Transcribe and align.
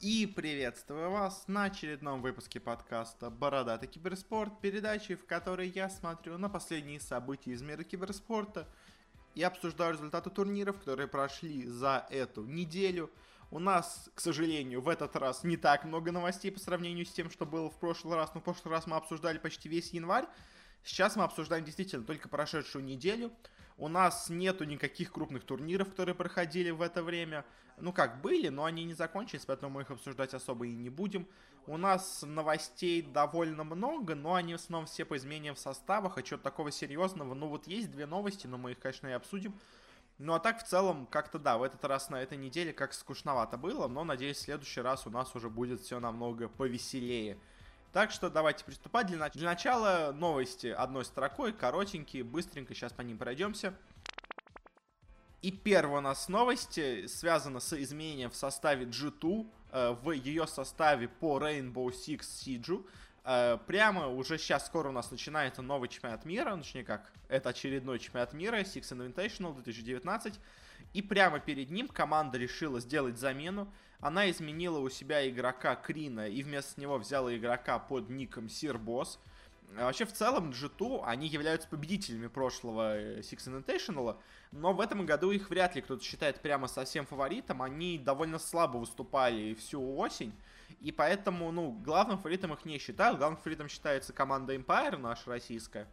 И 0.00 0.26
приветствую 0.26 1.10
вас 1.10 1.42
на 1.48 1.64
очередном 1.64 2.22
выпуске 2.22 2.60
подкаста 2.60 3.30
«Бородатый 3.30 3.88
киберспорт», 3.88 4.60
передачи, 4.60 5.16
в 5.16 5.26
которой 5.26 5.68
я 5.70 5.90
смотрю 5.90 6.38
на 6.38 6.48
последние 6.48 7.00
события 7.00 7.50
из 7.50 7.62
мира 7.62 7.82
киберспорта 7.82 8.68
и 9.34 9.42
обсуждаю 9.42 9.94
результаты 9.94 10.30
турниров, 10.30 10.78
которые 10.78 11.08
прошли 11.08 11.66
за 11.66 12.06
эту 12.10 12.44
неделю. 12.44 13.10
У 13.50 13.58
нас, 13.58 14.08
к 14.14 14.20
сожалению, 14.20 14.82
в 14.82 14.88
этот 14.88 15.16
раз 15.16 15.42
не 15.42 15.56
так 15.56 15.82
много 15.84 16.12
новостей 16.12 16.52
по 16.52 16.60
сравнению 16.60 17.04
с 17.04 17.10
тем, 17.10 17.28
что 17.28 17.44
было 17.44 17.68
в 17.68 17.80
прошлый 17.80 18.14
раз. 18.14 18.32
Но 18.34 18.40
в 18.40 18.44
прошлый 18.44 18.72
раз 18.72 18.86
мы 18.86 18.94
обсуждали 18.94 19.38
почти 19.38 19.68
весь 19.68 19.92
январь. 19.92 20.26
Сейчас 20.84 21.16
мы 21.16 21.24
обсуждаем 21.24 21.64
действительно 21.64 22.04
только 22.04 22.28
прошедшую 22.28 22.84
неделю. 22.84 23.32
У 23.78 23.86
нас 23.86 24.28
нету 24.28 24.64
никаких 24.64 25.12
крупных 25.12 25.44
турниров, 25.44 25.90
которые 25.90 26.16
проходили 26.16 26.70
в 26.70 26.82
это 26.82 27.00
время. 27.00 27.44
Ну 27.78 27.92
как, 27.92 28.20
были, 28.20 28.48
но 28.48 28.64
они 28.64 28.84
не 28.84 28.92
закончились, 28.92 29.44
поэтому 29.46 29.72
мы 29.72 29.82
их 29.82 29.90
обсуждать 29.90 30.34
особо 30.34 30.66
и 30.66 30.74
не 30.74 30.90
будем. 30.90 31.28
У 31.68 31.76
нас 31.76 32.24
новостей 32.26 33.02
довольно 33.02 33.62
много, 33.62 34.16
но 34.16 34.34
они 34.34 34.54
в 34.54 34.56
основном 34.56 34.86
все 34.86 35.04
по 35.04 35.16
изменениям 35.16 35.54
в 35.54 35.60
составах, 35.60 36.18
а 36.18 36.24
что-то 36.24 36.42
такого 36.42 36.72
серьезного. 36.72 37.34
Ну 37.34 37.46
вот 37.46 37.68
есть 37.68 37.92
две 37.92 38.06
новости, 38.06 38.48
но 38.48 38.58
мы 38.58 38.72
их, 38.72 38.80
конечно, 38.80 39.06
и 39.06 39.12
обсудим. 39.12 39.54
Ну 40.18 40.34
а 40.34 40.40
так 40.40 40.58
в 40.58 40.66
целом, 40.66 41.06
как-то 41.06 41.38
да, 41.38 41.56
в 41.56 41.62
этот 41.62 41.84
раз 41.84 42.10
на 42.10 42.20
этой 42.20 42.36
неделе 42.36 42.72
как 42.72 42.92
скучновато 42.92 43.56
было, 43.56 43.86
но 43.86 44.02
надеюсь 44.02 44.38
в 44.38 44.42
следующий 44.42 44.80
раз 44.80 45.06
у 45.06 45.10
нас 45.10 45.36
уже 45.36 45.48
будет 45.48 45.80
все 45.80 46.00
намного 46.00 46.48
повеселее. 46.48 47.38
Так 47.92 48.10
что 48.10 48.28
давайте 48.28 48.64
приступать. 48.64 49.06
Для, 49.06 49.28
для 49.30 49.48
начала 49.48 50.12
новости 50.12 50.66
одной 50.66 51.04
строкой, 51.04 51.52
коротенькие, 51.52 52.22
быстренько, 52.22 52.74
сейчас 52.74 52.92
по 52.92 53.02
ним 53.02 53.16
пройдемся. 53.16 53.74
И 55.40 55.52
первая 55.52 55.98
у 55.98 56.02
нас 56.02 56.28
новость 56.28 56.78
связана 57.08 57.60
с 57.60 57.72
изменением 57.72 58.30
в 58.30 58.36
составе 58.36 58.86
G2, 58.86 59.50
э, 59.70 59.96
в 60.02 60.10
ее 60.10 60.46
составе 60.46 61.08
по 61.08 61.38
Rainbow 61.38 61.86
Six 61.86 62.20
Siege. 62.20 62.84
Э, 63.24 63.56
прямо 63.66 64.08
уже 64.08 64.36
сейчас 64.36 64.66
скоро 64.66 64.88
у 64.88 64.92
нас 64.92 65.10
начинается 65.10 65.62
новый 65.62 65.88
чемпионат 65.88 66.24
мира, 66.24 66.56
ну, 66.56 66.62
точнее 66.62 66.84
как, 66.84 67.12
это 67.28 67.50
очередной 67.50 68.00
чемпионат 68.00 68.32
мира, 68.32 68.56
Six 68.60 68.82
Invitational 68.90 69.54
2019. 69.54 70.40
И 70.92 71.02
прямо 71.02 71.40
перед 71.40 71.70
ним 71.70 71.88
команда 71.88 72.38
решила 72.38 72.80
сделать 72.80 73.18
замену. 73.18 73.72
Она 74.00 74.30
изменила 74.30 74.78
у 74.78 74.88
себя 74.88 75.28
игрока 75.28 75.74
Крина 75.74 76.28
и 76.28 76.42
вместо 76.42 76.80
него 76.80 76.98
взяла 76.98 77.36
игрока 77.36 77.78
под 77.78 78.08
ником 78.08 78.48
Сирбос. 78.48 79.18
А 79.76 79.84
вообще, 79.84 80.06
в 80.06 80.12
целом, 80.12 80.50
G2, 80.50 81.02
они 81.04 81.28
являются 81.28 81.68
победителями 81.68 82.28
прошлого 82.28 82.96
э, 82.96 83.20
Six 83.20 83.48
Invitational, 83.48 84.16
но 84.50 84.72
в 84.72 84.80
этом 84.80 85.04
году 85.04 85.30
их 85.30 85.50
вряд 85.50 85.74
ли 85.74 85.82
кто-то 85.82 86.02
считает 86.02 86.40
прямо 86.40 86.68
совсем 86.68 87.04
фаворитом. 87.04 87.60
Они 87.60 87.98
довольно 87.98 88.38
слабо 88.38 88.78
выступали 88.78 89.54
всю 89.54 89.96
осень, 89.96 90.32
и 90.80 90.90
поэтому, 90.90 91.52
ну, 91.52 91.72
главным 91.72 92.16
фаворитом 92.16 92.54
их 92.54 92.64
не 92.64 92.78
считают. 92.78 93.18
Главным 93.18 93.38
фаворитом 93.38 93.68
считается 93.68 94.12
команда 94.14 94.54
Empire, 94.54 94.96
наша 94.96 95.28
российская. 95.28 95.86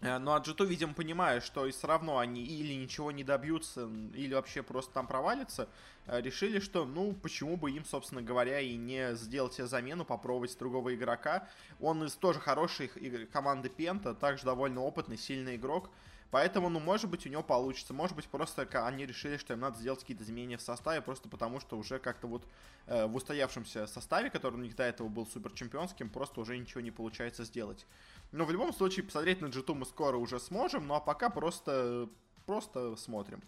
Э, 0.00 0.18
ну, 0.18 0.32
а 0.32 0.40
G2, 0.40 0.66
видимо, 0.66 0.94
понимая, 0.94 1.40
что 1.40 1.66
и 1.66 1.72
все 1.72 1.86
равно 1.86 2.18
они 2.18 2.42
или 2.42 2.72
ничего 2.72 3.12
не 3.12 3.22
добьются, 3.22 3.88
или 4.14 4.34
вообще 4.34 4.62
просто 4.62 4.92
там 4.92 5.06
провалятся, 5.06 5.68
э, 6.06 6.20
решили, 6.20 6.58
что, 6.58 6.84
ну, 6.86 7.12
почему 7.12 7.56
бы 7.56 7.70
им, 7.70 7.84
собственно 7.84 8.22
говоря, 8.22 8.60
и 8.60 8.76
не 8.76 9.14
сделать 9.14 9.54
себе 9.54 9.66
замену, 9.66 10.04
попробовать 10.04 10.56
другого 10.58 10.94
игрока. 10.94 11.48
Он 11.80 12.04
из 12.04 12.14
тоже 12.14 12.40
хорошей 12.40 12.88
команды 13.32 13.68
Пента, 13.68 14.14
также 14.14 14.44
довольно 14.44 14.80
опытный, 14.80 15.18
сильный 15.18 15.56
игрок. 15.56 15.90
Поэтому, 16.30 16.68
ну, 16.68 16.78
может 16.78 17.10
быть, 17.10 17.26
у 17.26 17.28
него 17.28 17.42
получится. 17.42 17.92
Может 17.92 18.14
быть, 18.14 18.26
просто 18.26 18.62
они 18.86 19.04
решили, 19.04 19.36
что 19.36 19.54
им 19.54 19.60
надо 19.60 19.78
сделать 19.78 20.00
какие-то 20.00 20.22
изменения 20.22 20.56
в 20.56 20.62
составе, 20.62 21.00
просто 21.00 21.28
потому 21.28 21.58
что 21.58 21.76
уже 21.76 21.98
как-то 21.98 22.28
вот 22.28 22.46
э, 22.86 23.06
в 23.06 23.16
устоявшемся 23.16 23.86
составе, 23.88 24.30
который 24.30 24.54
у 24.54 24.62
них 24.62 24.76
до 24.76 24.84
этого 24.84 25.08
был 25.08 25.26
супер 25.26 25.52
чемпионским, 25.52 26.08
просто 26.08 26.40
уже 26.40 26.56
ничего 26.56 26.80
не 26.82 26.92
получается 26.92 27.44
сделать. 27.44 27.84
Но 28.32 28.44
в 28.44 28.50
любом 28.50 28.72
случае, 28.72 29.04
посмотреть 29.04 29.40
на 29.40 29.46
G2 29.46 29.74
мы 29.74 29.86
скоро 29.86 30.16
уже 30.16 30.38
сможем, 30.38 30.86
ну 30.86 30.94
а 30.94 31.00
пока 31.00 31.30
просто, 31.30 32.08
просто 32.46 32.96
смотрим. 32.96 33.42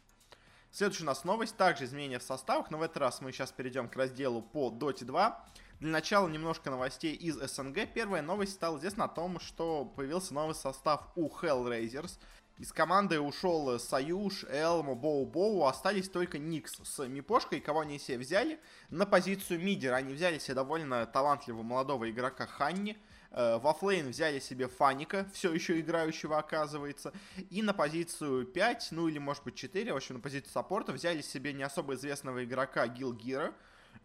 Следующая 0.70 1.04
у 1.04 1.06
нас 1.06 1.24
новость, 1.24 1.56
также 1.56 1.84
изменения 1.84 2.18
в 2.18 2.22
составах, 2.22 2.70
но 2.70 2.78
в 2.78 2.82
этот 2.82 2.96
раз 2.96 3.20
мы 3.20 3.30
сейчас 3.30 3.52
перейдем 3.52 3.88
к 3.88 3.96
разделу 3.96 4.40
по 4.40 4.70
Dota 4.70 5.04
2. 5.04 5.44
Для 5.80 5.90
начала 5.90 6.28
немножко 6.28 6.70
новостей 6.70 7.14
из 7.14 7.36
СНГ. 7.36 7.92
Первая 7.92 8.22
новость 8.22 8.54
стала 8.54 8.78
известна 8.78 9.04
о 9.04 9.08
том, 9.08 9.38
что 9.38 9.84
появился 9.84 10.32
новый 10.32 10.54
состав 10.54 11.10
у 11.14 11.28
Hellraisers. 11.28 12.18
Из 12.58 12.72
команды 12.72 13.20
ушел 13.20 13.78
Союз, 13.78 14.44
Элмо, 14.44 14.94
Боу 14.94 15.26
Боу, 15.26 15.64
остались 15.64 16.08
только 16.08 16.38
Никс 16.38 16.78
с 16.84 17.06
Мипошкой, 17.06 17.60
кого 17.60 17.80
они 17.80 17.98
себе 17.98 18.18
взяли. 18.18 18.60
На 18.88 19.04
позицию 19.04 19.60
мидера 19.60 19.96
они 19.96 20.14
взяли 20.14 20.38
себе 20.38 20.54
довольно 20.54 21.04
талантливого 21.04 21.62
молодого 21.62 22.10
игрока 22.10 22.46
Ханни. 22.46 22.96
Э, 23.32 23.58
во 23.58 23.72
флейн 23.72 24.10
взяли 24.10 24.38
себе 24.38 24.68
Фаника, 24.68 25.26
все 25.32 25.52
еще 25.52 25.80
играющего 25.80 26.38
оказывается. 26.38 27.12
И 27.50 27.62
на 27.62 27.72
позицию 27.72 28.46
5, 28.46 28.88
ну 28.90 29.08
или 29.08 29.18
может 29.18 29.42
быть 29.44 29.54
4, 29.54 29.92
в 29.92 29.96
общем 29.96 30.16
на 30.16 30.20
позицию 30.20 30.52
саппорта 30.52 30.92
взяли 30.92 31.22
себе 31.22 31.52
не 31.52 31.62
особо 31.62 31.94
известного 31.94 32.44
игрока 32.44 32.86
Гилгира. 32.86 33.54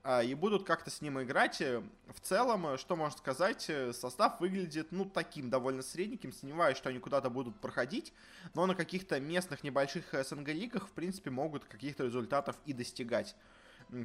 Э, 0.04 0.24
и 0.24 0.34
будут 0.34 0.66
как-то 0.66 0.90
с 0.90 1.02
ним 1.02 1.22
играть. 1.22 1.60
Э, 1.60 1.84
в 2.08 2.22
целом, 2.22 2.78
что 2.78 2.96
можно 2.96 3.18
сказать, 3.18 3.70
состав 3.92 4.40
выглядит, 4.40 4.92
ну, 4.92 5.04
таким 5.04 5.50
довольно 5.50 5.82
средненьким. 5.82 6.32
Сомневаюсь, 6.32 6.78
что 6.78 6.88
они 6.88 7.00
куда-то 7.00 7.30
будут 7.30 7.60
проходить. 7.60 8.14
Но 8.54 8.66
на 8.66 8.76
каких-то 8.76 9.20
местных 9.20 9.62
небольших 9.62 10.14
СНГ-лигах, 10.14 10.88
в 10.88 10.92
принципе, 10.92 11.32
могут 11.32 11.66
каких-то 11.66 12.06
результатов 12.06 12.56
и 12.66 12.72
достигать. 12.72 13.36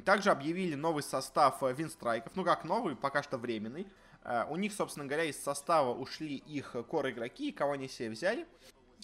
Также 0.03 0.31
объявили 0.31 0.75
новый 0.75 1.03
состав 1.03 1.61
Винстрайков. 1.61 2.35
Ну, 2.35 2.43
как 2.43 2.63
новый, 2.63 2.95
пока 2.95 3.23
что 3.23 3.37
временный. 3.37 3.87
Э, 4.23 4.45
у 4.49 4.55
них, 4.55 4.73
собственно 4.73 5.05
говоря, 5.05 5.25
из 5.25 5.41
состава 5.41 5.93
ушли 5.93 6.35
их 6.35 6.75
кор 6.87 7.09
игроки, 7.09 7.51
кого 7.51 7.73
они 7.73 7.87
себе 7.87 8.09
взяли. 8.09 8.45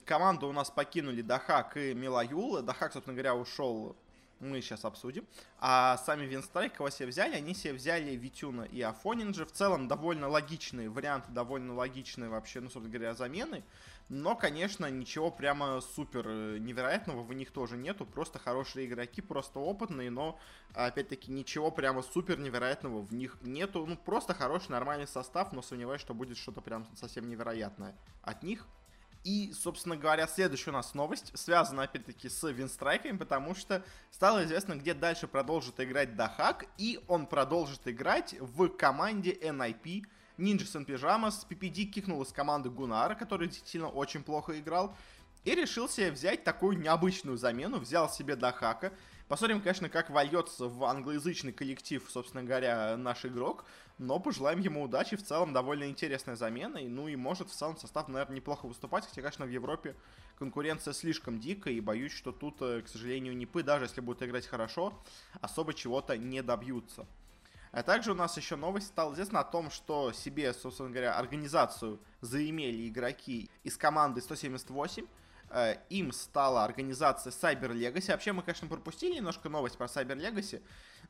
Команду 0.05 0.47
у 0.47 0.51
нас 0.51 0.69
покинули 0.71 1.21
Дахак 1.21 1.77
и 1.77 1.93
Милаюл. 1.93 2.61
Дахак, 2.61 2.93
собственно 2.93 3.15
говоря, 3.15 3.35
ушел 3.35 3.95
мы 4.39 4.61
сейчас 4.61 4.85
обсудим. 4.85 5.25
А 5.59 5.97
сами 5.97 6.25
Винстрайк, 6.25 6.73
кого 6.73 6.89
себе 6.89 7.09
взяли, 7.09 7.35
они 7.35 7.53
себе 7.53 7.73
взяли 7.73 8.15
Витюна 8.15 8.63
и 8.63 8.81
Афонинджа. 8.81 9.45
В 9.45 9.51
целом, 9.51 9.87
довольно 9.87 10.27
логичные 10.27 10.89
варианты, 10.89 11.31
довольно 11.31 11.73
логичные 11.73 12.29
вообще, 12.29 12.61
ну, 12.61 12.69
собственно 12.69 12.89
говоря, 12.93 13.13
замены. 13.13 13.63
Но, 14.09 14.35
конечно, 14.35 14.87
ничего 14.87 15.29
прямо 15.29 15.81
супер 15.81 16.25
э, 16.27 16.57
невероятного 16.57 17.21
в 17.21 17.31
них 17.31 17.51
тоже 17.51 17.77
нету. 17.77 18.07
Просто 18.07 18.39
хорошие 18.39 18.87
игроки, 18.87 19.21
просто 19.21 19.59
опытные, 19.59 20.09
но, 20.09 20.39
опять-таки, 20.73 21.31
ничего 21.31 21.69
прямо 21.69 22.01
супер 22.01 22.39
невероятного 22.39 23.01
в 23.01 23.13
них 23.13 23.37
нету. 23.41 23.85
Ну, 23.85 23.95
просто 23.95 24.33
хороший, 24.33 24.71
нормальный 24.71 25.07
состав, 25.07 25.53
но 25.53 25.61
сомневаюсь, 25.61 26.01
что 26.01 26.15
будет 26.15 26.37
что-то 26.37 26.61
прям 26.61 26.87
совсем 26.95 27.29
невероятное 27.29 27.95
от 28.23 28.41
них. 28.41 28.65
И, 29.23 29.51
собственно 29.53 29.95
говоря, 29.95 30.27
следующая 30.27 30.71
у 30.71 30.73
нас 30.73 30.95
новость 30.95 31.37
связана, 31.37 31.83
опять-таки, 31.83 32.29
с 32.29 32.49
винстрайками, 32.49 33.17
потому 33.17 33.53
что 33.53 33.83
стало 34.09 34.43
известно, 34.45 34.75
где 34.75 34.95
дальше 34.95 35.27
продолжит 35.27 35.79
играть 35.79 36.15
Дахак, 36.15 36.65
и 36.77 36.99
он 37.07 37.27
продолжит 37.27 37.87
играть 37.87 38.35
в 38.39 38.69
команде 38.69 39.33
NIP 39.33 40.05
Ninja 40.39 40.65
Сан 40.65 40.83
Pyjamas. 40.83 41.45
PPD 41.49 41.85
кикнул 41.85 42.21
из 42.23 42.31
команды 42.31 42.69
Гунара, 42.69 43.15
который 43.15 43.47
действительно 43.47 43.89
очень 43.89 44.23
плохо 44.23 44.59
играл, 44.59 44.95
и 45.43 45.53
решил 45.53 45.87
себе 45.87 46.11
взять 46.11 46.43
такую 46.43 46.79
необычную 46.79 47.37
замену, 47.37 47.79
взял 47.79 48.09
себе 48.09 48.35
Дахака, 48.35 48.91
Посмотрим, 49.29 49.61
конечно, 49.61 49.89
как 49.89 50.09
вольется 50.09 50.65
в 50.65 50.83
англоязычный 50.85 51.51
коллектив, 51.51 52.03
собственно 52.09 52.43
говоря, 52.43 52.97
наш 52.97 53.25
игрок. 53.25 53.63
Но 53.99 54.19
пожелаем 54.19 54.59
ему 54.59 54.81
удачи. 54.81 55.15
В 55.17 55.23
целом, 55.23 55.53
довольно 55.53 55.87
интересная 55.87 56.35
замена. 56.35 56.79
Ну 56.81 57.07
и 57.07 57.15
может 57.15 57.51
в 57.51 57.53
целом 57.53 57.77
состав, 57.77 58.07
наверное, 58.07 58.37
неплохо 58.37 58.65
выступать. 58.65 59.05
Хотя, 59.05 59.21
конечно, 59.21 59.45
в 59.45 59.49
Европе 59.49 59.95
конкуренция 60.39 60.95
слишком 60.95 61.39
дикая. 61.39 61.75
И 61.75 61.79
боюсь, 61.79 62.11
что 62.11 62.31
тут, 62.31 62.59
э, 62.61 62.81
к 62.81 62.87
сожалению, 62.87 63.37
Нипы, 63.37 63.61
даже 63.61 63.85
если 63.85 64.01
будут 64.01 64.23
играть 64.23 64.47
хорошо, 64.47 64.99
особо 65.41 65.75
чего-то 65.75 66.17
не 66.17 66.41
добьются. 66.41 67.05
А 67.71 67.83
также 67.83 68.11
у 68.11 68.15
нас 68.15 68.35
еще 68.35 68.55
новость 68.55 68.87
стала 68.87 69.13
известна 69.13 69.41
о 69.41 69.43
том, 69.43 69.69
что 69.69 70.11
себе, 70.11 70.53
собственно 70.53 70.89
говоря, 70.89 71.15
организацию 71.15 71.99
заимели 72.21 72.87
игроки 72.87 73.49
из 73.63 73.77
команды 73.77 74.21
178. 74.21 75.05
Э, 75.51 75.75
им 75.89 76.11
стала 76.11 76.63
организация 76.63 77.31
Cyber 77.31 77.71
Legacy. 77.71 78.11
Вообще 78.11 78.31
мы, 78.31 78.41
конечно, 78.41 78.67
пропустили 78.67 79.15
немножко 79.15 79.49
новость 79.49 79.77
про 79.77 79.85
Cyber 79.85 80.15
Legacy. 80.15 80.61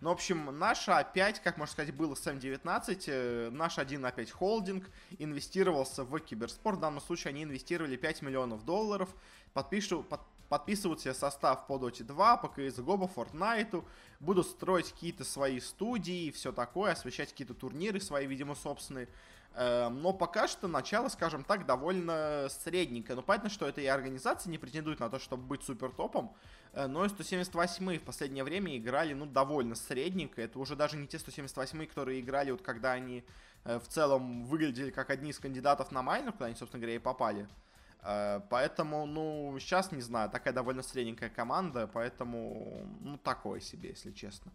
Но, 0.02 0.10
в 0.10 0.14
общем, 0.14 0.58
наша 0.58 0.98
опять, 0.98 1.42
как 1.42 1.58
можно 1.58 1.72
сказать, 1.72 1.94
было 1.94 2.16
с 2.16 2.26
М19, 2.26 3.04
э, 3.08 3.50
наш 3.52 3.78
один 3.80 4.06
опять 4.06 4.32
холдинг 4.32 4.90
инвестировался 5.18 6.04
в 6.04 6.20
киберспорт. 6.20 6.78
В 6.78 6.82
данном 6.82 7.02
случае 7.02 7.30
они 7.30 7.44
инвестировали 7.44 7.96
5 7.96 8.22
миллионов 8.22 8.64
долларов. 8.64 9.10
Подпишу, 9.54 10.04
под, 10.04 10.22
подписывают 10.50 11.00
себе 11.00 11.14
состав 11.14 11.68
по 11.68 11.74
Dota 11.74 12.04
2, 12.04 12.38
по 12.38 12.48
CSGO, 12.48 13.08
по 13.08 13.22
Fortnite, 13.22 13.86
будут 14.20 14.48
строить 14.48 14.92
какие-то 14.92 15.24
свои 15.24 15.60
студии, 15.60 16.32
все 16.32 16.52
такое, 16.52 16.92
освещать 16.92 17.30
какие-то 17.30 17.54
турниры 17.54 18.02
свои, 18.02 18.26
видимо, 18.26 18.56
собственные. 18.56 19.08
Эм, 19.56 20.02
но 20.02 20.14
пока 20.14 20.48
что 20.48 20.68
начало, 20.68 21.10
скажем 21.10 21.44
так, 21.44 21.66
довольно 21.66 22.48
средненькое. 22.50 23.16
Но 23.16 23.22
понятно, 23.22 23.50
что 23.50 23.68
эта 23.68 23.82
и 23.82 23.86
организация 23.86 24.50
не 24.52 24.58
претендует 24.58 25.00
на 25.00 25.10
то, 25.10 25.20
чтобы 25.20 25.44
быть 25.44 25.64
супер 25.64 25.92
топом. 25.92 26.34
Э, 26.74 26.88
но 26.88 27.06
и 27.06 27.10
178 27.10 28.00
в 28.00 28.04
последнее 28.04 28.44
время 28.44 28.78
играли, 28.78 29.14
ну, 29.14 29.26
довольно 29.26 29.76
средненько. 29.76 30.42
Это 30.42 30.60
уже 30.60 30.76
даже 30.76 30.98
не 30.98 31.08
те 31.08 31.20
178 31.20 31.86
которые 31.88 32.20
играли, 32.20 32.52
вот 32.52 32.62
когда 32.62 32.92
они 32.94 33.24
э, 33.66 33.80
в 33.80 33.88
целом 33.88 34.46
выглядели 34.46 34.92
как 34.92 35.10
одни 35.10 35.32
из 35.32 35.40
кандидатов 35.40 35.92
на 35.92 36.04
майнер, 36.04 36.32
куда 36.32 36.46
они, 36.46 36.56
собственно 36.56 36.82
говоря, 36.82 36.96
и 36.96 37.00
попали. 37.00 37.48
Э, 38.02 38.42
поэтому, 38.50 39.06
ну, 39.06 39.58
сейчас, 39.60 39.92
не 39.92 40.02
знаю, 40.02 40.30
такая 40.30 40.54
довольно 40.54 40.82
средненькая 40.82 41.30
команда, 41.30 41.88
поэтому, 41.88 42.86
ну, 43.02 43.18
такое 43.18 43.60
себе, 43.60 43.90
если 43.90 44.12
честно. 44.12 44.52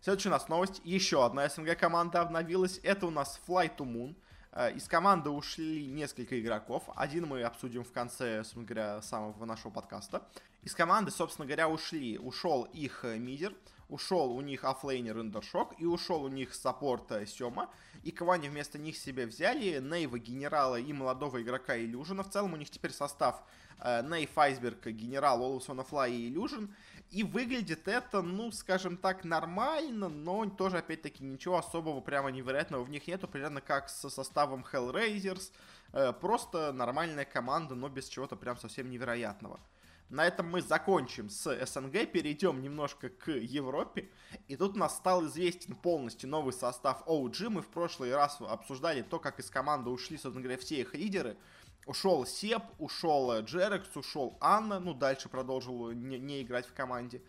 Следующая 0.00 0.30
у 0.30 0.32
нас 0.32 0.48
новость. 0.48 0.80
Еще 0.84 1.24
одна 1.24 1.48
СНГ 1.48 1.76
команда 1.78 2.22
обновилась. 2.22 2.80
Это 2.82 3.06
у 3.06 3.10
нас 3.10 3.38
Fly 3.46 3.76
to 3.76 3.84
Moon. 3.84 4.16
Э, 4.52 4.72
из 4.72 4.88
команды 4.88 5.30
ушли 5.30 5.86
несколько 5.86 6.40
игроков. 6.40 6.84
Один 6.96 7.26
мы 7.26 7.42
обсудим 7.42 7.84
в 7.84 7.92
конце, 7.92 8.38
собственно 8.38 8.64
говоря, 8.64 9.02
самого 9.02 9.44
нашего 9.44 9.70
подкаста. 9.70 10.26
Из 10.62 10.74
команды, 10.74 11.10
собственно 11.10 11.46
говоря, 11.46 11.68
ушли. 11.68 12.18
Ушел 12.18 12.64
их 12.64 13.04
э, 13.04 13.18
мидер, 13.18 13.52
ушел 13.90 14.32
у 14.32 14.40
них 14.40 14.64
оффлейнер 14.64 15.18
Undershock 15.20 15.74
и 15.78 15.84
ушел 15.84 16.24
у 16.24 16.28
них 16.28 16.54
саппорт 16.54 17.12
э, 17.12 17.26
Сема. 17.26 17.68
И 18.02 18.10
кого 18.10 18.32
они 18.32 18.48
вместо 18.48 18.78
них 18.78 18.96
себе 18.96 19.26
взяли? 19.26 19.78
Naive, 19.78 20.18
GeneraL 20.18 20.69
а 20.69 20.76
и 20.76 20.92
молодого 20.92 21.42
игрока 21.42 21.76
Illusion 21.76 22.13
а. 22.13 22.22
В 22.22 22.30
целом 22.30 22.54
у 22.54 22.56
них 22.56 22.70
теперь 22.70 22.92
состав 22.92 23.42
Naive, 23.82 24.36
Iceberg, 24.36 24.86
GeneraL, 24.86 25.42
ALWAYSWANNAFLY 25.42 26.12
и 26.12 26.28
Illusion. 26.28 26.74
И 27.10 27.24
выглядит 27.24 27.88
это, 27.88 28.22
ну, 28.22 28.52
скажем 28.52 28.96
так, 28.96 29.24
нормально, 29.24 30.08
но 30.08 30.48
тоже, 30.48 30.78
опять-таки, 30.78 31.24
ничего 31.24 31.58
особого 31.58 32.00
прямо 32.00 32.30
невероятного 32.30 32.84
в 32.84 32.90
них 32.90 33.08
нету, 33.08 33.26
примерно 33.26 33.60
как 33.60 33.88
со 33.88 34.08
составом 34.08 34.64
Hellraisers. 34.72 35.50
Э, 35.92 36.12
просто 36.12 36.72
нормальная 36.72 37.24
команда, 37.24 37.74
но 37.74 37.88
без 37.88 38.06
чего-то 38.06 38.36
прям 38.36 38.56
совсем 38.56 38.88
невероятного. 38.88 39.58
На 40.10 40.26
этом 40.26 40.50
мы 40.50 40.60
закончим 40.60 41.30
с 41.30 41.66
СНГ, 41.66 42.10
перейдем 42.10 42.60
немножко 42.60 43.10
к 43.10 43.30
Европе. 43.30 44.10
И 44.48 44.56
тут 44.56 44.74
у 44.74 44.78
нас 44.78 44.96
стал 44.96 45.24
известен 45.26 45.76
полностью 45.76 46.28
новый 46.28 46.52
состав 46.52 47.06
OG. 47.06 47.48
Мы 47.48 47.62
в 47.62 47.68
прошлый 47.68 48.12
раз 48.12 48.38
обсуждали 48.40 49.02
то, 49.02 49.20
как 49.20 49.38
из 49.38 49.48
команды 49.50 49.88
ушли, 49.88 50.16
собственно 50.16 50.42
говоря, 50.42 50.58
все 50.58 50.80
их 50.80 50.94
лидеры. 50.94 51.36
Ушел 51.86 52.26
Сеп, 52.26 52.64
ушел 52.78 53.40
Джерекс, 53.40 53.96
ушел 53.96 54.36
Анна, 54.40 54.80
ну 54.80 54.94
дальше 54.94 55.28
продолжил 55.28 55.92
не, 55.92 56.18
не 56.18 56.42
играть 56.42 56.66
в 56.66 56.74
команде. 56.74 57.22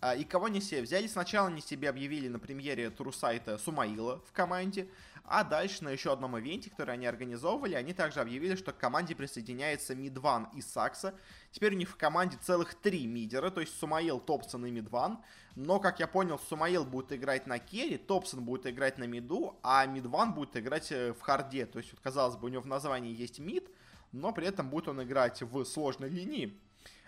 А, 0.00 0.14
и 0.14 0.24
кого 0.24 0.48
не 0.48 0.60
все 0.60 0.82
взяли, 0.82 1.06
сначала 1.06 1.48
они 1.48 1.60
себе 1.60 1.88
объявили 1.88 2.28
на 2.28 2.38
премьере 2.38 2.90
Турусайта 2.90 3.56
Сумаила 3.58 4.20
в 4.26 4.32
команде, 4.32 4.88
а 5.24 5.42
дальше 5.42 5.82
на 5.82 5.88
еще 5.88 6.12
одном 6.12 6.38
ивенте, 6.38 6.70
который 6.70 6.94
они 6.94 7.06
организовывали, 7.06 7.74
они 7.74 7.92
также 7.92 8.20
объявили, 8.20 8.54
что 8.54 8.72
к 8.72 8.78
команде 8.78 9.16
присоединяется 9.16 9.94
Мидван 9.94 10.48
и 10.54 10.60
Сакса. 10.60 11.14
Теперь 11.50 11.74
у 11.74 11.76
них 11.76 11.90
в 11.90 11.96
команде 11.96 12.36
целых 12.40 12.74
три 12.74 13.06
мидера, 13.06 13.50
то 13.50 13.60
есть 13.60 13.76
SumaiL, 13.78 14.20
Topson 14.20 14.66
и 14.66 14.70
MidOne. 14.70 15.18
Но, 15.56 15.80
как 15.80 15.98
я 15.98 16.06
понял, 16.06 16.38
SumaiL 16.38 16.84
будет 16.84 17.12
играть 17.12 17.46
на 17.46 17.58
керри, 17.58 17.96
Topson 17.96 18.44
будет 18.44 18.66
играть 18.66 18.98
на 18.98 19.04
миду, 19.04 19.58
а 19.62 19.86
MidOne 19.86 20.34
будет 20.34 20.56
играть 20.56 20.92
э, 20.92 21.12
в 21.14 21.20
харде. 21.22 21.64
То 21.64 21.78
есть, 21.78 21.92
вот, 21.92 22.00
казалось 22.00 22.36
бы, 22.36 22.46
у 22.46 22.48
него 22.48 22.62
в 22.62 22.66
названии 22.66 23.14
есть 23.14 23.38
mid, 23.38 23.68
но 24.12 24.32
при 24.32 24.46
этом 24.46 24.68
будет 24.68 24.88
он 24.88 25.02
играть 25.02 25.42
в 25.42 25.64
сложной 25.64 26.10
линии. 26.10 26.60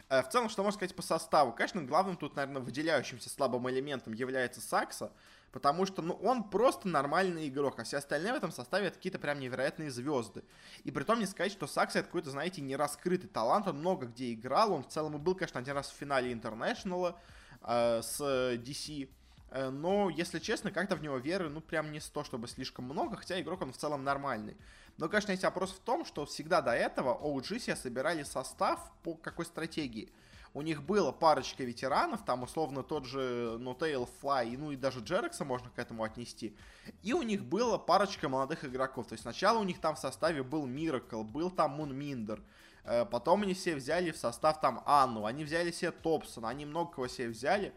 Э, 0.08 0.22
в 0.22 0.28
целом, 0.28 0.48
что 0.48 0.62
можно 0.62 0.76
сказать 0.76 0.94
по 0.94 1.02
составу? 1.02 1.52
Конечно, 1.52 1.82
главным 1.82 2.16
тут, 2.16 2.36
наверное, 2.36 2.62
выделяющимся 2.62 3.28
слабым 3.28 3.68
элементом 3.68 4.12
является 4.12 4.60
Saksa, 4.60 5.12
потому 5.52 5.86
что, 5.86 6.02
ну, 6.02 6.14
он 6.14 6.48
просто 6.48 6.88
нормальный 6.88 7.48
игрок, 7.48 7.78
а 7.78 7.84
все 7.84 7.98
остальные 7.98 8.32
в 8.32 8.36
этом 8.36 8.52
составе 8.52 8.90
какие-то 8.90 9.18
прям 9.18 9.38
невероятные 9.38 9.90
звезды. 9.90 10.44
И 10.84 10.90
при 10.90 11.04
том 11.04 11.18
не 11.18 11.26
сказать, 11.26 11.52
что 11.52 11.66
Сакса 11.66 12.00
это 12.00 12.06
какой-то, 12.06 12.30
знаете, 12.30 12.62
нераскрытый 12.62 13.28
талант, 13.28 13.68
он 13.68 13.78
много 13.78 14.06
где 14.06 14.32
играл, 14.32 14.72
он 14.72 14.82
в 14.82 14.88
целом 14.88 15.16
и 15.16 15.18
был, 15.18 15.34
конечно, 15.34 15.60
один 15.60 15.74
раз 15.74 15.90
в 15.90 15.94
финале 15.94 16.32
Интернешнала 16.32 17.20
э, 17.62 18.00
с 18.02 18.20
DC, 18.20 19.04
э, 19.04 19.08
но, 19.50 20.10
если 20.10 20.38
честно, 20.38 20.70
как-то 20.70 20.96
в 20.96 21.02
него 21.02 21.16
веры, 21.16 21.48
ну, 21.48 21.60
прям 21.60 21.90
не 21.90 22.00
то, 22.00 22.22
чтобы 22.24 22.48
слишком 22.48 22.84
много, 22.84 23.16
хотя 23.16 23.40
игрок 23.40 23.62
он 23.62 23.72
в 23.72 23.76
целом 23.76 24.04
нормальный. 24.04 24.56
Но, 24.98 25.08
конечно, 25.08 25.30
есть 25.30 25.44
вопрос 25.44 25.70
в 25.70 25.78
том, 25.78 26.04
что 26.04 26.26
всегда 26.26 26.60
до 26.60 26.72
этого 26.72 27.18
OG 27.18 27.60
себе 27.60 27.76
собирали 27.76 28.24
состав 28.24 28.80
по 29.02 29.14
какой 29.14 29.46
стратегии. 29.46 30.12
У 30.54 30.62
них 30.62 30.82
было 30.82 31.12
парочка 31.12 31.62
ветеранов, 31.62 32.24
там 32.24 32.42
условно 32.42 32.82
тот 32.82 33.04
же 33.04 33.58
Notale 33.60 34.08
Fly, 34.20 34.56
ну 34.58 34.72
и 34.72 34.76
даже 34.76 35.00
Джерекса 35.00 35.44
можно 35.44 35.70
к 35.70 35.78
этому 35.78 36.02
отнести. 36.02 36.56
И 37.02 37.12
у 37.12 37.22
них 37.22 37.44
было 37.44 37.78
парочка 37.78 38.28
молодых 38.28 38.64
игроков. 38.64 39.06
То 39.06 39.12
есть 39.12 39.22
сначала 39.22 39.58
у 39.58 39.64
них 39.64 39.80
там 39.80 39.94
в 39.94 39.98
составе 39.98 40.42
был 40.42 40.66
Miracle, 40.66 41.22
был 41.22 41.50
там 41.50 41.72
Мунминдер. 41.72 42.42
Э, 42.84 43.04
потом 43.04 43.42
они 43.42 43.54
все 43.54 43.76
взяли 43.76 44.10
в 44.10 44.16
состав 44.16 44.60
там 44.60 44.82
Анну, 44.86 45.26
они 45.26 45.44
взяли 45.44 45.70
себе 45.70 45.90
Топсона, 45.90 46.48
они 46.48 46.64
много 46.64 46.92
кого 46.92 47.08
себе 47.08 47.28
взяли 47.28 47.68
э, 47.68 47.72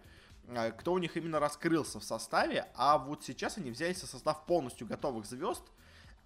кто 0.77 0.93
у 0.93 0.97
них 0.97 1.15
именно 1.17 1.39
раскрылся 1.39 1.99
в 1.99 2.03
составе, 2.03 2.67
а 2.75 2.97
вот 2.97 3.23
сейчас 3.23 3.57
они 3.57 3.71
взяли 3.71 3.93
со 3.93 4.07
состав 4.07 4.45
полностью 4.45 4.87
готовых 4.87 5.25
звезд, 5.25 5.63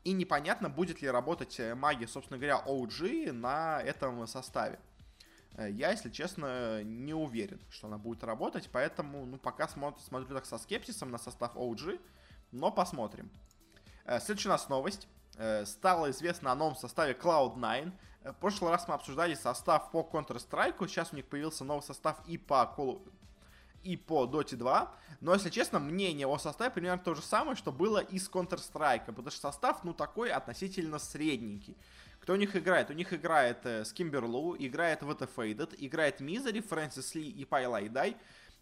и 0.06 0.14
непонятно, 0.14 0.70
будет 0.70 1.02
ли 1.02 1.10
работать 1.10 1.60
э, 1.60 1.74
магия, 1.74 2.08
собственно 2.08 2.38
говоря, 2.38 2.62
OG 2.66 3.32
на 3.32 3.82
этом 3.82 4.26
составе. 4.28 4.80
Э, 5.58 5.70
я, 5.70 5.90
если 5.90 6.12
честно, 6.12 6.84
не 6.84 7.16
уверен, 7.16 7.60
что 7.72 7.88
она 7.88 7.98
будет 7.98 8.24
работать, 8.24 8.70
поэтому, 8.72 9.26
ну, 9.26 9.38
пока 9.38 9.68
смотрю, 9.68 10.00
смотрю 10.04 10.36
так 10.36 10.46
со 10.46 10.60
скепсисом 10.60 11.10
на 11.10 11.18
состав 11.18 11.56
OG, 11.56 12.00
но 12.52 12.72
посмотрим. 12.72 13.32
Э, 14.06 14.20
следующая 14.20 14.50
у 14.50 14.52
нас 14.52 14.70
новость. 14.70 15.08
Стало 15.66 16.12
известно 16.12 16.54
о 16.54 16.56
новом 16.56 16.78
составе 16.78 17.12
Cloud9. 17.12 17.92
В 18.24 18.34
прошлый 18.36 18.72
раз 18.72 18.88
мы 18.88 18.94
обсуждали 18.94 19.34
состав 19.34 19.92
по 19.92 20.00
Counter-Strike, 20.00 20.88
сейчас 20.88 21.12
у 21.12 21.18
них 21.18 21.26
появился 21.26 21.66
новый 21.66 21.82
состав 21.82 22.26
и 22.26 22.38
по 22.38 22.62
и 23.86 23.96
по 23.96 24.26
Dota 24.26 24.56
2. 24.56 24.96
Но, 25.22 25.34
если 25.34 25.50
честно, 25.50 25.80
мнение 25.80 26.28
о 26.28 26.38
составе 26.38 26.72
примерно 26.72 27.02
то 27.02 27.14
же 27.14 27.22
самое, 27.22 27.56
что 27.56 27.72
было 27.72 28.00
и 28.00 28.20
с 28.20 28.30
Counter-Strike. 28.30 29.06
Потому 29.06 29.30
что 29.32 29.40
состав, 29.40 29.84
ну, 29.84 29.94
такой 29.94 30.32
относительно 30.32 31.00
средненький. 31.00 31.78
Кто 32.20 32.34
у 32.34 32.38
них 32.38 32.56
играет? 32.56 32.90
У 32.90 32.94
них 32.94 33.14
играет 33.14 33.66
э, 33.66 33.86
Скимберлу, 33.86 34.56
играет 34.58 35.04
VT 35.04 35.30
Faded, 35.36 35.76
играет 35.78 36.20
Мизери, 36.20 36.60
Фрэнсис 36.60 37.14
Ли 37.14 37.30
и 37.30 37.46
Пайлай 37.46 37.88
Дай. 37.88 38.18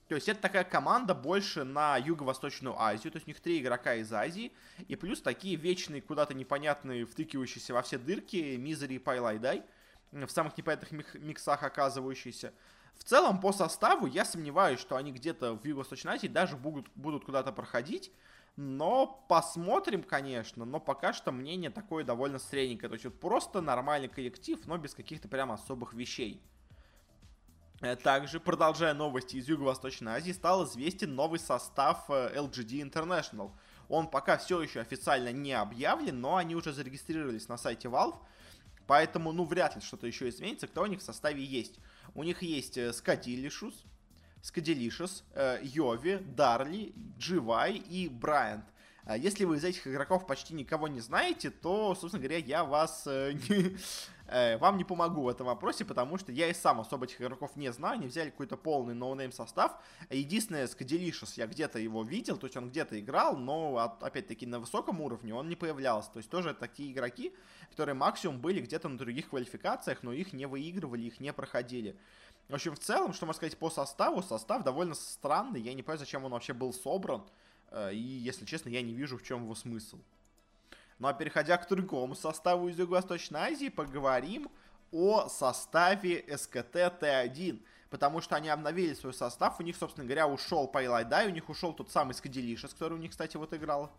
То 0.09 0.15
есть 0.15 0.27
это 0.27 0.41
такая 0.41 0.65
команда 0.65 1.15
больше 1.15 1.63
на 1.63 1.95
Юго-Восточную 1.97 2.77
Азию, 2.77 3.11
то 3.11 3.17
есть 3.17 3.25
у 3.25 3.29
них 3.29 3.39
три 3.39 3.59
игрока 3.59 3.95
из 3.95 4.11
Азии, 4.11 4.51
и 4.89 4.97
плюс 4.97 5.21
такие 5.21 5.55
вечные, 5.55 6.01
куда-то 6.01 6.33
непонятные, 6.33 7.05
втыкивающиеся 7.05 7.73
во 7.73 7.81
все 7.83 7.97
дырки 7.97 8.57
Мизери 8.57 8.95
и 8.95 8.99
Пайлай 8.99 9.39
Дай, 9.39 9.63
в 10.11 10.27
самых 10.27 10.57
непонятных 10.57 11.13
миксах 11.15 11.63
оказывающиеся. 11.63 12.53
В 12.97 13.03
целом, 13.03 13.39
по 13.39 13.51
составу 13.51 14.05
я 14.05 14.25
сомневаюсь, 14.25 14.79
что 14.79 14.95
они 14.95 15.11
где-то 15.11 15.55
в 15.55 15.65
Юго-Восточной 15.65 16.13
Азии 16.13 16.27
даже 16.27 16.55
будут, 16.55 16.87
будут 16.95 17.25
куда-то 17.25 17.51
проходить. 17.51 18.11
Но 18.55 19.25
посмотрим, 19.27 20.03
конечно, 20.03 20.63
но 20.63 20.79
пока 20.79 21.11
что 21.11 21.31
мнение 21.31 21.71
такое 21.71 22.03
довольно 22.03 22.37
средненькое. 22.37 22.89
То 22.89 22.93
есть 22.93 23.05
вот 23.05 23.19
просто 23.19 23.61
нормальный 23.61 24.07
коллектив, 24.07 24.59
но 24.65 24.77
без 24.77 24.93
каких-то 24.93 25.27
прям 25.27 25.51
особых 25.51 25.93
вещей. 25.93 26.41
Э, 27.81 27.95
также, 27.95 28.39
продолжая 28.39 28.93
новости 28.93 29.35
из 29.35 29.49
Юго-Восточной 29.49 30.13
Азии, 30.13 30.31
стал 30.31 30.65
известен 30.65 31.15
новый 31.15 31.39
состав 31.39 32.05
э, 32.09 32.31
LGD 32.35 32.89
International. 32.89 33.51
Он 33.89 34.07
пока 34.07 34.37
все 34.37 34.61
еще 34.61 34.79
официально 34.79 35.31
не 35.31 35.53
объявлен, 35.53 36.21
но 36.21 36.37
они 36.37 36.55
уже 36.55 36.71
зарегистрировались 36.71 37.49
на 37.49 37.57
сайте 37.57 37.89
Valve, 37.89 38.17
поэтому, 38.87 39.33
ну, 39.33 39.43
вряд 39.45 39.75
ли 39.75 39.81
что-то 39.81 40.07
еще 40.07 40.29
изменится, 40.29 40.67
кто 40.67 40.83
у 40.83 40.85
них 40.85 40.99
в 40.99 41.03
составе 41.03 41.43
есть. 41.43 41.79
У 42.13 42.23
них 42.23 42.41
есть 42.43 42.77
Скадилишус, 42.93 43.85
Скадилишус, 44.41 45.23
Йови, 45.61 46.17
Дарли, 46.35 46.93
Дживай 47.17 47.75
и 47.75 48.09
Брайант. 48.09 48.65
А 49.05 49.17
если 49.17 49.43
вы 49.43 49.57
из 49.57 49.63
этих 49.63 49.85
игроков 49.85 50.25
почти 50.25 50.53
никого 50.53 50.87
не 50.87 51.01
знаете, 51.01 51.49
то, 51.49 51.93
собственно 51.93 52.23
говоря, 52.23 52.37
я 52.37 52.63
вас 52.63 53.03
э, 53.05 53.33
не, 53.49 53.65
э, 53.65 53.77
вам 54.27 54.77
не 54.77 54.83
помогу 54.83 55.23
в 55.23 55.27
этом 55.27 55.47
вопросе, 55.47 55.85
потому 55.85 56.17
что 56.17 56.31
я 56.31 56.47
и 56.47 56.53
сам 56.53 56.79
особо 56.79 57.05
этих 57.05 57.21
игроков 57.21 57.55
не 57.55 57.71
знаю, 57.71 57.95
они 57.95 58.07
взяли 58.07 58.29
какой-то 58.29 58.57
полный 58.57 58.93
no-name 58.93 59.31
состав. 59.31 59.77
Единственное, 60.09 60.67
Skadelicious, 60.67 61.37
я 61.37 61.45
где-то 61.45 61.79
его 61.79 62.03
видел, 62.03 62.37
то 62.37 62.47
есть 62.47 62.55
он 62.55 62.69
где-то 62.69 62.99
играл, 62.99 63.35
но 63.35 63.97
опять-таки 64.01 64.45
на 64.45 64.59
высоком 64.59 65.01
уровне 65.01 65.33
он 65.33 65.49
не 65.49 65.55
появлялся. 65.55 66.11
То 66.11 66.17
есть 66.17 66.29
тоже 66.29 66.53
такие 66.53 66.91
игроки, 66.91 67.33
которые 67.69 67.95
максимум 67.95 68.39
были 68.39 68.61
где-то 68.61 68.87
на 68.87 68.97
других 68.97 69.29
квалификациях, 69.29 70.03
но 70.03 70.13
их 70.13 70.33
не 70.33 70.45
выигрывали, 70.45 71.03
их 71.03 71.19
не 71.19 71.33
проходили. 71.33 71.97
В 72.49 72.53
общем, 72.55 72.75
в 72.75 72.79
целом, 72.79 73.13
что 73.13 73.25
можно 73.25 73.37
сказать 73.37 73.57
по 73.57 73.69
составу, 73.69 74.21
состав 74.21 74.63
довольно 74.63 74.95
странный, 74.95 75.61
я 75.61 75.73
не 75.73 75.81
понимаю, 75.81 75.99
зачем 75.99 76.25
он 76.25 76.31
вообще 76.31 76.53
был 76.53 76.73
собран. 76.73 77.23
Э, 77.71 77.93
и, 77.93 77.97
если 77.97 78.45
честно, 78.45 78.69
я 78.69 78.81
не 78.81 78.93
вижу, 78.93 79.17
в 79.17 79.23
чем 79.23 79.43
его 79.43 79.55
смысл. 79.55 79.97
Ну 81.03 81.09
а 81.09 81.13
переходя 81.13 81.57
к 81.57 81.67
другому 81.67 82.15
составу 82.15 82.69
из 82.69 82.79
Юго-Восточной 82.79 83.41
Азии, 83.41 83.67
поговорим 83.67 84.49
о 84.93 85.27
составе 85.27 86.23
СКТ 86.33 86.75
Т1 87.01 87.59
потому 87.89 88.21
что 88.21 88.37
они 88.37 88.47
обновили 88.47 88.93
свой 88.93 89.13
состав, 89.13 89.59
у 89.59 89.63
них, 89.63 89.75
собственно 89.75 90.05
говоря, 90.05 90.27
ушел 90.27 90.65
Пайлайдай, 90.65 91.27
у 91.27 91.31
них 91.31 91.49
ушел 91.49 91.73
тот 91.73 91.91
самый 91.91 92.13
Скаделишес, 92.13 92.73
который 92.73 92.93
у 92.93 92.97
них, 92.97 93.11
кстати, 93.11 93.35
вот 93.35 93.53
играл. 93.53 93.91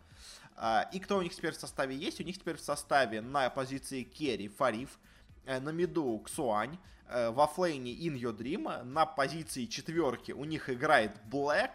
А, 0.57 0.89
и 0.95 0.99
кто 0.99 1.19
у 1.19 1.23
них 1.23 1.35
теперь 1.35 1.53
в 1.53 1.61
составе 1.61 1.95
есть? 1.95 2.21
У 2.21 2.25
них 2.25 2.39
теперь 2.39 2.57
в 2.57 2.63
составе 2.63 3.21
на 3.21 3.51
позиции 3.51 4.03
Керри 4.03 4.49
Фариф, 4.49 4.99
э, 5.45 5.61
на 5.61 5.69
миду 5.71 6.19
Ксуань, 6.25 6.79
э, 7.09 7.31
во 7.31 7.47
флейне 7.47 7.93
In 7.93 8.19
Your 8.19 8.35
Dream, 8.35 8.83
на 8.83 9.05
позиции 9.05 9.67
четверки 9.67 10.33
у 10.33 10.45
них 10.45 10.71
играет 10.71 11.13
Блэк, 11.27 11.73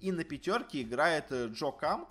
и 0.00 0.12
на 0.12 0.22
пятерке 0.22 0.82
играет 0.82 1.32
э, 1.32 1.48
Джо 1.48 1.72
Кам. 1.72 2.08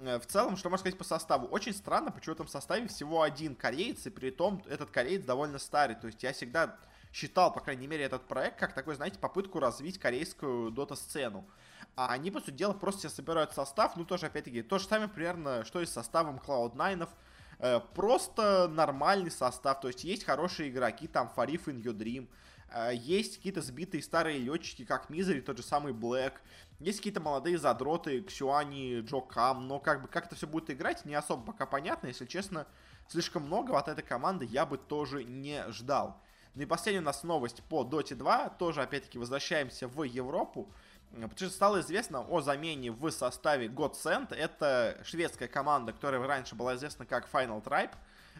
В 0.00 0.26
целом, 0.26 0.56
что 0.56 0.70
можно 0.70 0.84
сказать 0.84 0.98
по 0.98 1.04
составу? 1.04 1.46
Очень 1.48 1.74
странно, 1.74 2.10
почему 2.10 2.34
в 2.34 2.36
этом 2.36 2.48
составе 2.48 2.88
всего 2.88 3.20
один 3.20 3.54
кореец, 3.54 4.06
и 4.06 4.10
при 4.10 4.30
том 4.30 4.62
этот 4.66 4.90
кореец 4.90 5.24
довольно 5.24 5.58
старый. 5.58 5.94
То 5.94 6.06
есть 6.06 6.22
я 6.22 6.32
всегда 6.32 6.78
считал, 7.12 7.52
по 7.52 7.60
крайней 7.60 7.86
мере, 7.86 8.04
этот 8.04 8.26
проект 8.26 8.58
как 8.58 8.72
такой, 8.72 8.94
знаете, 8.94 9.18
попытку 9.18 9.60
развить 9.60 9.98
корейскую 9.98 10.70
дота-сцену. 10.70 11.44
А 11.96 12.12
они, 12.12 12.30
по 12.30 12.40
сути 12.40 12.52
дела, 12.52 12.72
просто 12.72 13.02
себе 13.02 13.10
собирают 13.10 13.52
состав, 13.52 13.94
ну, 13.96 14.06
тоже, 14.06 14.26
опять-таки, 14.26 14.62
то 14.62 14.78
же 14.78 14.86
самое 14.86 15.08
примерно, 15.08 15.66
что 15.66 15.82
и 15.82 15.86
с 15.86 15.90
составом 15.90 16.38
Cloud9, 16.38 17.08
э, 17.58 17.80
просто 17.94 18.68
нормальный 18.68 19.30
состав, 19.30 19.80
то 19.80 19.88
есть 19.88 20.04
есть 20.04 20.24
хорошие 20.24 20.70
игроки, 20.70 21.08
там, 21.08 21.28
Фариф 21.28 21.68
in 21.68 21.82
Your 21.82 21.94
Dream, 21.94 22.28
э, 22.72 22.94
есть 22.94 23.36
какие-то 23.36 23.60
сбитые 23.60 24.02
старые 24.02 24.38
летчики, 24.38 24.84
как 24.84 25.10
Мизери, 25.10 25.40
тот 25.40 25.58
же 25.58 25.62
самый 25.62 25.92
Блэк, 25.92 26.34
есть 26.80 26.98
какие-то 26.98 27.20
молодые 27.20 27.58
задроты, 27.58 28.22
Ксюани, 28.22 29.00
Джо 29.00 29.20
Кам, 29.20 29.68
но 29.68 29.78
как 29.78 30.02
бы 30.02 30.08
как 30.08 30.26
это 30.26 30.34
все 30.34 30.46
будет 30.46 30.70
играть, 30.70 31.04
не 31.04 31.14
особо 31.14 31.52
пока 31.52 31.66
понятно, 31.66 32.08
если 32.08 32.26
честно, 32.26 32.66
слишком 33.08 33.44
много 33.44 33.78
от 33.78 33.88
этой 33.88 34.02
команды 34.02 34.46
я 34.46 34.64
бы 34.66 34.78
тоже 34.78 35.24
не 35.24 35.64
ждал. 35.70 36.20
Ну 36.54 36.62
и 36.62 36.66
последняя 36.66 37.00
у 37.00 37.04
нас 37.04 37.22
новость 37.22 37.62
по 37.64 37.84
Dota 37.84 38.14
2. 38.14 38.50
Тоже, 38.50 38.82
опять-таки, 38.82 39.18
возвращаемся 39.18 39.86
в 39.86 40.02
Европу. 40.02 40.72
Потому 41.12 41.36
что 41.36 41.50
стало 41.50 41.80
известно 41.80 42.20
о 42.20 42.40
замене 42.40 42.90
в 42.90 43.10
составе 43.10 43.66
Godsend. 43.66 44.34
Это 44.34 45.00
шведская 45.04 45.48
команда, 45.48 45.92
которая 45.92 46.24
раньше 46.26 46.54
была 46.54 46.76
известна 46.76 47.06
как 47.06 47.28
Final 47.32 47.62
Tribe. 47.62 47.92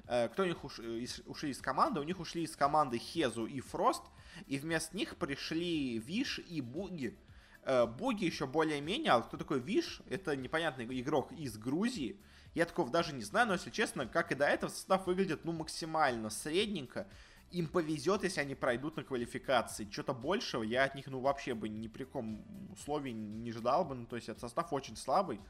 Э, 0.07 0.29
кто 0.29 0.43
у 0.43 0.47
них 0.47 0.65
уш... 0.65 0.81
ушли 1.27 1.51
из 1.51 1.61
команды? 1.61 2.01
У 2.01 2.05
них 2.05 2.19
ушли 2.19 2.43
из 2.43 2.57
команды 2.57 2.99
Хезу 2.99 3.47
и 3.47 3.61
Фрост. 3.61 4.03
И 4.47 4.59
вместо 4.59 4.97
них 4.97 5.17
пришли 5.17 5.99
Виш 5.99 6.39
и 6.41 6.61
Буги. 6.61 7.17
Э, 7.65 7.87
Буги 7.87 8.25
еще 8.25 8.47
более-менее, 8.47 9.13
а 9.13 9.23
кто 9.23 9.37
такой 9.37 9.61
Виш? 9.61 10.01
Это 10.09 10.37
непонятный 10.37 10.87
игрок 11.01 11.33
из 11.33 11.59
Грузии. 11.59 12.17
Я 12.55 12.67
такого 12.67 12.91
даже 12.91 13.15
не 13.15 13.23
знаю, 13.23 13.49
но 13.49 13.53
если 13.55 13.71
честно, 13.71 14.07
как 14.07 14.33
и 14.33 14.35
до 14.35 14.47
этого, 14.47 14.71
состав 14.71 15.07
выглядит 15.07 15.45
ну 15.45 15.53
максимально 15.53 16.31
средненько 16.31 17.07
им 17.51 17.67
повезет, 17.67 18.23
если 18.23 18.41
они 18.41 18.55
пройдут 18.55 18.97
на 18.97 19.05
квалификации. 19.05 19.89
Что-то 19.91 20.15
большего 20.15 20.63
я 20.63 20.85
от 20.85 20.95
них, 20.95 21.07
ну, 21.09 21.21
вообще 21.21 21.55
бы 21.55 21.69
ни 21.69 21.89
при 21.89 22.05
каком 22.05 22.45
условии 22.73 23.11
не 23.11 23.53
ждал 23.53 23.85
бы. 23.85 23.95
Ну, 23.95 24.07
то 24.07 24.17
есть, 24.17 24.29
этот 24.29 24.41
состав 24.41 24.73
очень 24.73 24.97
слабый. 24.97 25.41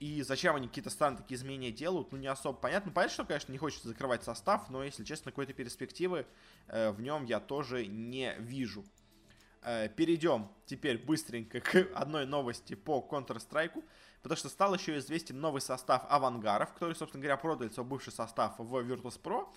И 0.00 0.22
зачем 0.22 0.56
они 0.56 0.66
какие-то 0.66 0.90
странные 0.90 1.22
такие 1.22 1.36
изменения 1.36 1.70
делают, 1.70 2.10
ну, 2.10 2.18
не 2.18 2.26
особо 2.26 2.58
понятно. 2.58 2.90
Понятно, 2.90 3.14
что, 3.14 3.24
конечно, 3.24 3.52
не 3.52 3.58
хочется 3.58 3.88
закрывать 3.88 4.24
состав, 4.24 4.68
но, 4.70 4.82
если 4.82 5.04
честно, 5.04 5.30
какой-то 5.30 5.52
перспективы 5.52 6.26
э, 6.66 6.90
в 6.90 7.00
нем 7.00 7.24
я 7.24 7.38
тоже 7.38 7.86
не 7.86 8.34
вижу. 8.38 8.84
Э, 9.64 9.88
перейдем 9.88 10.48
теперь 10.66 10.98
быстренько 10.98 11.60
к 11.60 11.88
одной 11.94 12.26
новости 12.26 12.74
по 12.74 13.06
Counter-Strike, 13.10 13.82
потому 14.22 14.36
что 14.36 14.50
стал 14.50 14.74
еще 14.74 14.98
известен 14.98 15.40
новый 15.40 15.62
состав 15.62 16.04
авангаров, 16.10 16.74
который, 16.74 16.94
собственно 16.94 17.22
говоря, 17.22 17.38
продали 17.38 17.70
свой 17.70 17.86
бывший 17.86 18.12
состав 18.12 18.58
в 18.58 18.76
Virtus.pro. 18.76 19.48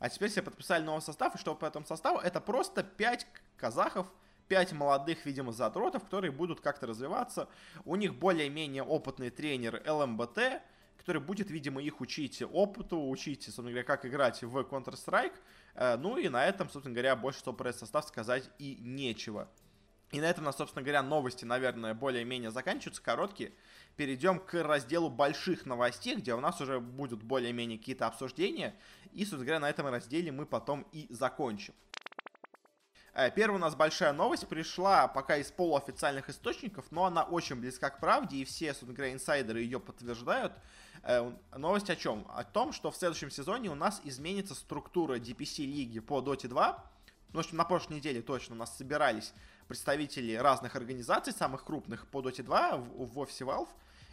А 0.00 0.08
теперь 0.08 0.30
все 0.30 0.42
подписали 0.42 0.82
новый 0.82 1.00
состав, 1.00 1.36
и 1.36 1.38
что 1.38 1.54
по 1.54 1.64
этому 1.64 1.86
составу? 1.86 2.18
Это 2.18 2.40
просто 2.40 2.82
5 2.82 3.24
казахов, 3.56 4.08
5 4.48 4.72
молодых, 4.72 5.24
видимо, 5.26 5.52
задротов, 5.52 6.02
которые 6.02 6.32
будут 6.32 6.60
как-то 6.60 6.88
развиваться. 6.88 7.48
У 7.84 7.94
них 7.94 8.16
более-менее 8.16 8.82
опытный 8.82 9.30
тренер 9.30 9.80
ЛМБТ, 9.86 10.60
который 10.98 11.22
будет, 11.22 11.52
видимо, 11.52 11.80
их 11.80 12.00
учить 12.00 12.42
опыту, 12.42 13.08
учить, 13.08 13.44
собственно 13.44 13.70
говоря, 13.70 13.84
как 13.84 14.04
играть 14.04 14.42
в 14.42 14.58
Counter-Strike. 14.58 15.34
Э, 15.74 15.96
ну 15.96 16.16
и 16.16 16.28
на 16.28 16.44
этом, 16.46 16.68
собственно 16.68 16.94
говоря, 16.94 17.16
больше 17.16 17.40
что 17.40 17.52
про 17.52 17.70
этот 17.70 17.80
состав 17.80 18.06
сказать 18.06 18.50
и 18.58 18.76
нечего. 18.80 19.48
И 20.10 20.20
на 20.20 20.26
этом 20.26 20.52
собственно 20.52 20.82
говоря, 20.82 21.02
новости, 21.02 21.46
наверное, 21.46 21.94
более-менее 21.94 22.50
заканчиваются, 22.50 23.02
короткие 23.02 23.52
перейдем 23.96 24.38
к 24.38 24.62
разделу 24.62 25.10
больших 25.10 25.66
новостей, 25.66 26.16
где 26.16 26.34
у 26.34 26.40
нас 26.40 26.60
уже 26.60 26.80
будут 26.80 27.22
более-менее 27.22 27.78
какие-то 27.78 28.06
обсуждения. 28.06 28.74
И, 29.12 29.20
собственно 29.20 29.44
говоря, 29.44 29.60
на 29.60 29.70
этом 29.70 29.86
разделе 29.86 30.32
мы 30.32 30.46
потом 30.46 30.86
и 30.92 31.06
закончим. 31.10 31.74
Э, 33.14 33.30
первая 33.30 33.58
у 33.58 33.60
нас 33.60 33.74
большая 33.74 34.12
новость 34.12 34.48
пришла 34.48 35.06
пока 35.06 35.36
из 35.36 35.50
полуофициальных 35.50 36.30
источников, 36.30 36.86
но 36.90 37.04
она 37.04 37.24
очень 37.24 37.56
близка 37.56 37.90
к 37.90 38.00
правде, 38.00 38.38
и 38.38 38.44
все, 38.44 38.68
собственно 38.68 38.94
говоря, 38.94 39.12
инсайдеры 39.12 39.60
ее 39.60 39.80
подтверждают. 39.80 40.54
Э, 41.02 41.30
новость 41.56 41.90
о 41.90 41.96
чем? 41.96 42.26
О 42.34 42.42
том, 42.44 42.72
что 42.72 42.90
в 42.90 42.96
следующем 42.96 43.30
сезоне 43.30 43.70
у 43.70 43.74
нас 43.74 44.00
изменится 44.04 44.54
структура 44.54 45.18
DPC 45.18 45.64
лиги 45.64 46.00
по 46.00 46.20
Dota 46.20 46.48
2. 46.48 46.84
Ну, 47.34 47.40
общем, 47.40 47.56
на 47.56 47.64
прошлой 47.64 47.96
неделе 47.96 48.22
точно 48.22 48.54
у 48.54 48.58
нас 48.58 48.76
собирались 48.76 49.32
представители 49.68 50.34
разных 50.34 50.74
организаций, 50.76 51.32
самых 51.32 51.64
крупных 51.64 52.06
по 52.08 52.22
Dota 52.22 52.42
2 52.42 52.76
в, 52.76 53.12
в 53.12 53.18
офисе 53.18 53.44
Valve, 53.44 53.68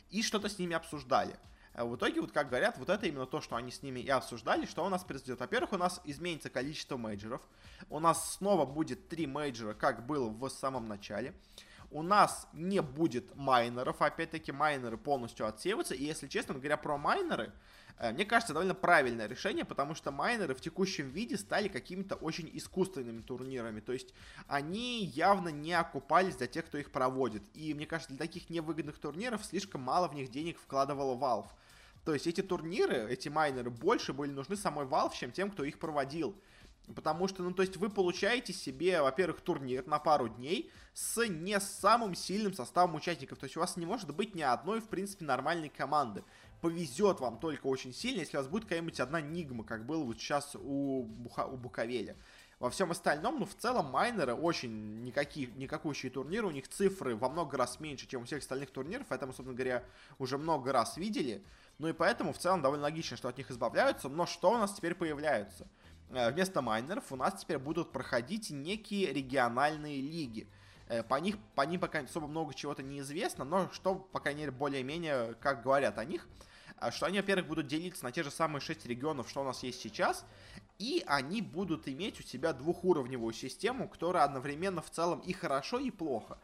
и 0.10 0.22
что-то 0.22 0.50
с 0.50 0.60
ними 0.60 0.76
обсуждали. 0.76 1.36
А 1.80 1.86
в 1.86 1.96
итоге, 1.96 2.20
вот 2.20 2.34
как 2.34 2.50
говорят, 2.50 2.78
вот 2.78 2.90
это 2.90 3.06
именно 3.06 3.26
то, 3.26 3.40
что 3.40 3.56
они 3.56 3.72
с 3.72 3.82
ними 3.84 4.02
и 4.02 4.10
обсуждали, 4.10 4.66
что 4.66 4.84
у 4.84 4.90
нас 4.90 5.06
произойдет. 5.06 5.40
Во-первых, 5.40 5.72
у 5.72 5.78
нас 5.78 6.02
изменится 6.04 6.50
количество 6.50 6.98
мейджеров. 6.98 7.42
У 7.90 8.02
нас 8.02 8.34
снова 8.34 8.66
будет 8.66 9.08
три 9.08 9.26
мейджора, 9.26 9.74
как 9.74 10.06
было 10.06 10.28
в 10.28 10.50
самом 10.50 10.90
начале. 10.90 11.34
У 11.90 12.04
нас 12.04 12.50
не 12.52 12.82
будет 12.82 13.34
майнеров, 13.38 14.02
опять-таки 14.02 14.52
майнеры 14.52 14.98
полностью 14.98 15.48
отсеиваются. 15.48 15.96
И 15.96 16.04
если 16.04 16.28
честно 16.28 16.56
говоря 16.56 16.76
про 16.76 16.98
майнеры, 16.98 17.54
Э, 18.00 18.14
мне 18.14 18.26
кажется, 18.26 18.54
довольно 18.54 18.74
правильное 18.74 19.28
решение, 19.28 19.66
потому 19.66 19.94
что 19.94 20.12
майнеры 20.12 20.56
в 20.56 20.62
текущем 20.62 21.10
виде 21.10 21.38
стали 21.38 21.68
какими-то 21.68 22.16
очень 22.16 22.50
искусственными 22.54 23.22
турнирами. 23.22 23.82
То 23.82 23.92
есть 23.92 24.14
они 24.48 25.04
явно 25.04 25.50
не 25.50 25.74
окупались 25.74 26.38
для 26.38 26.48
тех, 26.48 26.66
кто 26.66 26.78
их 26.78 26.92
проводит. 26.92 27.44
И 27.54 27.74
мне 27.74 27.86
кажется, 27.86 28.14
для 28.14 28.26
таких 28.26 28.50
невыгодных 28.50 28.98
турниров 28.98 29.46
слишком 29.46 29.82
мало 29.82 30.08
в 30.08 30.16
них 30.16 30.32
денег 30.32 30.58
вкладывала 30.60 31.16
Valve. 31.16 31.50
То 32.10 32.14
есть 32.16 32.26
эти 32.26 32.42
турниры, 32.42 33.08
эти 33.08 33.30
майнеры 33.30 33.70
больше 33.70 34.14
были 34.14 34.32
нужны 34.32 34.56
самой 34.56 34.88
Valve, 34.88 35.14
чем 35.14 35.32
тем, 35.32 35.52
кто 35.52 35.64
их 35.64 35.78
проводил. 35.78 36.36
Потому 36.96 37.28
что, 37.28 37.44
ну, 37.44 37.52
то 37.52 37.62
есть 37.62 37.78
вы 37.78 37.92
получаете 37.92 38.52
себе, 38.52 39.04
во-первых, 39.04 39.42
турнир 39.42 39.86
на 39.86 40.00
пару 40.00 40.28
дней 40.28 40.72
с 40.96 41.28
не 41.28 41.60
самым 41.60 42.16
сильным 42.16 42.56
составом 42.56 42.96
участников. 42.96 43.38
То 43.38 43.44
есть 43.44 43.56
у 43.58 43.60
вас 43.60 43.78
не 43.78 43.86
может 43.86 44.12
быть 44.16 44.34
ни 44.34 44.42
одной, 44.42 44.82
в 44.82 44.88
принципе, 44.88 45.24
нормальной 45.24 45.70
команды 45.70 46.24
повезет 46.62 47.20
вам 47.20 47.38
только 47.38 47.68
очень 47.68 47.94
сильно, 47.94 48.22
если 48.22 48.38
у 48.38 48.40
вас 48.40 48.50
будет 48.50 48.64
какая-нибудь 48.64 49.00
одна 49.00 49.22
нигма, 49.22 49.64
как 49.64 49.86
было 49.86 50.04
вот 50.04 50.18
сейчас 50.18 50.56
у, 50.56 51.04
Буха, 51.04 51.46
у 51.46 51.58
Буковеля. 51.58 52.16
Во 52.60 52.70
всем 52.70 52.92
остальном, 52.92 53.40
ну, 53.40 53.46
в 53.46 53.56
целом, 53.56 53.86
майнеры 53.86 54.34
очень 54.34 55.02
никакие, 55.04 55.48
никакущие 55.56 56.12
турниры, 56.12 56.46
у 56.46 56.52
них 56.52 56.68
цифры 56.68 57.16
во 57.16 57.30
много 57.30 57.56
раз 57.56 57.80
меньше, 57.80 58.06
чем 58.06 58.24
у 58.24 58.26
всех 58.26 58.40
остальных 58.40 58.72
турниров, 58.72 59.10
это 59.10 59.26
мы, 59.26 59.32
собственно 59.32 59.56
говоря, 59.56 59.84
уже 60.18 60.38
много 60.38 60.74
раз 60.74 60.98
видели. 60.98 61.42
Ну 61.78 61.88
и 61.88 61.94
поэтому, 61.94 62.34
в 62.34 62.38
целом, 62.38 62.62
довольно 62.62 62.84
логично, 62.84 63.16
что 63.16 63.30
от 63.30 63.38
них 63.38 63.50
избавляются, 63.50 64.10
но 64.10 64.26
что 64.26 64.52
у 64.52 64.58
нас 64.58 64.74
теперь 64.74 64.94
появляется? 64.94 65.70
Э, 66.10 66.32
вместо 66.32 66.62
майнеров 66.62 67.10
у 67.14 67.16
нас 67.16 67.40
теперь 67.40 67.60
будут 67.60 67.94
проходить 67.94 68.50
некие 68.50 69.14
региональные 69.14 70.02
лиги. 70.02 70.50
Э, 70.90 71.02
по, 71.02 71.16
них, 71.16 71.38
по 71.56 71.62
ним 71.62 71.80
пока 71.80 72.00
особо 72.00 72.28
много 72.28 72.54
чего-то 72.54 72.84
неизвестно, 72.84 73.46
но 73.46 73.70
что, 73.72 73.96
по 73.96 74.20
крайней 74.20 74.42
мере, 74.42 74.52
более-менее, 74.52 75.36
как 75.36 75.64
говорят 75.64 75.98
о 75.98 76.04
них– 76.04 76.28
а 76.80 76.92
что 76.92 77.06
они, 77.06 77.18
во-первых, 77.18 77.48
будут 77.48 77.68
делиться 77.68 78.04
на 78.06 78.12
те 78.12 78.24
же 78.24 78.32
самые 78.32 78.62
6 78.62 78.86
регионов, 78.86 79.30
что 79.30 79.42
у 79.42 79.44
нас 79.44 79.64
есть 79.64 79.82
сейчас, 79.82 80.26
и 80.80 81.04
они 81.06 81.42
будут 81.42 81.88
иметь 81.90 82.20
у 82.22 82.24
себя 82.24 82.54
двухуровневую 82.54 83.34
систему, 83.34 83.88
которая 83.88 84.24
одновременно 84.24 84.82
в 84.82 84.90
целом 84.90 85.20
и 85.20 85.34
хорошо, 85.34 85.78
и 85.78 85.92
плохо. 85.92 86.40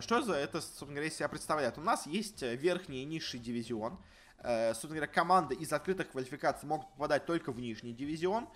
Что 0.00 0.22
за 0.22 0.32
это, 0.32 0.62
собственно 0.62 0.92
говоря, 0.92 1.10
себя 1.10 1.28
представляет? 1.28 1.76
У 1.76 1.82
нас 1.82 2.06
есть 2.06 2.42
э, 2.42 2.56
верхний 2.56 3.02
и 3.02 3.04
низший 3.04 3.38
дивизион. 3.38 3.98
Э, 4.38 4.70
собственно 4.70 4.94
говоря, 4.94 5.12
команды 5.12 5.54
из 5.54 5.70
открытых 5.74 6.10
квалификаций 6.10 6.66
могут 6.66 6.88
попадать 6.92 7.26
только 7.26 7.52
в 7.52 7.60
нижний 7.60 7.92
дивизион. 7.92 8.48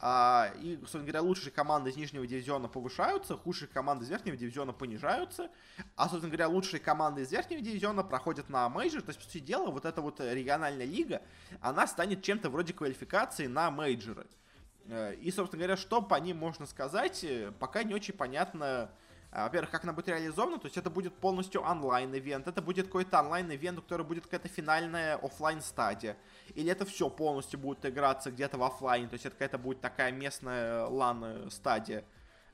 А, 0.00 0.52
и, 0.60 0.76
собственно 0.76 1.02
говоря, 1.02 1.22
лучшие 1.22 1.50
команды 1.50 1.90
из 1.90 1.96
нижнего 1.96 2.24
дивизиона 2.24 2.68
повышаются, 2.68 3.36
худшие 3.36 3.66
команды 3.66 4.04
из 4.04 4.10
верхнего 4.10 4.36
дивизиона 4.36 4.72
понижаются. 4.72 5.50
А, 5.96 6.04
собственно 6.08 6.28
говоря, 6.28 6.46
лучшие 6.46 6.78
команды 6.78 7.22
из 7.22 7.32
верхнего 7.32 7.60
дивизиона 7.60 8.04
проходят 8.04 8.48
на 8.48 8.68
мейджор. 8.68 9.02
То 9.02 9.08
есть, 9.08 9.18
по 9.18 9.24
сути 9.24 9.40
дела, 9.40 9.72
вот 9.72 9.84
эта 9.84 10.00
вот 10.00 10.20
региональная 10.20 10.86
лига, 10.86 11.22
она 11.60 11.88
станет 11.88 12.22
чем-то 12.22 12.48
вроде 12.48 12.72
квалификации 12.74 13.48
на 13.48 13.72
мейджоры. 13.72 14.28
Э, 14.88 15.14
и, 15.14 15.30
собственно 15.30 15.60
говоря, 15.60 15.76
что 15.76 16.02
по 16.02 16.14
ним 16.16 16.38
можно 16.38 16.66
сказать, 16.66 17.22
э, 17.24 17.52
пока 17.58 17.82
не 17.82 17.94
очень 17.94 18.14
понятно, 18.14 18.90
А, 19.30 19.44
во-первых, 19.44 19.70
как 19.70 19.84
она 19.84 19.92
будет 19.92 20.08
реализована, 20.08 20.58
то 20.58 20.68
есть 20.68 20.78
это 20.78 20.88
будет 20.88 21.14
полностью 21.14 21.60
онлайн-event, 21.60 22.48
это 22.48 22.62
будет 22.62 22.86
какой-то 22.86 23.20
онлайн-event, 23.20 23.78
у 23.78 23.82
которого 23.82 24.06
будет 24.06 24.24
какая-то 24.24 24.48
финальная 24.48 25.16
офлайн 25.16 25.60
стадия 25.60 26.16
или 26.54 26.70
это 26.72 26.86
все 26.86 27.10
полностью 27.10 27.60
будет 27.60 27.84
играться 27.84 28.30
где-то 28.30 28.56
в 28.56 28.62
офлайне, 28.62 29.06
то 29.06 29.14
есть 29.14 29.26
это 29.26 29.34
какая-то 29.34 29.58
будет 29.58 29.82
такая 29.82 30.12
местная 30.12 30.86
лан-стадия. 30.86 32.04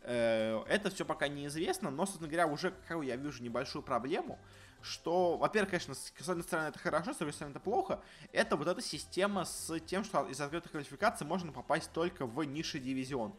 Э, 0.06 0.62
это 0.68 0.90
все 0.90 1.06
пока 1.06 1.28
неизвестно, 1.28 1.90
но, 1.90 2.04
собственно 2.04 2.28
говоря, 2.28 2.46
уже, 2.46 2.75
как 2.87 3.02
я 3.02 3.16
вижу, 3.16 3.42
небольшую 3.42 3.82
проблему, 3.82 4.38
что, 4.82 5.38
во-первых, 5.38 5.70
конечно, 5.70 5.94
с 5.94 6.28
одной 6.28 6.44
стороны 6.44 6.68
это 6.68 6.78
хорошо, 6.78 7.14
с 7.14 7.16
другой 7.16 7.32
стороны 7.32 7.52
это 7.52 7.61
плохо, 7.61 8.00
это 8.30 8.56
вот 8.56 8.68
эта 8.68 8.82
система 8.82 9.46
с 9.46 9.80
тем, 9.80 10.04
что 10.04 10.26
из 10.26 10.38
открытых 10.42 10.73
квалификаций 10.73 11.26
можно 11.26 11.52
попасть 11.52 11.90
только 11.92 12.26
в 12.26 12.44
низший 12.44 12.80
дивизион 12.80 13.32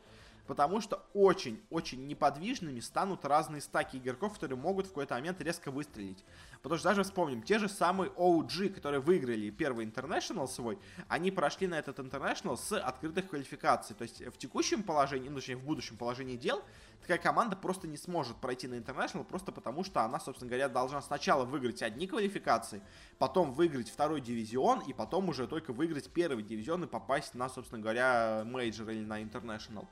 потому 0.47 0.81
что 0.81 1.03
очень-очень 1.13 2.07
неподвижными 2.07 2.79
станут 2.79 3.25
разные 3.25 3.61
стаки 3.61 3.97
игроков, 3.97 4.33
которые 4.33 4.57
могут 4.57 4.85
в 4.85 4.89
какой-то 4.89 5.15
момент 5.15 5.41
резко 5.41 5.71
выстрелить. 5.71 6.23
Потому 6.61 6.79
что 6.79 6.89
даже 6.89 7.03
вспомним, 7.03 7.41
те 7.43 7.59
же 7.59 7.69
самые 7.69 8.11
OG, 8.11 8.69
которые 8.69 8.99
выиграли 8.99 9.49
первый 9.49 9.85
International 9.85 10.47
свой, 10.47 10.79
они 11.07 11.31
прошли 11.31 11.67
на 11.67 11.75
этот 11.75 11.99
International 11.99 12.57
с 12.57 12.77
открытых 12.77 13.29
квалификаций. 13.29 13.95
То 13.95 14.03
есть 14.03 14.25
в 14.25 14.37
текущем 14.37 14.83
положении, 14.83 15.29
ну, 15.29 15.35
точнее 15.35 15.57
в 15.57 15.63
будущем 15.63 15.97
положении 15.97 16.37
дел, 16.37 16.63
такая 17.01 17.17
команда 17.17 17.55
просто 17.55 17.87
не 17.87 17.97
сможет 17.97 18.37
пройти 18.37 18.67
на 18.67 18.75
International, 18.75 19.23
просто 19.23 19.51
потому 19.51 19.83
что 19.83 20.01
она, 20.01 20.19
собственно 20.19 20.49
говоря, 20.49 20.69
должна 20.69 21.01
сначала 21.01 21.45
выиграть 21.45 21.81
одни 21.81 22.07
квалификации, 22.07 22.81
потом 23.17 23.53
выиграть 23.53 23.89
второй 23.89 24.21
дивизион, 24.21 24.81
и 24.81 24.93
потом 24.93 25.29
уже 25.29 25.47
только 25.47 25.71
выиграть 25.71 26.09
первый 26.11 26.43
дивизион 26.43 26.83
и 26.83 26.87
попасть 26.87 27.35
на, 27.35 27.49
собственно 27.49 27.81
говоря, 27.81 28.43
мейджор 28.45 28.89
или 28.89 29.03
на 29.03 29.21
International. 29.21 29.87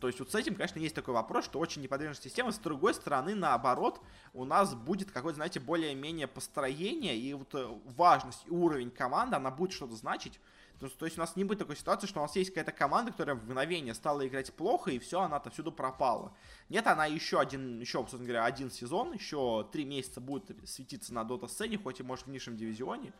То 0.00 0.06
есть 0.06 0.20
вот 0.20 0.30
с 0.30 0.34
этим, 0.34 0.54
конечно, 0.54 0.78
есть 0.78 0.94
такой 0.94 1.14
вопрос, 1.14 1.44
что 1.44 1.58
очень 1.58 1.82
неподвижная 1.82 2.20
система. 2.20 2.52
С 2.52 2.58
другой 2.58 2.94
стороны, 2.94 3.34
наоборот, 3.34 4.00
у 4.32 4.44
нас 4.44 4.74
будет 4.74 5.10
какое-то, 5.10 5.36
знаете, 5.36 5.60
более-менее 5.60 6.28
построение 6.28 7.16
и 7.16 7.34
вот 7.34 7.54
э, 7.54 7.66
важность, 7.96 8.48
уровень 8.48 8.90
команды, 8.90 9.36
она 9.36 9.50
будет 9.50 9.72
что-то 9.72 9.96
значить. 9.96 10.40
То, 10.78 10.88
то 10.88 11.04
есть 11.04 11.16
у 11.16 11.20
нас 11.20 11.36
не 11.36 11.44
будет 11.44 11.60
такой 11.60 11.76
ситуации, 11.76 12.06
что 12.06 12.20
у 12.20 12.22
нас 12.22 12.34
есть 12.34 12.50
какая-то 12.50 12.72
команда, 12.72 13.12
которая 13.12 13.36
в 13.36 13.44
мгновение 13.44 13.94
стала 13.94 14.26
играть 14.26 14.52
плохо, 14.52 14.90
и 14.90 14.98
все, 14.98 15.20
она 15.20 15.36
отовсюду 15.36 15.70
пропала. 15.70 16.34
Нет, 16.68 16.86
она 16.86 17.06
еще 17.06 17.38
один, 17.38 17.78
еще, 17.78 17.98
собственно 17.98 18.24
говоря, 18.24 18.44
один 18.44 18.70
сезон, 18.70 19.12
еще 19.12 19.68
три 19.72 19.84
месяца 19.84 20.20
будет 20.20 20.50
светиться 20.68 21.14
на 21.14 21.24
дота-сцене, 21.24 21.78
хоть 21.78 22.00
и 22.00 22.02
может 22.02 22.26
в 22.26 22.30
низшем 22.30 22.56
дивизионе. 22.56 23.12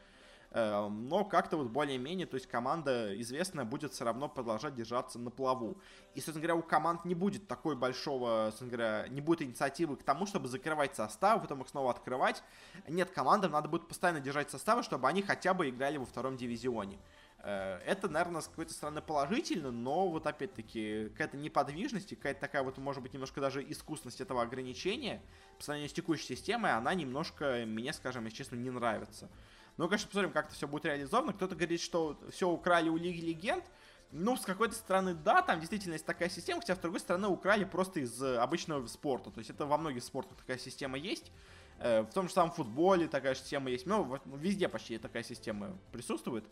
Эм, 0.55 1.09
но 1.09 1.25
как-то 1.25 1.57
вот 1.57 1.69
более-менее, 1.69 2.27
то 2.27 2.35
есть 2.35 2.47
команда 2.47 3.19
известная 3.23 3.65
будет 3.65 3.93
все 3.93 4.05
равно 4.05 4.29
продолжать 4.29 4.75
держаться 4.75 5.19
на 5.19 5.31
плаву. 5.31 5.79
И, 6.15 6.21
собственно 6.21 6.41
говоря, 6.41 6.57
у 6.57 6.63
команд 6.63 7.07
не 7.07 7.15
будет 7.15 7.49
такой 7.49 7.75
большого, 7.75 8.49
собственно 8.51 8.71
говоря, 8.71 9.07
не 9.09 9.23
будет 9.23 9.43
инициативы 9.43 9.97
к 9.97 10.03
тому, 10.03 10.27
чтобы 10.27 10.49
закрывать 10.49 10.95
состав, 10.95 11.41
потом 11.41 11.63
их 11.63 11.69
снова 11.69 11.91
открывать. 11.91 12.43
Нет, 12.87 13.11
командам 13.13 13.53
надо 13.53 13.69
будет 13.69 13.89
постоянно 13.89 14.21
держать 14.21 14.51
составы, 14.51 14.83
чтобы 14.83 15.09
они 15.09 15.23
хотя 15.23 15.55
бы 15.55 15.71
играли 15.71 15.97
во 15.97 16.05
втором 16.05 16.37
дивизионе. 16.37 16.99
Э, 17.39 17.79
это, 17.87 18.11
наверное, 18.11 18.43
с 18.43 18.49
какой-то 18.49 18.75
стороны 18.75 19.01
положительно, 19.01 19.71
но 19.71 20.07
вот 20.09 20.27
опять-таки 20.27 21.09
какая-то 21.13 21.39
неподвижность, 21.39 22.11
какая-то 22.11 22.41
такая 22.41 22.63
вот, 22.63 22.77
может 22.77 23.03
быть, 23.03 23.15
немножко 23.15 23.41
даже 23.41 23.65
искусность 23.67 24.21
этого 24.21 24.43
ограничения 24.43 25.23
по 25.57 25.65
сравнению 25.65 25.89
с 25.89 25.95
текущей 25.95 26.37
системой, 26.37 26.73
она 26.73 26.93
немножко 26.93 27.65
мне, 27.67 27.95
скажем, 27.95 28.27
если 28.27 28.37
честно, 28.37 28.57
не 28.57 28.69
нравится. 28.69 29.31
Ну, 29.77 29.89
конечно, 29.89 30.09
посмотрим, 30.09 30.33
как 30.33 30.47
это 30.47 30.55
все 30.55 30.69
будет 30.69 30.85
реализовано. 30.85 31.33
Кто-то 31.33 31.55
говорит, 31.55 31.81
что 31.81 32.19
все 32.31 32.49
украли 32.49 32.89
у 32.89 32.97
Лиги 32.97 33.21
Легенд. 33.21 33.65
Ну, 34.11 34.37
с 34.37 34.43
какой-то 34.43 34.75
стороны, 34.75 35.15
да, 35.15 35.41
там 35.41 35.59
действительно 35.59 35.95
есть 35.95 36.05
такая 36.05 36.29
система, 36.29 36.61
хотя, 36.61 36.77
с 36.77 36.79
другой 36.79 37.01
стороны, 37.01 37.29
украли 37.29 37.65
просто 37.65 38.01
из 38.01 38.23
э, 38.23 38.37
обычного 38.37 38.87
спорта. 38.87 39.31
То 39.31 39.39
есть 39.39 39.49
это 39.49 39.65
во 39.65 39.79
многих 39.79 40.03
спортах 40.03 40.37
такая 40.37 40.59
система 40.59 40.99
есть. 40.99 41.33
Э, 41.79 42.03
в 42.03 42.13
том 42.13 42.29
же 42.29 42.35
самом 42.35 42.53
футболе 42.53 43.09
такая 43.09 43.35
система 43.35 43.71
есть. 43.71 43.87
Ну, 43.87 44.19
везде 44.27 44.69
почти 44.69 44.99
такая 44.99 45.23
система 45.23 45.79
присутствует. 45.93 46.45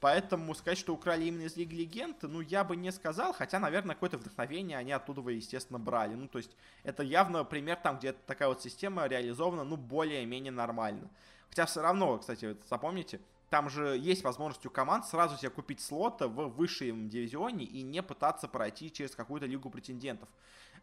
Поэтому 0.00 0.54
сказать, 0.54 0.78
что 0.78 0.94
украли 0.94 1.24
именно 1.24 1.42
из 1.42 1.56
Лиги 1.56 1.74
Легенд, 1.74 2.22
ну, 2.22 2.40
я 2.40 2.62
бы 2.62 2.76
не 2.76 2.92
сказал, 2.92 3.32
хотя, 3.32 3.58
наверное, 3.58 3.96
какое-то 3.96 4.16
вдохновение 4.16 4.78
они 4.78 4.92
оттуда, 4.92 5.28
естественно, 5.28 5.80
брали. 5.80 6.14
Ну, 6.14 6.28
то 6.28 6.38
есть, 6.38 6.54
это 6.84 7.02
явно 7.02 7.42
пример 7.42 7.78
там, 7.82 7.98
где 7.98 8.12
такая 8.12 8.48
вот 8.48 8.62
система 8.62 9.06
реализована, 9.08 9.64
ну, 9.64 9.76
более-менее 9.76 10.52
нормально. 10.52 11.10
Хотя 11.50 11.66
все 11.66 11.82
равно, 11.82 12.18
кстати, 12.18 12.56
запомните, 12.68 13.20
там 13.50 13.70
же 13.70 13.96
есть 13.96 14.24
возможность 14.24 14.66
у 14.66 14.70
команд 14.70 15.06
сразу 15.06 15.36
себе 15.36 15.50
купить 15.50 15.80
слота 15.80 16.28
в 16.28 16.48
высшем 16.48 17.08
дивизионе 17.08 17.64
и 17.64 17.82
не 17.82 18.02
пытаться 18.02 18.46
пройти 18.46 18.92
через 18.92 19.14
какую-то 19.14 19.46
лигу 19.46 19.70
претендентов. 19.70 20.28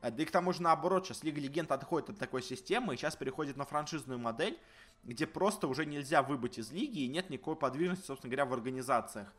Э, 0.02 0.12
да 0.12 0.24
и 0.24 0.26
к 0.26 0.32
тому 0.32 0.52
же 0.54 0.62
наоборот, 0.62 1.06
сейчас 1.06 1.24
Лига 1.24 1.40
Легенд 1.40 1.72
отходит 1.72 2.10
от 2.10 2.20
такой 2.20 2.42
системы 2.42 2.94
и 2.94 2.98
сейчас 2.98 3.16
переходит 3.16 3.56
на 3.56 3.66
франшизную 3.66 4.20
модель, 4.20 4.60
где 5.04 5.28
просто 5.28 5.68
уже 5.68 5.86
нельзя 5.86 6.24
выбыть 6.24 6.58
из 6.58 6.72
лиги 6.72 7.00
и 7.00 7.08
нет 7.08 7.30
никакой 7.30 7.56
подвижности, 7.56 8.08
собственно 8.08 8.32
говоря, 8.32 8.46
в 8.46 8.54
организациях. 8.54 9.32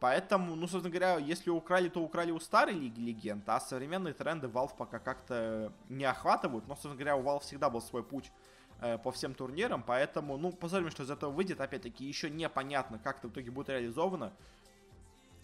Поэтому, 0.00 0.54
ну, 0.54 0.68
собственно 0.68 0.90
говоря, 0.90 1.18
если 1.18 1.50
украли, 1.50 1.88
то 1.88 2.00
украли 2.00 2.30
у 2.30 2.38
старой 2.38 2.74
Лиги 2.74 3.00
Легенд, 3.00 3.48
а 3.48 3.58
современные 3.58 4.14
тренды 4.14 4.46
Valve 4.46 4.76
пока 4.76 5.00
как-то 5.00 5.72
не 5.88 6.04
охватывают. 6.04 6.68
Но, 6.68 6.74
собственно 6.74 6.94
говоря, 6.94 7.16
у 7.16 7.22
Valve 7.24 7.40
всегда 7.40 7.68
был 7.68 7.80
свой 7.80 8.04
путь 8.04 8.30
Э, 8.80 8.96
по 8.96 9.10
всем 9.10 9.34
турнирам, 9.34 9.82
поэтому, 9.82 10.36
ну, 10.36 10.52
посмотрим, 10.52 10.90
что 10.92 11.02
из 11.02 11.10
этого 11.10 11.32
выйдет. 11.32 11.60
Опять-таки, 11.60 12.04
еще 12.04 12.30
непонятно, 12.30 13.00
как 13.00 13.18
это 13.18 13.26
в 13.26 13.32
итоге 13.32 13.50
будет 13.50 13.70
реализовано, 13.70 14.32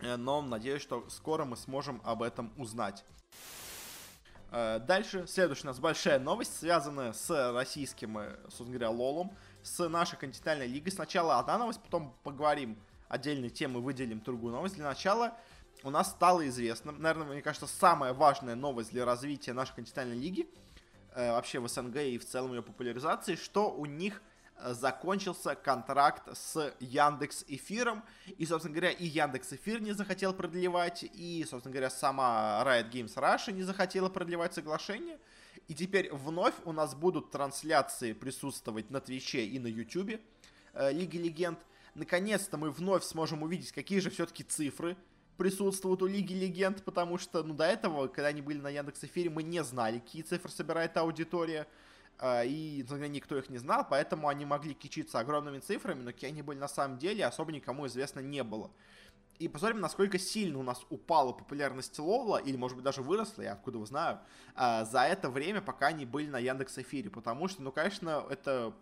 э, 0.01 0.15
но 0.15 0.41
надеюсь, 0.41 0.83
что 0.83 1.05
скоро 1.11 1.45
мы 1.45 1.57
сможем 1.57 2.01
об 2.05 2.23
этом 2.23 2.53
узнать. 2.57 3.05
Э, 4.53 4.79
дальше, 4.79 5.27
следующая 5.27 5.65
у 5.65 5.67
нас 5.67 5.81
большая 5.81 6.21
новость, 6.21 6.57
связанная 6.57 7.13
с 7.13 7.53
российским, 7.53 8.21
собственно 8.45 8.71
говоря, 8.71 8.91
лолом, 8.91 9.37
с 9.65 9.89
нашей 9.89 10.17
континентальной 10.17 10.69
лигой. 10.69 10.93
Сначала 10.93 11.41
одна 11.41 11.59
новость, 11.59 11.81
потом 11.83 12.15
поговорим 12.23 12.79
отдельные 13.09 13.51
темы, 13.51 13.81
выделим 13.81 14.21
другую 14.21 14.53
новость. 14.53 14.77
Для 14.77 14.85
начала 14.85 15.37
у 15.83 15.91
нас 15.91 16.11
стало 16.11 16.47
известно, 16.47 16.93
наверное, 16.93 17.27
мне 17.27 17.43
кажется, 17.43 17.67
самая 17.67 18.13
важная 18.13 18.55
новость 18.55 18.93
для 18.93 19.05
развития 19.05 19.55
нашей 19.55 19.75
континентальной 19.75 20.21
лиги– 20.21 20.49
Э, 20.59 20.74
вообще 21.15 21.61
в 21.61 21.69
СНГ 21.69 21.97
и 21.97 22.19
в 22.19 22.25
целом 22.25 22.53
ее 22.53 22.63
популяризации, 22.63 23.37
что 23.37 23.71
у 23.71 23.87
них 23.87 24.21
э, 24.57 24.75
закончился 24.75 25.55
контракт 25.55 26.29
с 26.37 26.75
Яндекс 26.81 27.45
Эфиром. 27.49 28.03
И, 28.39 28.47
собственно 28.47 28.75
говоря, 28.75 28.91
и 28.91 29.07
Яндекс 29.07 29.53
Эфир 29.53 29.81
не 29.81 29.93
захотел 29.93 30.35
продлевать, 30.35 31.05
и, 31.05 31.47
собственно 31.49 31.73
говоря, 31.73 31.91
сама 31.91 32.63
Riot 32.67 32.91
Games 32.91 33.15
Russia 33.15 33.53
не 33.53 33.63
захотела 33.63 34.09
продлевать 34.09 34.55
соглашение. 34.55 35.19
И 35.69 35.75
теперь 35.75 36.13
вновь 36.13 36.55
у 36.65 36.73
нас 36.73 36.95
будут 36.95 37.31
трансляции 37.31 38.13
присутствовать 38.13 38.91
на 38.91 39.01
Твиче 39.01 39.47
и 39.47 39.59
на 39.59 39.69
Ютубе 39.69 40.21
э, 40.75 40.93
Лиги 40.93 41.17
Легенд. 41.17 41.59
Наконец-то 41.95 42.57
мы 42.57 42.71
вновь 42.71 43.05
сможем 43.05 43.43
увидеть, 43.45 43.73
какие 43.73 44.01
же 44.01 44.11
все-таки 44.11 44.43
цифры 44.43 44.97
присутствуют 45.37 46.03
у 46.03 46.07
Лиги 46.07 46.33
Легенд, 46.33 46.83
потому 46.85 47.19
что, 47.19 47.43
ну, 47.43 47.55
до 47.55 47.65
этого, 47.65 48.09
когда 48.09 48.29
они 48.29 48.41
были 48.41 48.61
на 48.61 48.69
Яндекс 48.69 49.05
Эфире, 49.05 49.31
мы 49.31 49.43
не 49.43 49.63
знали, 49.65 49.99
какие 49.99 50.23
цифры 50.23 50.51
собирает 50.51 50.97
аудитория, 50.97 51.67
а, 52.19 52.45
и 52.45 52.85
никто 53.09 53.37
их 53.37 53.51
не 53.51 53.59
знал, 53.59 53.87
поэтому 53.89 54.29
они 54.29 54.45
могли 54.45 54.75
кичиться 54.75 55.19
огромными 55.19 55.59
цифрами, 55.59 56.03
но 56.03 56.13
какие 56.13 56.31
они 56.31 56.43
были 56.43 56.59
на 56.59 56.69
самом 56.69 56.99
деле, 56.99 57.27
особо 57.27 57.53
никому 57.53 57.87
известно 57.87 58.21
не 58.21 58.43
было. 58.45 58.71
И 59.41 59.49
посмотрим, 59.49 59.81
насколько 59.81 60.17
сильно 60.17 60.59
у 60.59 60.63
нас 60.63 60.87
упала 60.91 61.33
популярность 61.33 61.99
Лола, 61.99 62.37
или, 62.37 62.57
может 62.57 62.77
быть, 62.77 62.85
даже 62.85 63.03
выросла, 63.03 63.43
я 63.43 63.53
откуда 63.55 63.79
вы 63.79 63.87
знаю, 63.87 64.21
а, 64.55 64.85
за 64.85 65.03
это 65.03 65.29
время, 65.29 65.61
пока 65.61 65.89
они 65.89 66.07
были 66.07 66.29
на 66.29 66.39
Яндекс 66.39 66.79
Эфире. 66.79 67.11
Потому 67.11 67.49
что, 67.49 67.63
ну, 67.63 67.73
конечно, 67.73 68.25
это 68.31 68.73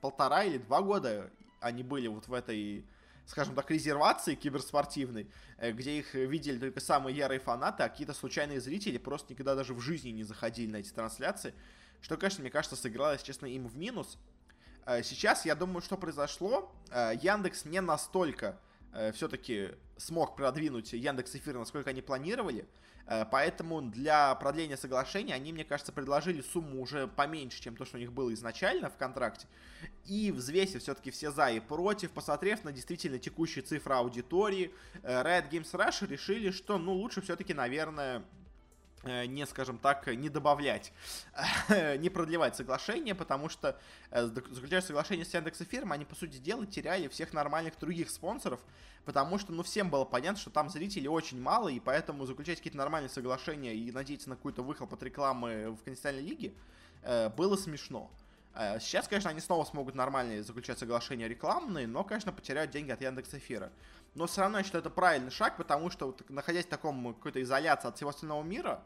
полтора 0.00 0.44
или 0.44 0.58
два 0.58 0.82
года 0.82 1.30
они 1.60 1.82
были 1.82 2.08
вот 2.08 2.26
в 2.26 2.32
этой 2.32 2.84
скажем 3.30 3.54
так, 3.54 3.70
резервации 3.70 4.34
киберспортивной, 4.34 5.28
э, 5.58 5.70
где 5.70 5.98
их 5.98 6.14
видели 6.14 6.58
только 6.58 6.80
самые 6.80 7.16
ярые 7.16 7.38
фанаты, 7.38 7.84
а 7.84 7.88
какие-то 7.88 8.12
случайные 8.12 8.60
зрители 8.60 8.98
просто 8.98 9.32
никогда 9.32 9.54
даже 9.54 9.72
в 9.72 9.80
жизни 9.80 10.08
не 10.08 10.24
заходили 10.24 10.68
на 10.72 10.78
эти 10.78 10.90
трансляции, 10.90 11.54
что, 12.02 12.16
конечно, 12.16 12.40
мне 12.40 12.50
кажется, 12.50 12.74
сыграло, 12.74 13.12
если 13.12 13.26
честно, 13.26 13.46
им 13.46 13.68
в 13.68 13.76
минус. 13.76 14.18
Э, 14.84 15.04
сейчас, 15.04 15.46
я 15.46 15.54
думаю, 15.54 15.80
что 15.80 15.96
произошло, 15.96 16.72
э, 16.90 17.12
Яндекс 17.22 17.64
не 17.64 17.80
настолько 17.80 18.58
все-таки 19.14 19.68
смог 19.98 20.34
продвинуть 20.34 20.92
Яндекс 20.94 21.36
Эфир, 21.36 21.56
насколько 21.56 21.90
они 21.90 22.02
планировали, 22.02 22.66
поэтому 23.30 23.82
для 23.82 24.34
продления 24.36 24.76
соглашения 24.76 25.34
они, 25.34 25.52
мне 25.52 25.64
кажется, 25.64 25.92
предложили 25.92 26.42
сумму 26.42 26.80
уже 26.80 27.08
поменьше, 27.08 27.60
чем 27.60 27.76
то, 27.76 27.84
что 27.84 27.96
у 27.96 28.00
них 28.00 28.12
было 28.12 28.32
изначально 28.34 28.88
в 28.90 28.96
контракте. 28.96 29.46
И 30.06 30.30
взвесив 30.32 30.82
все-таки 30.82 31.10
все 31.10 31.30
за 31.30 31.50
и 31.50 31.60
против, 31.60 32.12
посмотрев 32.12 32.64
на 32.64 32.72
действительно 32.72 33.18
текущие 33.18 33.64
цифры 33.64 33.94
аудитории, 33.94 34.72
э, 35.02 35.22
Riot 35.22 35.50
Games 35.50 35.72
Rush 35.72 36.06
решили, 36.06 36.50
что 36.50 36.78
ну 36.78 36.92
лучше 36.92 37.20
все-таки, 37.20 37.54
наверное, 37.54 38.10
Э, 38.10 38.22
не, 39.04 39.46
скажем 39.46 39.78
так, 39.78 40.06
не 40.08 40.28
добавлять, 40.28 40.92
не 41.98 42.10
продлевать 42.10 42.56
соглашение, 42.56 43.14
потому 43.14 43.48
что 43.48 43.78
э, 44.10 44.26
заключая 44.26 44.82
соглашение 44.82 45.24
с 45.24 45.32
Яндекс 45.32 45.62
Эфиром, 45.62 45.92
они, 45.92 46.04
по 46.04 46.14
сути 46.14 46.36
дела, 46.36 46.66
теряли 46.66 47.08
всех 47.08 47.32
нормальных 47.32 47.78
других 47.78 48.10
спонсоров, 48.10 48.60
потому 49.04 49.38
что, 49.38 49.52
ну, 49.52 49.62
всем 49.62 49.90
было 49.90 50.04
понятно, 50.04 50.38
что 50.38 50.50
там 50.50 50.68
зрителей 50.68 51.08
очень 51.08 51.40
мало, 51.40 51.68
и 51.68 51.80
поэтому 51.80 52.26
заключать 52.26 52.58
какие-то 52.58 52.78
нормальные 52.78 53.08
соглашения 53.08 53.74
и 53.74 53.90
надеяться 53.90 54.28
на 54.28 54.36
какой-то 54.36 54.62
выхлоп 54.62 54.92
от 54.92 55.02
рекламы 55.02 55.70
в 55.70 55.82
континентальной 55.82 56.22
лиге 56.22 56.52
э, 57.02 57.30
было 57.30 57.56
смешно. 57.56 58.10
Сейчас, 58.52 59.06
конечно, 59.06 59.30
они 59.30 59.40
снова 59.40 59.64
смогут 59.64 59.94
нормально 59.94 60.42
заключать 60.42 60.78
соглашения 60.78 61.28
рекламные, 61.28 61.86
но, 61.86 62.02
конечно, 62.02 62.32
потеряют 62.32 62.72
деньги 62.72 62.90
от 62.90 63.00
Яндекс 63.00 63.34
Эфира. 63.34 63.70
Но 64.14 64.26
все 64.26 64.40
равно 64.40 64.58
я 64.58 64.64
считаю, 64.64 64.80
это 64.80 64.90
правильный 64.90 65.30
шаг, 65.30 65.56
потому 65.56 65.88
что, 65.88 66.06
вот, 66.06 66.28
находясь 66.28 66.66
в 66.66 66.68
таком 66.68 67.14
какой-то 67.14 67.40
изоляции 67.42 67.88
от 67.88 67.96
всего 67.96 68.10
остального 68.10 68.42
мира, 68.42 68.82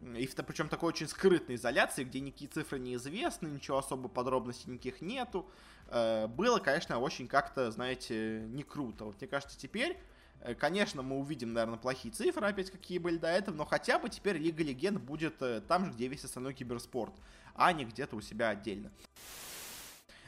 и 0.00 0.28
причем 0.46 0.68
такой 0.68 0.88
очень 0.88 1.08
скрытной 1.08 1.54
изоляции, 1.54 2.04
где 2.04 2.20
никакие 2.20 2.50
цифры 2.50 2.78
неизвестны, 2.78 3.48
ничего 3.48 3.78
особо 3.78 4.08
подробностей 4.08 4.70
никаких 4.70 5.00
нету, 5.00 5.48
э, 5.88 6.26
было, 6.26 6.58
конечно, 6.58 6.98
очень 6.98 7.26
как-то, 7.26 7.70
знаете, 7.70 8.40
не 8.48 8.62
круто. 8.62 9.04
Вот 9.04 9.20
мне 9.20 9.28
кажется, 9.28 9.58
теперь, 9.58 9.96
э, 10.40 10.54
конечно, 10.54 11.02
мы 11.02 11.18
увидим, 11.18 11.52
наверное, 11.52 11.78
плохие 11.78 12.12
цифры 12.12 12.46
опять, 12.46 12.70
какие 12.70 12.98
были 12.98 13.16
до 13.16 13.28
этого, 13.28 13.54
но 13.54 13.64
хотя 13.64 13.98
бы 13.98 14.10
теперь 14.10 14.36
Лига 14.36 14.62
Легенд 14.62 15.00
будет 15.00 15.40
э, 15.40 15.62
там 15.66 15.86
же, 15.86 15.92
где 15.92 16.08
весь 16.08 16.24
остальной 16.24 16.52
киберспорт, 16.52 17.14
а 17.54 17.72
не 17.72 17.84
где-то 17.84 18.16
у 18.16 18.20
себя 18.20 18.50
отдельно. 18.50 18.90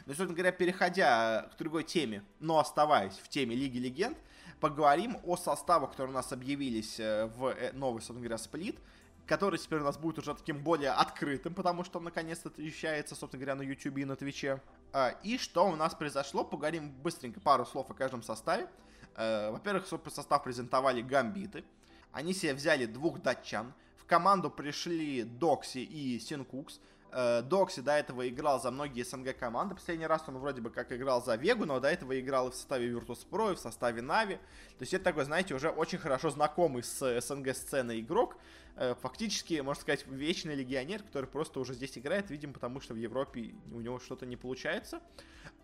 Ну, 0.07 0.13
собственно 0.13 0.35
говоря, 0.35 0.53
переходя 0.53 1.51
к 1.53 1.59
другой 1.59 1.83
теме, 1.83 2.23
но 2.39 2.59
оставаясь 2.59 3.15
в 3.15 3.29
теме 3.29 3.57
Лиги 3.57 3.79
Легенд, 3.79 4.17
поговорим 4.61 5.19
о 5.25 5.37
составах, 5.37 5.91
которые 5.91 6.13
у 6.13 6.15
нас 6.15 6.33
объявились 6.33 7.01
э, 7.01 7.27
в 7.27 7.47
э, 7.47 7.73
новый, 7.73 7.99
собственно 8.01 8.21
говоря, 8.21 8.39
сплит, 8.39 8.79
который 9.27 9.59
теперь 9.59 9.81
у 9.81 9.85
нас 9.85 9.99
будет 9.99 10.19
уже 10.19 10.35
таким 10.35 10.63
более 10.63 10.91
открытым, 10.91 11.55
потому 11.55 11.85
что 11.85 11.99
он 11.99 12.05
наконец-то 12.05 12.51
вещается, 12.57 13.15
собственно 13.15 13.45
говоря, 13.45 13.57
на 13.57 13.63
YouTube 13.63 13.99
и 13.99 14.05
на 14.05 14.17
Твиче. 14.17 14.63
А, 14.93 15.11
и 15.23 15.39
что 15.39 15.69
у 15.69 15.77
нас 15.77 15.95
произошло, 15.95 16.45
поговорим 16.45 16.91
быстренько 17.03 17.41
пару 17.41 17.67
слов 17.67 17.91
о 17.91 17.95
каждом 17.95 18.23
составе. 18.23 18.69
Э, 19.17 19.51
во-первых, 19.51 19.87
состав 19.87 20.45
презентовали 20.45 21.03
Гамбиты. 21.03 21.65
Они 22.13 22.33
себе 22.33 22.55
взяли 22.55 22.87
двух 22.87 23.21
датчан. 23.21 23.75
В 23.97 24.05
команду 24.05 24.51
пришли 24.51 25.25
Докси 25.25 25.79
и 25.79 26.19
Синкукс. 26.21 26.81
Э, 27.19 27.41
Докси 27.41 27.81
до 27.81 27.93
этого 27.93 28.29
играл 28.29 28.61
за 28.61 28.71
многие 28.71 29.03
СНГ 29.03 29.39
команды. 29.39 29.75
Последний 29.75 30.07
раз 30.07 30.25
он 30.27 30.37
вроде 30.37 30.61
бы 30.61 30.69
как 30.69 30.93
играл 30.93 31.25
за 31.25 31.37
Вегу, 31.37 31.65
но 31.65 31.81
до 31.81 31.89
этого 31.89 32.21
играл 32.21 32.49
и 32.49 32.51
в 32.51 32.55
составе 32.55 32.91
Virtus.pro, 32.91 33.53
и 33.53 33.57
в 33.57 33.59
составе 33.59 34.03
Нави. 34.03 34.35
То 34.35 34.83
есть 34.83 34.93
это 34.93 35.05
такой, 35.05 35.25
знаете, 35.25 35.55
уже 35.55 35.71
очень 35.71 35.97
хорошо 35.97 36.29
знакомый 36.29 36.83
с 36.83 37.21
СНГ 37.23 37.57
сценой 37.57 38.01
игрок. 38.01 38.37
Э, 38.77 38.95
фактически, 39.01 39.61
можно 39.61 39.81
сказать, 39.81 40.07
вечный 40.07 40.55
легионер, 40.55 41.03
который 41.03 41.27
просто 41.27 41.61
уже 41.61 41.75
здесь 41.75 41.97
играет, 41.97 42.31
видимо, 42.31 42.53
потому 42.53 42.81
что 42.81 42.95
в 42.95 42.99
Европе 42.99 43.55
у 43.73 43.81
него 43.81 43.99
что-то 43.99 44.27
не 44.27 44.37
получается. 44.37 45.01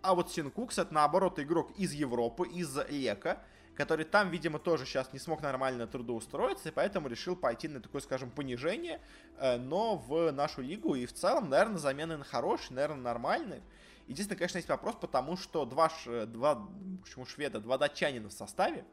А 0.01 0.14
вот 0.14 0.33
Синкукс 0.33 0.79
это 0.79 0.92
наоборот 0.94 1.38
игрок 1.38 1.70
из 1.79 1.92
Европы, 1.92 2.48
из 2.48 2.77
Лека 2.88 3.44
который 3.75 4.05
там, 4.05 4.31
видимо, 4.31 4.59
тоже 4.59 4.85
сейчас 4.85 5.12
не 5.12 5.18
смог 5.18 5.40
нормально 5.42 5.87
трудоустроиться, 5.87 6.68
и 6.68 6.72
поэтому 6.72 7.09
решил 7.09 7.37
пойти 7.37 7.68
на 7.68 7.81
такое, 7.81 8.01
скажем, 8.01 8.31
понижение, 8.31 9.01
э, 9.38 9.57
но 9.57 9.96
в 9.96 10.31
нашу 10.31 10.62
лигу, 10.62 10.94
и 10.94 11.07
в 11.07 11.12
целом, 11.12 11.48
наверное, 11.48 11.79
замены 11.79 12.22
хорошие, 12.22 12.75
наверное, 12.75 13.03
нормальные. 13.03 13.62
Единственное, 14.09 14.38
конечно, 14.38 14.59
есть 14.59 14.68
вопрос, 14.68 14.96
потому 15.01 15.37
что 15.37 15.64
два, 15.64 15.90
два 16.27 16.68
почему 17.03 17.25
шведа, 17.25 17.61
два 17.61 17.79
датчанина 17.79 18.29
в 18.29 18.33
составе, 18.33 18.85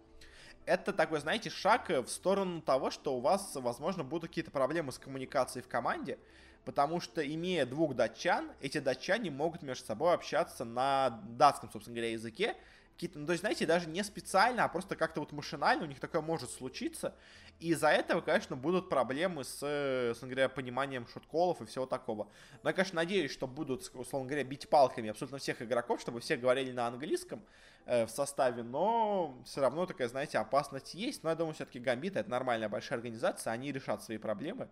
это 0.70 0.94
такой, 0.94 1.20
знаете, 1.20 1.50
шаг 1.50 1.90
в 1.90 2.08
сторону 2.08 2.62
того, 2.62 2.92
что 2.92 3.16
у 3.16 3.20
вас, 3.20 3.56
возможно, 3.56 4.04
будут 4.04 4.30
какие-то 4.30 4.52
проблемы 4.52 4.92
с 4.92 5.00
коммуникацией 5.00 5.64
в 5.64 5.68
команде, 5.68 6.20
потому 6.64 7.02
что, 7.02 7.26
имея 7.26 7.66
двух 7.66 7.96
датчан, 7.96 8.52
эти 8.62 8.78
датчане 8.78 9.32
могут 9.32 9.64
между 9.64 9.86
собой 9.86 10.14
общаться 10.14 10.66
на 10.66 11.22
датском, 11.38 11.72
собственно 11.72 11.96
говоря, 11.96 12.12
языке, 12.12 12.56
какие-то, 13.00 13.18
ну, 13.18 13.26
то 13.26 13.32
есть, 13.32 13.40
знаете, 13.40 13.66
даже 13.66 13.88
не 13.88 14.04
специально, 14.04 14.66
а 14.66 14.68
просто 14.68 14.98
как-то 14.98 15.22
вот 15.22 15.32
машинально 15.32 15.86
у 15.86 15.88
них 15.88 16.02
такое 16.02 16.20
может 16.22 16.52
случиться. 16.52 17.16
И 17.62 17.70
из-за 17.70 17.88
этого, 17.88 18.20
конечно, 18.20 18.58
будут 18.58 18.90
проблемы 18.90 19.46
с, 19.46 20.12
условно 20.12 20.36
говоря, 20.36 20.50
пониманием 20.50 21.08
шутколов 21.08 21.62
и 21.62 21.66
всего 21.66 21.86
такого. 21.86 22.28
Но 22.62 22.70
я, 22.70 22.74
конечно, 22.74 22.98
надеюсь, 22.98 23.32
что 23.32 23.48
будут, 23.48 23.90
условно 23.94 24.28
говоря, 24.28 24.44
бить 24.44 24.68
палками 24.68 25.10
абсолютно 25.10 25.38
всех 25.38 25.62
игроков, 25.62 26.02
чтобы 26.02 26.20
все 26.20 26.36
говорили 26.36 26.74
на 26.74 26.88
английском 26.88 27.42
э, 27.86 28.06
в 28.06 28.10
составе, 28.10 28.64
но 28.64 29.42
все 29.46 29.62
равно 29.62 29.86
такая, 29.86 30.10
знаете, 30.10 30.38
опасность 30.38 30.94
есть. 30.94 31.24
Но 31.24 31.30
я 31.30 31.36
думаю, 31.38 31.54
все-таки 31.54 31.80
Гамбит 31.80 32.18
это 32.18 32.30
нормальная 32.30 32.68
большая 32.68 32.98
организация, 32.98 33.54
они 33.54 33.72
решат 33.72 34.04
свои 34.04 34.18
проблемы 34.18 34.68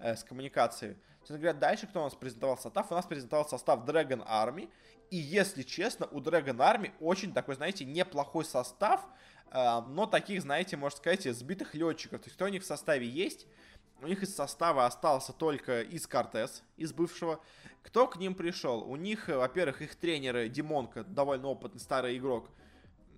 э, 0.00 0.16
с 0.16 0.24
коммуникацией. 0.24 0.96
Собственно 1.18 1.38
говоря, 1.38 1.58
дальше 1.58 1.86
кто 1.86 2.00
у 2.00 2.04
нас 2.04 2.14
презентовал 2.16 2.58
состав? 2.58 2.90
У 2.90 2.94
нас 2.94 3.06
презентовал 3.06 3.48
состав 3.48 3.84
Dragon 3.84 4.26
Army, 4.26 4.68
и 5.10 5.16
если 5.16 5.62
честно, 5.62 6.06
у 6.10 6.20
Dragon 6.20 6.56
Army 6.56 6.92
очень 7.00 7.32
такой, 7.32 7.54
знаете, 7.54 7.84
неплохой 7.84 8.44
состав, 8.44 9.06
э, 9.50 9.80
но 9.88 10.06
таких, 10.06 10.42
знаете, 10.42 10.76
можно 10.76 10.96
сказать, 10.96 11.24
сбитых 11.24 11.74
летчиков. 11.74 12.20
То 12.20 12.26
есть 12.26 12.36
кто 12.36 12.46
у 12.46 12.48
них 12.48 12.62
в 12.62 12.66
составе 12.66 13.06
есть? 13.06 13.46
У 14.00 14.06
них 14.06 14.22
из 14.22 14.34
состава 14.34 14.86
остался 14.86 15.32
только 15.32 15.82
из 15.82 16.06
Кортес, 16.06 16.62
из 16.76 16.92
бывшего. 16.92 17.40
Кто 17.82 18.06
к 18.06 18.16
ним 18.16 18.34
пришел? 18.34 18.82
У 18.82 18.96
них, 18.96 19.28
во-первых, 19.28 19.82
их 19.82 19.96
тренер 19.96 20.48
Димонка, 20.48 21.02
довольно 21.04 21.48
опытный 21.48 21.80
старый 21.80 22.16
игрок, 22.16 22.48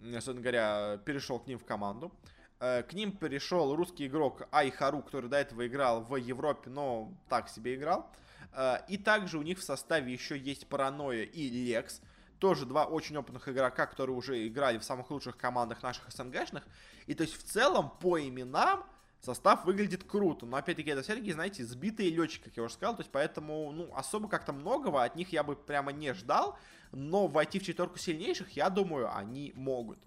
собственно 0.02 0.40
говоря, 0.40 0.98
перешел 1.04 1.38
к 1.38 1.46
ним 1.46 1.58
в 1.58 1.64
команду. 1.64 2.12
Э, 2.60 2.82
к 2.82 2.92
ним 2.92 3.12
перешел 3.12 3.74
русский 3.74 4.06
игрок 4.06 4.46
Айхару, 4.52 5.02
который 5.02 5.28
до 5.28 5.38
этого 5.38 5.66
играл 5.66 6.02
в 6.02 6.16
Европе, 6.16 6.70
но 6.70 7.12
так 7.28 7.48
себе 7.48 7.74
играл. 7.74 8.10
Э, 8.52 8.78
и 8.88 8.96
также 8.98 9.38
у 9.38 9.42
них 9.42 9.58
в 9.58 9.62
составе 9.62 10.12
еще 10.12 10.38
есть 10.38 10.66
Паранойя 10.66 11.24
и 11.24 11.48
Лекс. 11.48 12.00
Тоже 12.38 12.64
два 12.64 12.86
очень 12.86 13.16
опытных 13.16 13.48
игрока, 13.48 13.86
которые 13.86 14.16
уже 14.16 14.46
играли 14.46 14.78
в 14.78 14.84
самых 14.84 15.10
лучших 15.10 15.36
командах 15.36 15.82
наших 15.82 16.10
СНГшных. 16.10 16.66
И 17.06 17.14
то 17.14 17.22
есть 17.22 17.36
в 17.36 17.42
целом 17.42 17.90
по 18.00 18.18
именам 18.18 18.84
состав 19.20 19.64
выглядит 19.64 20.04
круто. 20.04 20.46
Но 20.46 20.56
опять-таки 20.56 20.90
это 20.90 21.02
все-таки, 21.02 21.32
знаете, 21.32 21.64
сбитые 21.64 22.10
летчики, 22.10 22.44
как 22.44 22.56
я 22.56 22.62
уже 22.62 22.74
сказал. 22.74 22.96
То 22.96 23.02
есть 23.02 23.12
поэтому, 23.12 23.70
ну, 23.72 23.90
особо 23.94 24.28
как-то 24.28 24.52
многого 24.52 25.02
от 25.02 25.16
них 25.16 25.32
я 25.32 25.42
бы 25.42 25.56
прямо 25.56 25.92
не 25.92 26.14
ждал. 26.14 26.58
Но 26.92 27.26
войти 27.26 27.58
в 27.58 27.62
четверку 27.62 27.98
сильнейших, 27.98 28.50
я 28.56 28.70
думаю, 28.70 29.14
они 29.14 29.52
могут. 29.54 29.98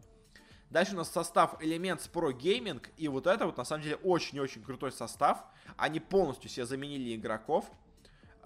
Дальше 0.69 0.95
у 0.95 0.97
нас 0.97 1.11
состав 1.11 1.61
Elements 1.61 2.09
Pro 2.11 2.31
Gaming. 2.31 2.83
И 2.97 3.07
вот 3.07 3.27
это 3.27 3.45
вот 3.45 3.57
на 3.57 3.63
самом 3.63 3.83
деле 3.83 3.97
очень-очень 3.97 4.63
крутой 4.63 4.91
состав. 4.91 5.45
Они 5.77 5.99
полностью 5.99 6.49
себе 6.49 6.65
заменили 6.65 7.15
игроков. 7.15 7.71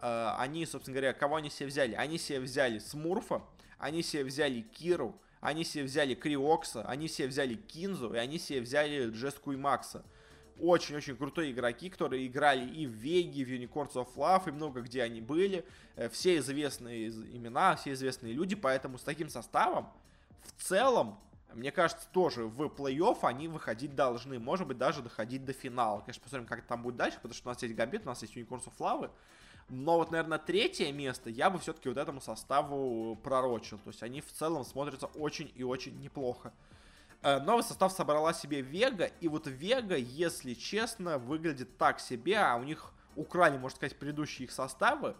Э, 0.01 0.36
они, 0.38 0.65
собственно 0.65 0.95
говоря, 0.95 1.13
кого 1.13 1.38
они 1.38 1.49
себе 1.49 1.67
взяли? 1.67 1.93
Они 1.95 2.17
себе 2.17 2.39
взяли 2.39 2.79
Смурфа, 2.79 3.41
они 3.77 4.03
себе 4.03 4.23
взяли 4.23 4.62
Киру, 4.62 5.19
они 5.39 5.63
себе 5.63 5.83
взяли 5.83 6.13
Криокса, 6.15 6.83
они 6.83 7.07
себе 7.07 7.27
взяли 7.27 7.55
Кинзу, 7.55 8.13
и 8.13 8.17
они 8.17 8.39
себе 8.39 8.62
взяли 8.62 9.10
Джеску 9.10 9.51
и 9.51 9.55
Макса. 9.55 10.03
Очень-очень 10.60 11.15
крутые 11.15 11.51
игроки, 11.51 11.89
которые 11.89 12.25
играли 12.25 12.67
и 12.67 12.88
в 12.88 12.91
Веге, 12.91 13.45
в 13.45 13.49
Unicorns 13.49 13.93
of 13.93 14.07
Love, 14.15 14.49
и 14.49 14.51
много 14.51 14.81
где 14.81 15.03
они 15.03 15.21
были. 15.21 15.65
Э, 15.95 16.10
все 16.10 16.38
известные 16.38 17.10
имена, 17.10 17.75
все 17.75 17.93
известные 17.93 18.33
люди, 18.33 18.55
поэтому 18.55 18.97
с 18.97 19.03
таким 19.03 19.29
составом 19.29 19.91
в 20.55 20.63
целом, 20.63 21.19
мне 21.53 21.71
кажется, 21.71 22.07
тоже 22.12 22.45
в 22.45 22.62
плей-офф 22.63 23.19
они 23.21 23.47
выходить 23.47 23.95
должны. 23.95 24.39
Может 24.39 24.67
быть, 24.67 24.77
даже 24.77 25.01
доходить 25.01 25.45
до 25.45 25.53
финала. 25.53 26.01
Конечно, 26.01 26.23
посмотрим, 26.23 26.47
как 26.47 26.60
это 26.60 26.67
там 26.67 26.81
будет 26.81 26.95
дальше, 26.95 27.17
потому 27.17 27.33
что 27.33 27.49
у 27.49 27.51
нас 27.51 27.62
есть 27.62 27.75
Гамбит, 27.75 28.03
у 28.03 28.07
нас 28.07 28.21
есть 28.21 28.36
Unicorns 28.36 28.65
of 28.65 28.73
Love. 28.79 29.10
Но 29.69 29.97
вот, 29.97 30.12
наверное, 30.12 30.38
третье 30.38 30.91
место 30.93 31.30
я 31.30 31.49
бы 31.49 31.60
все-таки 31.60 31.89
вот 31.89 31.97
этому 31.97 32.21
составу 32.21 33.17
пророчил. 33.17 33.77
То 33.80 33.89
есть 33.89 34.01
они 34.01 34.21
в 34.21 34.32
целом 34.32 34.63
смотрятся 34.63 35.08
очень 35.08 35.51
и 35.56 35.63
очень 35.63 35.99
неплохо. 35.99 36.53
Э, 37.21 37.39
новый 37.39 37.63
состав 37.63 37.91
собрала 37.91 38.34
себе 38.34 38.62
Вега, 38.62 39.06
и 39.19 39.27
вот 39.27 39.47
Вега, 39.47 39.97
если 39.97 40.53
честно, 40.53 41.17
выглядит 41.17 41.77
так 41.77 41.99
себе, 41.99 42.38
а 42.38 42.56
у 42.56 42.63
них 42.63 42.93
украли, 43.15 43.58
можно 43.58 43.75
сказать, 43.75 43.97
предыдущие 43.97 44.45
их 44.45 44.51
составы, 44.51 45.15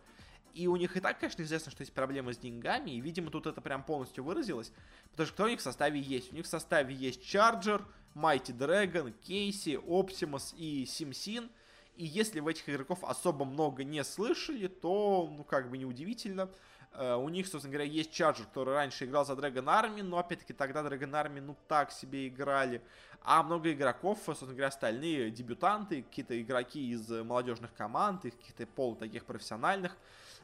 и 0.54 0.68
у 0.68 0.76
них 0.76 0.96
и 0.96 1.00
так, 1.00 1.20
конечно, 1.20 1.42
известно, 1.42 1.72
что 1.72 1.82
есть 1.82 1.94
проблемы 1.94 2.34
с 2.34 2.38
деньгами, 2.38 2.92
и, 2.92 3.02
видимо, 3.02 3.32
тут 3.32 3.48
это 3.48 3.62
прям 3.62 3.84
полностью 3.84 4.24
выразилось, 4.24 4.72
потому 5.12 5.26
что 5.26 5.34
кто 5.34 5.44
у 5.46 5.48
них 5.48 5.60
в 5.60 5.64
составе 5.64 6.00
есть? 6.00 6.32
У 6.32 6.36
них 6.36 6.46
в 6.46 6.50
составе 6.50 6.94
есть 6.94 7.24
Чарджер, 7.24 7.84
Mighty 8.16 8.56
Dragon, 8.56 9.14
Кейси, 9.24 9.80
Оптимус 9.86 10.54
и 10.58 10.86
Симсин, 10.86 11.50
и 11.98 12.06
если 12.06 12.40
в 12.40 12.48
этих 12.48 12.70
игроков 12.70 13.04
особо 13.04 13.44
много 13.44 13.84
не 13.84 14.04
слышали, 14.04 14.68
то, 14.68 15.28
ну, 15.36 15.44
как 15.44 15.70
бы 15.70 15.78
неудивительно. 15.78 16.50
Uh, 16.94 17.18
у 17.18 17.30
них, 17.30 17.48
собственно 17.48 17.74
говоря, 17.74 17.90
есть 17.90 18.12
Чарджер, 18.12 18.46
который 18.46 18.74
раньше 18.74 19.06
играл 19.06 19.26
за 19.26 19.34
Dragon 19.34 19.66
Army, 19.66 20.02
но, 20.02 20.18
опять-таки, 20.18 20.54
тогда 20.54 20.82
Dragon 20.82 21.12
Army, 21.12 21.42
ну, 21.42 21.56
так 21.68 21.92
себе 21.92 22.28
играли. 22.28 22.82
А 23.22 23.44
много 23.44 23.72
игроков, 23.72 24.20
собственно 24.26 24.54
говоря, 24.54 24.70
остальные 24.70 25.32
дебютанты, 25.32 26.04
какие-то 26.04 26.40
игроки 26.42 26.92
из 26.92 27.10
молодежных 27.10 27.74
команд, 27.74 28.26
их 28.26 28.38
каких-то 28.38 28.66
пол 28.68 28.96
таких 28.96 29.26
профессиональных. 29.26 29.98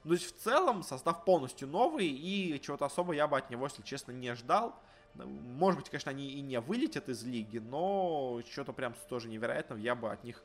Ну, 0.04 0.10
то 0.10 0.16
есть, 0.16 0.36
в 0.36 0.40
целом, 0.44 0.84
состав 0.84 1.24
полностью 1.24 1.68
новый, 1.68 2.08
и 2.08 2.60
чего-то 2.62 2.86
особо 2.86 3.14
я 3.14 3.28
бы 3.28 3.38
от 3.38 3.50
него, 3.50 3.66
если 3.66 3.82
честно, 3.82 4.12
не 4.12 4.36
ждал. 4.36 4.76
Может 5.16 5.80
быть, 5.80 5.90
конечно, 5.90 6.12
они 6.12 6.30
и 6.32 6.42
не 6.42 6.60
вылетят 6.60 7.10
из 7.10 7.24
лиги, 7.24 7.60
но 7.60 8.42
что-то 8.52 8.74
прям 8.74 8.96
тоже 9.08 9.30
невероятного 9.30 9.80
я 9.80 9.96
бы 9.96 10.12
от 10.12 10.24
них 10.24 10.44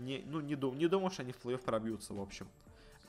не, 0.00 0.22
ну, 0.26 0.40
не, 0.40 0.56
дум, 0.56 0.76
не 0.78 0.88
думаю, 0.88 1.10
что 1.10 1.22
они 1.22 1.32
в 1.32 1.44
плей-офф 1.44 1.62
пробьются, 1.64 2.14
в 2.14 2.20
общем. 2.20 2.48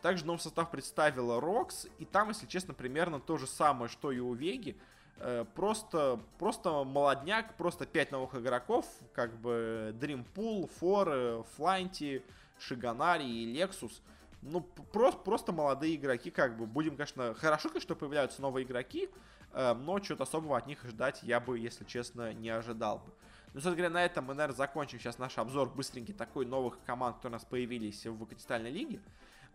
Также 0.01 0.25
новый 0.25 0.39
состав 0.39 0.71
представила 0.71 1.39
Рокс, 1.39 1.88
и 1.99 2.06
там, 2.06 2.30
если 2.30 2.47
честно, 2.47 2.73
примерно 2.73 3.19
то 3.19 3.38
же 3.38 3.47
самое, 3.47 3.89
что 3.89 4.12
и 4.12 4.19
у 4.19 4.34
Веги. 4.34 4.75
Э, 5.17 5.45
просто, 5.54 6.19
просто 6.39 6.84
молодняк, 6.84 7.56
просто 7.56 7.86
5 7.86 8.12
новых 8.12 8.36
игроков, 8.36 8.86
как 9.13 9.36
бы 9.39 9.95
Dreampool, 9.99 10.69
Фор, 10.80 11.45
Фланти, 11.56 12.23
Шиганари 12.58 13.25
и 13.25 13.45
Лексус. 13.45 14.01
Ну, 14.41 14.62
просто, 14.62 15.19
просто 15.21 15.51
молодые 15.51 15.95
игроки, 15.95 16.32
как 16.32 16.58
бы, 16.58 16.65
будем, 16.65 16.95
конечно, 16.95 17.36
хорошо, 17.36 17.69
что 17.80 17.95
появляются 17.95 18.41
новые 18.41 18.65
игроки, 18.65 19.08
э, 19.54 19.73
но 19.75 20.01
что-то 20.01 20.23
особого 20.23 20.58
от 20.58 20.65
них 20.65 20.84
ждать 20.84 21.19
я 21.21 21.39
бы, 21.39 21.60
если 21.60 21.86
честно, 21.86 22.34
не 22.34 22.49
ожидал 22.49 22.97
бы. 22.99 23.12
Ну, 23.53 23.59
собственно 23.59 23.75
говоря, 23.75 23.93
на 23.93 24.05
этом 24.05 24.25
мы, 24.25 24.33
наверное, 24.33 24.55
закончим 24.55 24.97
сейчас 24.99 25.17
наш 25.17 25.37
обзор 25.37 25.69
быстренький 25.69 26.13
такой 26.13 26.45
новых 26.45 26.81
команд, 26.85 27.17
которые 27.17 27.35
у 27.35 27.39
нас 27.39 27.45
появились 27.45 28.05
в 28.05 28.17
континентальной 28.25 28.71
лиге. 28.71 29.01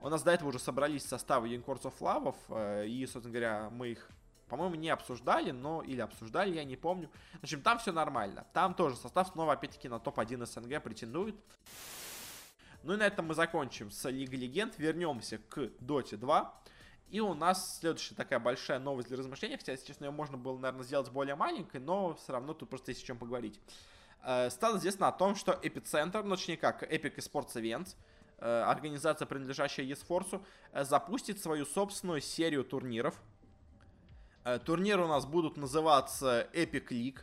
У 0.01 0.11
нас 0.11 0.23
до 0.23 0.33
этого 0.33 0.51
уже 0.51 0.59
собрались 0.59 1.03
составы 1.03 1.49
of 1.55 1.95
Love, 2.01 2.37
э, 2.51 2.87
и, 2.87 3.07
собственно 3.07 3.33
говоря, 3.33 3.71
мы 3.71 3.89
их, 3.89 4.11
по-моему, 4.49 4.75
не 4.75 4.91
обсуждали, 4.91 5.51
но 5.51 5.83
или 5.83 6.01
обсуждали, 6.01 6.55
я 6.55 6.65
не 6.65 6.77
помню. 6.77 7.09
В 7.41 7.45
общем, 7.45 7.63
там 7.63 7.79
все 7.79 7.91
нормально. 7.91 8.47
Там 8.53 8.75
тоже 8.75 8.97
состав 8.97 9.29
снова, 9.29 9.55
опять-таки, 9.55 9.89
на 9.89 9.99
топ-1 9.99 10.45
СНГ 10.45 10.83
претендует. 10.83 11.35
Ну 12.83 12.93
и 12.93 12.97
на 12.99 13.07
этом 13.07 13.27
мы 13.27 13.35
закончим 13.35 13.91
с 13.91 14.09
Лигой 14.11 14.39
Легенд. 14.39 14.79
Вернемся 14.79 15.39
к 15.39 15.59
Dota 15.81 16.17
2. 16.17 16.55
И 17.11 17.21
у 17.21 17.35
нас 17.35 17.79
следующая 17.79 18.15
такая 18.15 18.39
большая 18.39 18.79
новость 18.79 19.09
для 19.09 19.17
размышления. 19.17 19.57
Хотя, 19.57 19.73
если 19.73 19.87
честно, 19.87 20.07
ее 20.07 20.11
можно 20.11 20.37
было, 20.37 20.59
наверное, 20.59 20.85
сделать 20.85 21.11
более 21.11 21.37
маленькой, 21.37 21.81
но 21.81 22.15
все 22.15 22.33
равно 22.33 22.53
тут 22.53 22.69
просто 22.69 22.91
есть 22.91 23.03
о 23.05 23.07
чем 23.07 23.19
поговорить. 23.19 23.61
Э, 24.27 24.51
стало 24.51 24.79
известно 24.79 25.07
о 25.07 25.13
том, 25.13 25.37
что 25.37 25.59
Эпицентр, 25.63 26.25
ну 26.25 26.35
точнее 26.35 26.57
как, 26.57 26.83
Epic 26.83 27.15
Esports 27.17 27.55
Events, 27.55 27.95
э, 28.39 28.63
организация, 28.63 29.25
принадлежащая 29.27 29.87
eSforce, 29.87 30.45
э, 30.73 30.85
запустит 30.85 31.41
свою 31.41 31.65
собственную 31.65 32.21
серию 32.21 32.65
турниров. 32.65 33.21
Турниры 34.65 35.03
у 35.03 35.09
нас 35.09 35.27
будут 35.27 35.57
называться 35.57 36.49
Epic 36.53 36.89
League. 36.91 37.21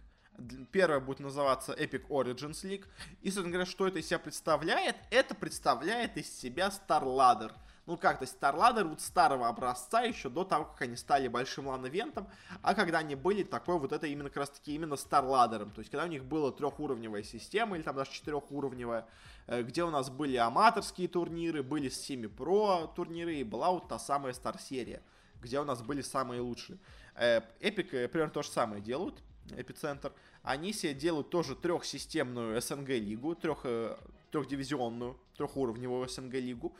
Первая 0.74 1.00
будет 1.00 1.22
называться 1.22 1.72
Epic 1.72 2.08
Origins 2.10 2.65
League. 2.65 2.86
И, 3.22 3.30
собственно 3.30 3.50
говоря, 3.50 3.65
что 3.65 3.88
это 3.88 4.00
из 4.00 4.08
себя 4.08 4.19
представляет? 4.19 4.98
Это 5.10 5.34
представляет 5.34 6.17
из 6.17 6.30
себя 6.38 6.67
Star 6.67 7.04
Ladder. 7.04 7.54
Ну 7.86 7.98
как, 7.98 8.19
то 8.19 8.24
есть 8.24 8.38
Ladder 8.39 8.86
вот 8.86 9.02
старого 9.02 9.50
образца 9.50 10.02
еще 10.04 10.30
до 10.30 10.46
того, 10.46 10.65
как 10.65 10.84
они 10.84 10.96
стали 10.96 11.28
большим 11.28 11.67
лан-ивентом, 11.67 12.30
а 12.62 12.76
когда 12.76 13.00
они 13.00 13.15
были 13.15 13.43
такой 13.43 13.78
вот 13.78 13.91
это 13.91 14.08
именно 14.08 14.30
как 14.30 14.38
раз 14.38 14.52
таки 14.52 14.74
именно 14.74 14.93
Ladder. 14.93 15.69
То 15.72 15.80
есть 15.80 15.91
когда 15.91 16.06
у 16.06 16.08
них 16.08 16.24
была 16.24 16.52
трехуровневая 16.52 17.24
система 17.24 17.76
или 17.76 17.84
там 17.84 17.96
даже 17.96 18.12
четырехуровневая, 18.12 19.06
э, 19.48 19.63
где 19.63 19.84
у 19.84 19.89
нас 19.89 20.10
были 20.10 20.38
аматорские 20.38 21.10
турниры, 21.10 21.62
были 21.62 21.89
семи-про 21.89 22.88
турниры 22.96 23.36
и 23.36 23.43
была 23.43 23.72
вот 23.72 23.89
та 23.89 24.00
самая 24.00 24.32
Star 24.32 24.58
серия, 24.62 25.02
где 25.41 25.60
у 25.60 25.65
нас 25.65 25.82
были 25.82 26.02
самые 26.02 26.39
лучшие. 26.39 26.80
Э, 27.15 27.41
Epic 27.60 27.89
э, 27.91 28.08
примерно 28.08 28.32
то 28.32 28.43
же 28.43 28.50
самое 28.50 28.82
делают 28.82 29.22
эпицентр, 29.58 30.13
они 30.41 30.72
себе 30.72 30.93
делают 30.93 31.30
тоже 31.30 31.54
трехсистемную 31.56 32.62
СНГ-лигу, 32.62 33.36
трех, 33.36 33.60
э, 33.65 33.98
трехдивизионную, 34.32 35.17
трехуровневую 35.38 36.08
СНГ-лигу, 36.08 36.74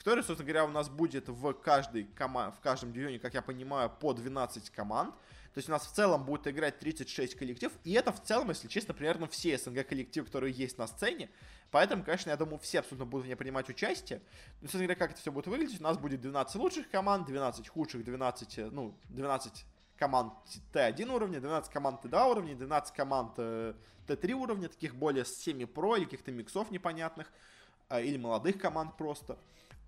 в 0.00 0.02
которой, 0.02 0.22
собственно 0.24 0.50
говоря, 0.50 0.64
у 0.64 0.72
нас 0.72 0.88
будет 0.88 1.28
в, 1.28 1.52
каждой 1.52 2.04
кома 2.04 2.52
в 2.52 2.60
каждом 2.60 2.90
дивизионе, 2.90 3.18
как 3.18 3.34
я 3.34 3.42
понимаю, 3.42 3.90
по 3.90 4.14
12 4.14 4.70
команд. 4.70 5.14
То 5.52 5.58
есть 5.58 5.68
у 5.68 5.72
нас 5.72 5.86
в 5.86 5.92
целом 5.92 6.24
будет 6.24 6.48
играть 6.48 6.78
36 6.78 7.34
коллектив, 7.34 7.70
и 7.84 7.92
это 7.92 8.10
в 8.10 8.22
целом, 8.22 8.48
если 8.48 8.66
честно, 8.66 8.94
примерно 8.94 9.26
все 9.26 9.58
СНГ-коллективы, 9.58 10.24
которые 10.24 10.54
есть 10.54 10.78
на 10.78 10.86
сцене. 10.86 11.28
Поэтому, 11.70 12.02
конечно, 12.02 12.30
я 12.30 12.36
думаю, 12.36 12.58
все 12.60 12.78
абсолютно 12.78 13.04
будут 13.04 13.26
в 13.26 13.28
ней 13.28 13.34
принимать 13.34 13.68
участие. 13.68 14.22
Но, 14.62 14.68
собственно 14.68 14.84
говоря, 14.84 14.98
как 14.98 15.10
это 15.10 15.20
все 15.20 15.30
будет 15.30 15.48
выглядеть, 15.48 15.80
у 15.80 15.84
нас 15.84 15.98
будет 15.98 16.22
12 16.22 16.56
лучших 16.56 16.88
команд, 16.88 17.26
12 17.26 17.68
худших, 17.68 18.02
12, 18.02 18.58
э, 18.58 18.70
ну, 18.70 18.94
12 19.10 19.66
команд 19.98 20.32
Т1 20.72 21.14
уровня, 21.14 21.40
12 21.40 21.70
команд 21.70 22.02
Т2 22.02 22.30
уровня, 22.30 22.54
12 22.54 22.94
команд 22.94 23.32
э, 23.36 23.74
Т3 24.06 24.32
уровня, 24.32 24.70
таких 24.70 24.94
более 24.94 25.26
семи-про 25.26 25.96
или 25.96 26.04
каких-то 26.04 26.32
миксов 26.32 26.70
непонятных, 26.70 27.30
э, 27.90 28.02
или 28.02 28.16
молодых 28.16 28.58
команд 28.58 28.96
просто. 28.96 29.36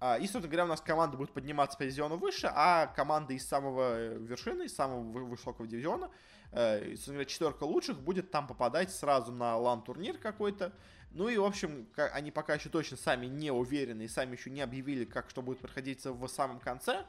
Э, 0.02 0.18
и, 0.18 0.22
собственно 0.22 0.48
говоря, 0.48 0.64
у 0.64 0.68
нас 0.68 0.80
команда 0.80 1.16
будет 1.16 1.32
подниматься 1.32 1.78
по 1.78 1.84
дивизиону 1.84 2.16
выше, 2.16 2.50
а 2.52 2.88
команда 2.88 3.34
из 3.34 3.46
самого 3.46 3.94
э, 3.96 4.18
вершины, 4.18 4.64
из 4.64 4.74
самого 4.74 5.00
высокого 5.00 5.68
дивизиона, 5.68 6.10
э, 6.50 6.90
собственно 6.90 7.14
говоря, 7.14 7.28
четверка 7.30 7.64
лучших 7.64 8.00
будет 8.00 8.32
там 8.32 8.48
попадать 8.48 8.90
сразу 8.90 9.30
на 9.30 9.56
лан-турнир 9.56 10.18
какой-то. 10.18 10.72
Ну 11.12 11.28
и, 11.28 11.36
в 11.36 11.44
общем, 11.44 11.86
они 11.96 12.32
пока 12.32 12.54
еще 12.54 12.68
точно 12.68 12.96
сами 12.96 13.26
не 13.26 13.52
уверены 13.52 14.02
и 14.02 14.08
сами 14.08 14.34
еще 14.34 14.50
не 14.50 14.62
объявили, 14.62 15.04
как 15.04 15.30
что 15.30 15.40
будет 15.40 15.60
проходить 15.60 16.04
в 16.04 16.26
самом 16.26 16.58
конце. 16.58 17.04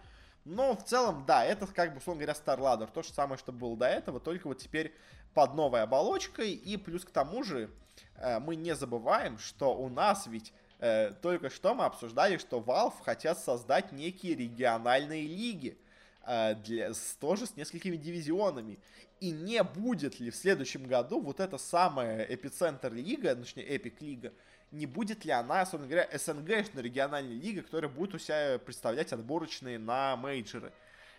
Но 0.46 0.76
в 0.76 0.84
целом, 0.84 1.24
да, 1.26 1.46
это 1.46 1.66
как 1.68 1.94
бы, 1.94 2.00
условно 2.00 2.26
говоря, 2.26 2.38
StarLadder. 2.38 2.92
То 2.92 3.02
же 3.02 3.14
самое, 3.14 3.38
что 3.38 3.54
было 3.54 3.78
до 3.78 3.88
этого, 3.88 4.20
только 4.20 4.48
вот 4.48 4.58
теперь 4.58 4.94
под 5.34 5.56
новой 5.56 5.84
оболочкой. 5.84 6.52
И 6.52 6.76
плюс 6.76 7.06
к 7.06 7.12
тому 7.12 7.44
же 7.44 7.72
э, 8.18 8.40
мы 8.40 8.58
не 8.58 8.76
забываем, 8.76 9.38
что 9.38 9.74
у 9.74 9.88
нас 9.88 10.28
ведь 10.28 10.52
э, 10.84 11.14
только 11.22 11.50
что 11.50 11.74
мы 11.74 11.86
обсуждали, 11.86 12.38
что 12.38 12.60
Valve 12.60 13.02
хотят 13.04 13.40
создать 13.40 13.92
некие 13.92 14.36
региональные 14.36 15.28
лиги. 15.28 15.78
Э, 16.26 16.56
для, 16.56 16.94
с, 16.94 17.18
тоже 17.20 17.46
с 17.46 17.56
несколькими 17.58 17.98
дивизионами. 17.98 18.80
И 19.20 19.32
не 19.32 19.62
будет 19.64 20.20
ли 20.20 20.32
в 20.32 20.36
следующем 20.36 20.86
году 20.86 21.22
вот 21.22 21.40
эта 21.40 21.58
самая 21.58 22.24
эпицентр 22.24 22.94
лига, 22.94 23.36
точнее 23.36 23.64
Epic 23.64 24.02
лига, 24.02 24.34
не 24.72 24.86
будет 24.86 25.26
ли 25.26 25.32
она, 25.32 25.62
собственно 25.62 25.88
говоря, 25.88 26.10
СНГ, 26.18 26.76
региональная 26.76 27.36
лига, 27.36 27.62
которая 27.62 27.92
будет 27.92 28.16
у 28.16 28.20
себя 28.20 28.58
представлять 28.58 29.12
отборочные 29.12 29.78
на 29.78 30.16
мейджеры. 30.16 30.72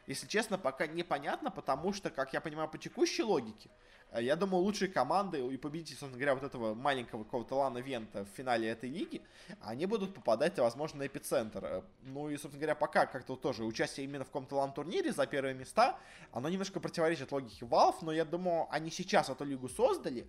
Если 0.06 0.26
честно, 0.26 0.58
пока 0.58 0.86
непонятно, 0.86 1.50
потому 1.50 1.92
что, 1.92 2.10
как 2.10 2.32
я 2.32 2.40
понимаю, 2.40 2.68
по 2.68 2.78
текущей 2.78 3.22
логике, 3.22 3.68
э, 3.68 3.83
я 4.20 4.36
думаю, 4.36 4.62
лучшие 4.62 4.88
команды 4.88 5.40
и 5.40 5.56
победители, 5.56 5.96
собственно 5.96 6.18
говоря, 6.18 6.34
вот 6.34 6.44
этого 6.44 6.74
маленького 6.74 7.24
какого-то 7.24 7.56
LAN-event 7.56 8.17
а 8.17 8.24
в 8.24 8.28
финале 8.36 8.68
этой 8.68 8.88
лиги, 8.88 9.22
они 9.60 9.86
будут 9.86 10.14
попадать, 10.14 10.58
возможно, 10.58 11.00
на 11.00 11.06
эпицентр. 11.06 11.64
Э, 11.64 11.82
ну 12.02 12.30
и, 12.30 12.34
собственно 12.36 12.60
говоря, 12.60 12.74
пока 12.74 13.06
как-то 13.06 13.36
тоже 13.36 13.64
участие 13.64 14.04
именно 14.04 14.24
в 14.24 14.28
каком-то 14.28 14.56
LAN-турнире 14.56 15.12
за 15.12 15.26
первые 15.26 15.54
места, 15.54 15.98
оно 16.32 16.48
немножко 16.48 16.80
противоречит 16.80 17.32
логике 17.32 17.64
Valve, 17.64 17.96
но 18.02 18.12
я 18.12 18.24
думаю, 18.24 18.66
они 18.70 18.90
сейчас 18.90 19.28
эту 19.28 19.44
лигу 19.44 19.68
создали, 19.68 20.28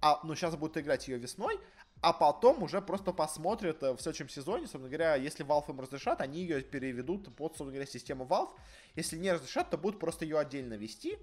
а, 0.00 0.20
ну, 0.24 0.34
сейчас 0.34 0.56
будут 0.56 0.76
играть 0.78 1.08
ее 1.08 1.18
весной, 1.18 1.58
а 2.02 2.12
потом 2.12 2.62
уже 2.62 2.82
просто 2.82 3.12
посмотрят 3.12 3.82
э, 3.82 3.92
в 3.92 4.00
следующем 4.00 4.28
сезоне, 4.28 4.62
собственно 4.62 4.88
говоря, 4.88 5.16
если 5.16 5.44
Valve 5.44 5.70
им 5.70 5.80
разрешат, 5.80 6.20
они 6.20 6.40
ее 6.40 6.60
переведут 6.60 7.34
под, 7.34 7.52
собственно 7.52 7.70
говоря, 7.70 7.86
систему 7.86 8.24
Valve. 8.24 8.50
Если 8.94 9.16
не 9.16 9.32
разрешат, 9.32 9.70
то 9.70 9.78
будут 9.78 9.98
просто 9.98 10.24
ее 10.24 10.38
отдельно 10.38 10.74
вести. 10.74 11.18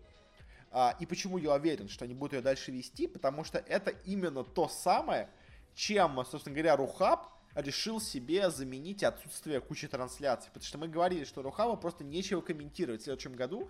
А, 0.76 0.96
и 1.00 1.06
почему 1.06 1.38
я 1.38 1.54
уверен, 1.54 1.88
что 1.88 2.06
они 2.06 2.16
будут 2.16 2.34
ее 2.34 2.42
дальше 2.42 2.72
вести? 2.72 3.06
Потому 3.08 3.44
что 3.44 3.60
это 3.60 3.92
именно 4.06 4.44
то 4.44 4.68
самое, 4.68 5.30
чем, 5.76 6.16
собственно 6.26 6.56
говоря, 6.56 6.76
Рухаб 6.76 7.28
решил 7.54 8.02
себе 8.02 8.50
заменить 8.50 9.04
отсутствие 9.04 9.62
кучи 9.62 9.88
трансляций. 9.88 10.50
Потому 10.52 10.68
что 10.68 10.78
мы 10.80 10.88
говорили, 10.88 11.26
что 11.26 11.44
Рухабу 11.44 11.78
просто 11.78 12.04
нечего 12.04 12.42
комментировать 12.42 13.02
в 13.02 13.04
следующем 13.04 13.36
году. 13.36 13.70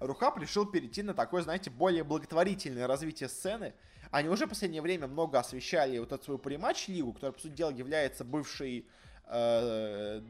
RuHub 0.00 0.38
решил 0.38 0.66
перейти 0.66 1.04
на 1.04 1.14
такое, 1.14 1.42
знаете, 1.42 1.70
более 1.70 2.02
благотворительное 2.02 2.88
развитие 2.88 3.28
сцены, 3.28 3.72
они 4.10 4.28
уже 4.28 4.46
в 4.46 4.48
последнее 4.48 4.82
время 4.82 5.06
много 5.06 5.38
освещали 5.38 5.98
вот 5.98 6.10
эту 6.10 6.24
свою 6.24 6.38
Parimatch-лигу, 6.38 7.12
которая, 7.12 7.32
по 7.32 7.40
сути 7.40 7.52
дела, 7.52 7.70
является 7.70 8.24
бывшей... 8.24 8.86
Э, 9.26 10.20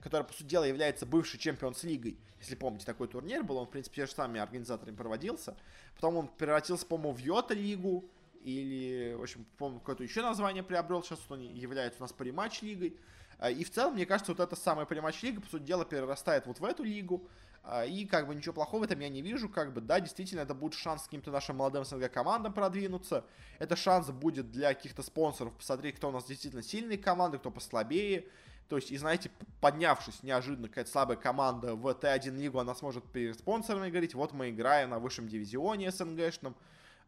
которая, 0.00 0.26
по 0.26 0.32
сути 0.32 0.46
дела, 0.46 0.64
является 0.64 1.04
бывшей 1.04 1.38
Champions 1.38 1.82
Лигой. 1.82 2.16
Если 2.42 2.56
помните, 2.56 2.84
такой 2.84 3.06
турнир 3.06 3.44
был, 3.44 3.56
он, 3.56 3.66
в 3.66 3.70
принципе, 3.70 4.02
те 4.02 4.06
же 4.06 4.12
самыми 4.12 4.40
организаторами 4.40 4.96
проводился. 4.96 5.56
Потом 5.94 6.16
он 6.16 6.26
превратился, 6.26 6.84
по-моему, 6.84 7.14
в 7.14 7.20
Yota 7.20 7.54
Лигу, 7.54 8.04
или, 8.42 9.14
в 9.14 9.22
общем, 9.22 9.46
помню, 9.58 9.78
какое-то 9.78 10.02
еще 10.02 10.22
название 10.22 10.64
приобрел, 10.64 11.04
сейчас 11.04 11.20
он 11.28 11.40
является 11.40 12.00
у 12.00 12.02
нас 12.02 12.12
Parimatch 12.12 12.62
Лигой. 12.62 12.98
Э, 13.38 13.52
и 13.52 13.62
в 13.62 13.70
целом, 13.70 13.94
мне 13.94 14.06
кажется, 14.06 14.32
вот 14.32 14.40
эта 14.40 14.56
самая 14.56 14.86
Parimatch 14.86 15.22
Лига, 15.22 15.40
по 15.40 15.48
сути 15.48 15.62
дела, 15.62 15.84
перерастает 15.84 16.46
вот 16.46 16.58
в 16.58 16.64
эту 16.64 16.82
лигу. 16.82 17.28
А, 17.64 17.84
и 17.84 18.04
как 18.06 18.26
бы 18.26 18.34
ничего 18.34 18.54
плохого 18.54 18.80
в 18.80 18.84
этом 18.84 18.98
я 18.98 19.08
не 19.08 19.22
вижу. 19.22 19.48
Как 19.48 19.72
бы, 19.72 19.80
да, 19.80 20.00
действительно, 20.00 20.40
это 20.40 20.54
будет 20.54 20.74
шанс 20.74 21.04
каким-то 21.04 21.30
нашим 21.30 21.58
молодым 21.58 21.84
СНГ 21.84 22.10
командам 22.10 22.52
продвинуться. 22.52 23.24
Это 23.60 23.76
шанс 23.76 24.10
будет 24.10 24.50
для 24.50 24.74
каких-то 24.74 25.04
спонсоров 25.04 25.54
посмотреть, 25.54 25.94
кто 25.94 26.08
у 26.08 26.12
нас 26.12 26.24
действительно 26.24 26.64
сильные 26.64 26.98
команды, 26.98 27.38
кто 27.38 27.52
послабее. 27.52 28.26
То 28.72 28.76
есть, 28.76 28.90
и 28.90 28.96
знаете, 28.96 29.30
поднявшись 29.60 30.22
неожиданно 30.22 30.66
какая-то 30.66 30.90
слабая 30.90 31.18
команда 31.18 31.74
в 31.74 31.86
Т1 31.88 32.34
лигу, 32.38 32.58
она 32.58 32.74
сможет 32.74 33.04
перед 33.04 33.38
спонсорами 33.38 33.90
говорить, 33.90 34.14
вот 34.14 34.32
мы 34.32 34.48
играем 34.48 34.88
на 34.88 34.98
высшем 34.98 35.28
дивизионе 35.28 35.90
СНГшном. 35.90 36.56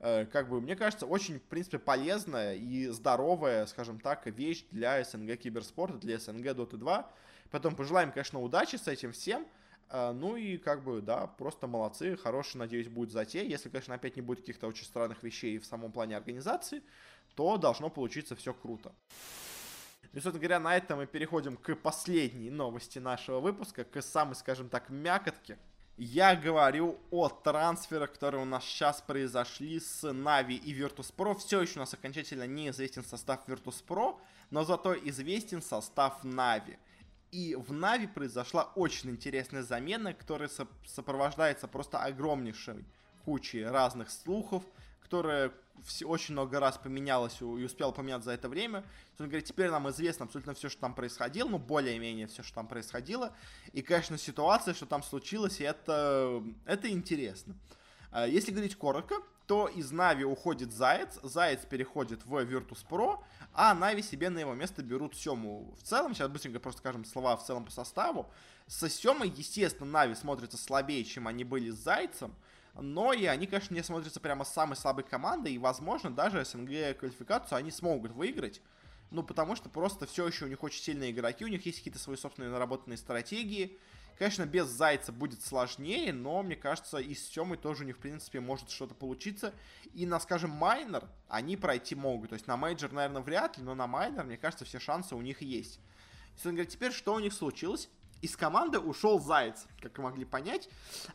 Э, 0.00 0.26
как 0.26 0.50
бы, 0.50 0.60
мне 0.60 0.76
кажется, 0.76 1.06
очень, 1.06 1.38
в 1.38 1.42
принципе, 1.44 1.78
полезная 1.78 2.54
и 2.54 2.88
здоровая, 2.88 3.64
скажем 3.64 3.98
так, 3.98 4.26
вещь 4.26 4.66
для 4.72 5.02
СНГ 5.02 5.38
киберспорта, 5.38 5.96
для 5.96 6.18
СНГ 6.18 6.48
Dota 6.48 6.76
2. 6.76 7.10
Потом 7.50 7.74
пожелаем, 7.74 8.12
конечно, 8.12 8.42
удачи 8.42 8.76
с 8.76 8.86
этим 8.86 9.12
всем. 9.12 9.46
А, 9.88 10.12
ну 10.12 10.36
и 10.36 10.58
как 10.58 10.84
бы, 10.84 11.00
да, 11.00 11.28
просто 11.28 11.66
молодцы, 11.66 12.18
хороший, 12.18 12.58
надеюсь, 12.58 12.88
будет 12.88 13.10
затея. 13.10 13.48
Если, 13.48 13.70
конечно, 13.70 13.94
опять 13.94 14.16
не 14.16 14.22
будет 14.22 14.40
каких-то 14.40 14.66
очень 14.66 14.84
странных 14.84 15.22
вещей 15.22 15.56
в 15.56 15.64
самом 15.64 15.92
плане 15.92 16.14
организации, 16.18 16.82
то 17.34 17.56
должно 17.56 17.88
получиться 17.88 18.36
все 18.36 18.52
круто. 18.52 18.92
И, 20.12 20.16
собственно 20.16 20.38
говоря, 20.38 20.60
на 20.60 20.76
этом 20.76 20.98
мы 20.98 21.06
переходим 21.06 21.56
к 21.56 21.74
последней 21.76 22.50
новости 22.50 22.98
нашего 22.98 23.40
выпуска, 23.40 23.84
к 23.84 24.02
самой, 24.02 24.36
скажем 24.36 24.68
так, 24.68 24.90
мякотке. 24.90 25.58
Я 25.96 26.34
говорю 26.34 26.98
о 27.12 27.28
трансферах, 27.28 28.12
которые 28.12 28.42
у 28.42 28.44
нас 28.44 28.64
сейчас 28.64 29.00
произошли 29.00 29.78
с 29.78 30.02
Navi 30.02 30.56
и 30.56 30.74
Virtus.pro. 30.74 31.36
Все 31.36 31.62
еще 31.62 31.76
у 31.76 31.80
нас 31.80 31.94
окончательно 31.94 32.48
неизвестен 32.48 33.04
состав 33.04 33.48
Virtus.pro, 33.48 34.18
но 34.50 34.64
зато 34.64 34.94
известен 34.94 35.62
состав 35.62 36.24
Navi. 36.24 36.78
И 37.30 37.54
в 37.54 37.72
Нави 37.72 38.08
произошла 38.08 38.72
очень 38.74 39.10
интересная 39.10 39.62
замена, 39.62 40.14
которая 40.14 40.50
сопровождается 40.84 41.68
просто 41.68 41.98
огромнейшей 41.98 42.84
кучей 43.24 43.64
разных 43.64 44.10
слухов, 44.10 44.64
которая 45.04 45.52
очень 46.04 46.32
много 46.32 46.60
раз 46.60 46.78
поменялась 46.78 47.40
и 47.40 47.44
успела 47.44 47.92
поменяться 47.92 48.26
за 48.26 48.32
это 48.32 48.48
время. 48.48 48.84
Он 49.18 49.26
говорит, 49.26 49.44
теперь 49.44 49.70
нам 49.70 49.88
известно 49.90 50.24
абсолютно 50.24 50.54
все, 50.54 50.68
что 50.68 50.80
там 50.80 50.94
происходило, 50.94 51.48
ну, 51.48 51.58
более-менее 51.58 52.26
все, 52.26 52.42
что 52.42 52.54
там 52.54 52.66
происходило. 52.66 53.34
И, 53.72 53.82
конечно, 53.82 54.16
ситуация, 54.18 54.74
что 54.74 54.86
там 54.86 55.02
случилось, 55.02 55.60
это, 55.60 56.42
это 56.64 56.88
интересно. 56.90 57.54
А, 58.10 58.26
если 58.26 58.50
говорить 58.50 58.76
коротко, 58.76 59.16
то 59.46 59.68
из 59.68 59.90
Нави 59.90 60.24
уходит 60.24 60.72
Заяц, 60.72 61.18
Заяц 61.22 61.66
переходит 61.66 62.24
в 62.24 62.34
Virtus.pro, 62.36 63.18
а 63.52 63.74
Нави 63.74 64.02
себе 64.02 64.30
на 64.30 64.38
его 64.38 64.54
место 64.54 64.82
берут 64.82 65.16
Сему. 65.16 65.74
В 65.78 65.82
целом, 65.82 66.14
сейчас 66.14 66.30
быстренько 66.30 66.60
просто 66.60 66.80
скажем 66.80 67.04
слова 67.04 67.36
в 67.36 67.44
целом 67.44 67.64
по 67.66 67.70
составу. 67.70 68.30
Со 68.66 68.88
Семой, 68.88 69.28
естественно, 69.28 69.90
Нави 69.90 70.14
смотрятся 70.14 70.56
слабее, 70.56 71.04
чем 71.04 71.28
они 71.28 71.44
были 71.44 71.70
с 71.70 71.76
Зайцем, 71.76 72.34
но 72.76 73.12
и 73.12 73.26
они, 73.26 73.46
конечно, 73.46 73.74
не 73.74 73.82
смотрятся 73.82 74.20
прямо 74.20 74.44
самой 74.44 74.76
слабой 74.76 75.04
командой, 75.04 75.52
и, 75.52 75.58
возможно, 75.58 76.10
даже 76.10 76.44
СНГ 76.44 76.98
квалификацию 76.98 77.58
они 77.58 77.70
смогут 77.70 78.12
выиграть. 78.12 78.60
Ну, 79.10 79.22
потому 79.22 79.54
что 79.54 79.68
просто 79.68 80.06
все 80.06 80.26
еще 80.26 80.46
у 80.46 80.48
них 80.48 80.62
очень 80.62 80.82
сильные 80.82 81.12
игроки, 81.12 81.44
у 81.44 81.48
них 81.48 81.64
есть 81.66 81.78
какие-то 81.78 82.00
свои 82.00 82.16
собственные 82.16 82.50
наработанные 82.50 82.96
стратегии. 82.96 83.78
Конечно, 84.18 84.46
без 84.46 84.66
Зайца 84.66 85.12
будет 85.12 85.42
сложнее, 85.42 86.12
но, 86.12 86.42
мне 86.42 86.56
кажется, 86.56 86.98
и 86.98 87.14
с 87.14 87.28
Семой 87.28 87.56
тоже 87.56 87.82
у 87.82 87.86
них, 87.86 87.96
в 87.96 88.00
принципе, 88.00 88.40
может 88.40 88.70
что-то 88.70 88.94
получиться. 88.94 89.52
И 89.92 90.06
на, 90.06 90.20
скажем, 90.20 90.50
майнер 90.50 91.08
они 91.28 91.56
пройти 91.56 91.94
могут. 91.94 92.30
То 92.30 92.34
есть 92.34 92.46
на 92.46 92.56
мейджор, 92.56 92.92
наверное, 92.92 93.22
вряд 93.22 93.58
ли, 93.58 93.64
но 93.64 93.74
на 93.74 93.86
майнер, 93.86 94.24
мне 94.24 94.36
кажется, 94.36 94.64
все 94.64 94.78
шансы 94.78 95.14
у 95.16 95.20
них 95.20 95.42
есть. 95.42 95.80
Собственно 96.32 96.54
говоря, 96.54 96.70
теперь 96.70 96.92
что 96.92 97.14
у 97.14 97.20
них 97.20 97.32
случилось? 97.32 97.88
Из 98.24 98.36
команды 98.36 98.78
ушел 98.78 99.20
Заяц, 99.20 99.66
как 99.80 99.98
вы 99.98 100.04
могли 100.04 100.24
понять, 100.24 100.68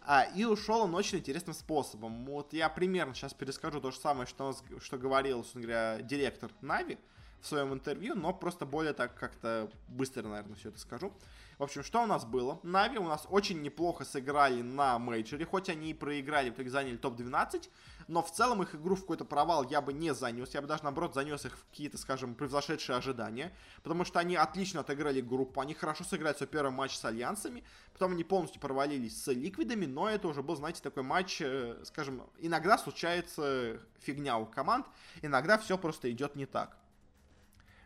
а, 0.05 0.23
и 0.35 0.45
ушел 0.45 0.81
он 0.81 0.93
очень 0.93 1.17
интересным 1.17 1.55
способом. 1.55 2.25
Вот 2.25 2.53
я 2.53 2.69
примерно 2.69 3.15
сейчас 3.15 3.33
перескажу 3.33 3.81
то 3.81 3.89
же 3.89 3.97
самое, 3.97 4.27
что, 4.27 4.55
что 4.79 4.97
говорил, 4.97 5.39
собственно 5.39 5.63
говоря, 5.63 6.01
директор 6.03 6.51
Na'Vi 6.61 6.99
в 7.41 7.47
своем 7.47 7.73
интервью, 7.73 8.15
но 8.15 8.33
просто 8.33 8.65
более 8.65 8.93
так 8.93 9.15
как-то 9.15 9.69
быстро, 9.87 10.23
наверное, 10.23 10.55
все 10.55 10.69
это 10.69 10.79
скажу. 10.79 11.13
В 11.59 11.63
общем, 11.63 11.83
что 11.83 12.01
у 12.01 12.05
нас 12.05 12.23
было? 12.23 12.57
Na'Vi 12.63 12.97
у 12.99 13.03
нас 13.03 13.27
очень 13.29 13.61
неплохо 13.61 14.05
сыграли 14.05 14.61
на 14.61 14.97
мейджоре, 14.97 15.45
хоть 15.45 15.67
они 15.67 15.91
и 15.91 15.93
проиграли, 15.93 16.51
в 16.51 16.53
итоге 16.53 16.69
заняли 16.69 16.95
топ-12, 16.95 17.69
но 18.07 18.23
в 18.23 18.31
целом 18.31 18.63
их 18.63 18.75
игру 18.75 18.95
в 18.95 19.01
какой-то 19.01 19.25
провал 19.25 19.67
я 19.69 19.81
бы 19.81 19.91
не 19.91 20.13
занес, 20.13 20.53
я 20.53 20.61
бы 20.61 20.67
даже, 20.67 20.83
наоборот, 20.83 21.13
занес 21.13 21.45
их 21.45 21.57
в 21.57 21.65
какие-то, 21.65 21.97
скажем, 21.97 22.33
превзошедшие 22.33 22.95
ожидания, 22.95 23.53
потому 23.83 24.05
что 24.05 24.19
они 24.19 24.37
отлично 24.37 24.79
отыграли 24.79 25.19
группу, 25.19 25.59
они 25.59 25.73
хорошо 25.73 26.05
сыграли 26.05 26.33
свой 26.33 26.47
первый 26.47 26.71
матч 26.71 26.95
с 26.95 27.03
Альянсами, 27.03 27.65
потом 27.91 28.13
они 28.13 28.23
полностью 28.23 28.61
провалились 28.61 29.21
с 29.21 29.29
Ликвидами, 29.29 29.85
но 29.85 30.09
это 30.09 30.29
уже 30.29 30.41
был, 30.41 30.55
знаете, 30.55 30.81
такой 30.81 31.03
матч, 31.03 31.41
э, 31.41 31.75
скажем, 31.83 32.23
иногда 32.37 32.77
случается 32.77 33.81
фигня 33.99 34.37
у 34.37 34.45
команд, 34.45 34.87
иногда 35.21 35.57
все 35.57 35.77
просто 35.77 36.09
идет 36.09 36.37
не 36.37 36.45
так. 36.45 36.77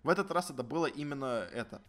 В 0.04 0.10
этот 0.10 0.30
раз 0.32 0.52
это 0.52 0.64
было 0.64 0.86
именно 0.86 1.48
это. 1.54 1.82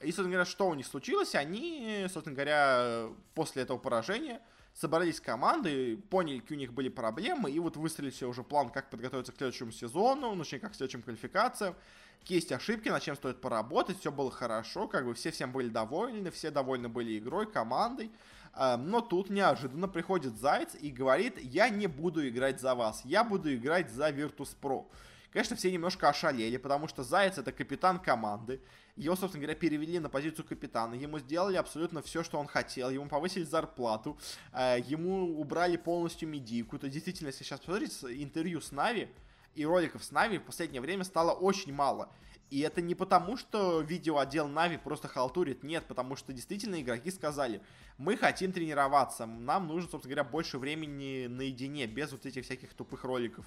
И, 0.00 0.06
собственно 0.06 0.30
говоря, 0.30 0.44
что 0.44 0.68
у 0.68 0.74
них 0.74 0.86
случилось? 0.86 1.34
Они, 1.34 2.06
собственно 2.12 2.34
говоря, 2.34 3.08
после 3.34 3.62
этого 3.62 3.78
поражения 3.78 4.40
собрались 4.74 5.20
команды, 5.20 5.96
поняли, 5.96 6.38
какие 6.38 6.56
у 6.56 6.60
них 6.60 6.72
были 6.72 6.88
проблемы, 6.88 7.50
и 7.50 7.58
вот 7.58 7.76
выстроили 7.76 8.10
себе 8.10 8.28
уже 8.28 8.44
план, 8.44 8.70
как 8.70 8.90
подготовиться 8.90 9.32
к 9.32 9.36
следующему 9.36 9.72
сезону, 9.72 10.34
ну, 10.34 10.44
точнее, 10.44 10.60
как 10.60 10.72
к 10.72 10.76
следующим 10.76 11.02
квалификациям, 11.02 11.74
какие 12.20 12.38
есть 12.38 12.52
ошибки, 12.52 12.88
над 12.88 13.02
чем 13.02 13.16
стоит 13.16 13.40
поработать, 13.40 13.98
все 13.98 14.12
было 14.12 14.30
хорошо, 14.30 14.86
как 14.86 15.04
бы 15.04 15.14
все 15.14 15.32
всем 15.32 15.50
были 15.50 15.68
довольны, 15.68 16.30
все 16.30 16.52
довольны 16.52 16.88
были 16.88 17.18
игрой, 17.18 17.50
командой, 17.50 18.12
но 18.56 19.00
тут 19.00 19.30
неожиданно 19.30 19.88
приходит 19.88 20.38
Заяц 20.38 20.76
и 20.80 20.90
говорит, 20.90 21.38
я 21.42 21.70
не 21.70 21.88
буду 21.88 22.28
играть 22.28 22.60
за 22.60 22.76
вас, 22.76 23.02
я 23.04 23.24
буду 23.24 23.52
играть 23.52 23.90
за 23.90 24.10
Virtus.pro. 24.10 24.86
Конечно, 25.32 25.56
все 25.56 25.70
немножко 25.70 26.08
ошалели, 26.08 26.56
потому 26.56 26.88
что 26.88 27.02
Заяц 27.02 27.36
это 27.38 27.52
капитан 27.52 27.98
команды. 27.98 28.60
Его, 28.96 29.14
собственно 29.14 29.42
говоря, 29.42 29.58
перевели 29.58 29.98
на 29.98 30.08
позицию 30.08 30.46
капитана. 30.46 30.94
Ему 30.94 31.18
сделали 31.18 31.56
абсолютно 31.56 32.02
все, 32.02 32.24
что 32.24 32.38
он 32.38 32.46
хотел. 32.46 32.90
Ему 32.90 33.08
повысили 33.08 33.44
зарплату. 33.44 34.18
Э, 34.52 34.78
ему 34.84 35.38
убрали 35.38 35.76
полностью 35.76 36.28
медийку. 36.28 36.78
То 36.78 36.88
действительно, 36.88 37.28
если 37.28 37.44
сейчас 37.44 37.60
посмотреть 37.60 38.02
интервью 38.02 38.60
с 38.60 38.72
Нави 38.72 39.08
и 39.54 39.66
роликов 39.66 40.02
с 40.02 40.10
Нави 40.10 40.38
в 40.38 40.44
последнее 40.44 40.80
время 40.80 41.04
стало 41.04 41.32
очень 41.32 41.72
мало. 41.72 42.10
И 42.50 42.60
это 42.60 42.80
не 42.80 42.94
потому, 42.94 43.36
что 43.36 43.80
видеоотдел 43.82 44.48
Нави 44.48 44.78
просто 44.78 45.06
халтурит, 45.06 45.62
нет, 45.62 45.84
потому 45.86 46.16
что 46.16 46.32
действительно 46.32 46.80
игроки 46.80 47.10
сказали, 47.10 47.60
мы 47.98 48.16
хотим 48.16 48.52
тренироваться, 48.52 49.26
нам 49.26 49.66
нужно, 49.66 49.90
собственно 49.90 50.14
говоря, 50.14 50.30
больше 50.30 50.56
времени 50.58 51.26
наедине, 51.26 51.86
без 51.86 52.10
вот 52.10 52.24
этих 52.24 52.44
всяких 52.44 52.72
тупых 52.72 53.04
роликов. 53.04 53.44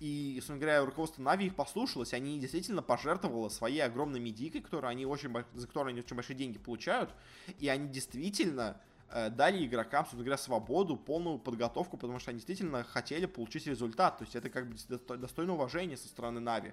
И, 0.00 0.34
собственно 0.36 0.58
говоря, 0.58 0.84
руководство 0.84 1.22
Нави 1.22 1.46
их 1.46 1.54
послушалось, 1.54 2.12
они 2.12 2.38
действительно 2.38 2.82
пожертвовало 2.82 3.48
своей 3.48 3.80
огромной 3.80 4.20
медийкой, 4.20 4.60
которую 4.60 4.90
они 4.90 5.06
очень, 5.06 5.32
за 5.54 5.66
которую 5.66 5.90
они 5.90 6.00
очень 6.00 6.16
большие 6.16 6.36
деньги 6.36 6.58
получают, 6.58 7.14
и 7.58 7.68
они 7.68 7.88
действительно 7.88 8.78
э, 9.08 9.30
дали 9.30 9.64
игрокам, 9.64 10.04
собственно 10.04 10.24
говоря, 10.24 10.38
свободу, 10.38 10.96
полную 10.96 11.38
подготовку, 11.38 11.96
потому 11.96 12.18
что 12.18 12.32
они 12.32 12.38
действительно 12.38 12.84
хотели 12.84 13.24
получить 13.24 13.66
результат. 13.66 14.18
То 14.18 14.24
есть 14.24 14.36
это 14.36 14.50
как 14.50 14.68
бы 14.68 14.76
достойно 15.16 15.54
уважения 15.54 15.96
со 15.96 16.08
стороны 16.08 16.40
Нави. 16.40 16.72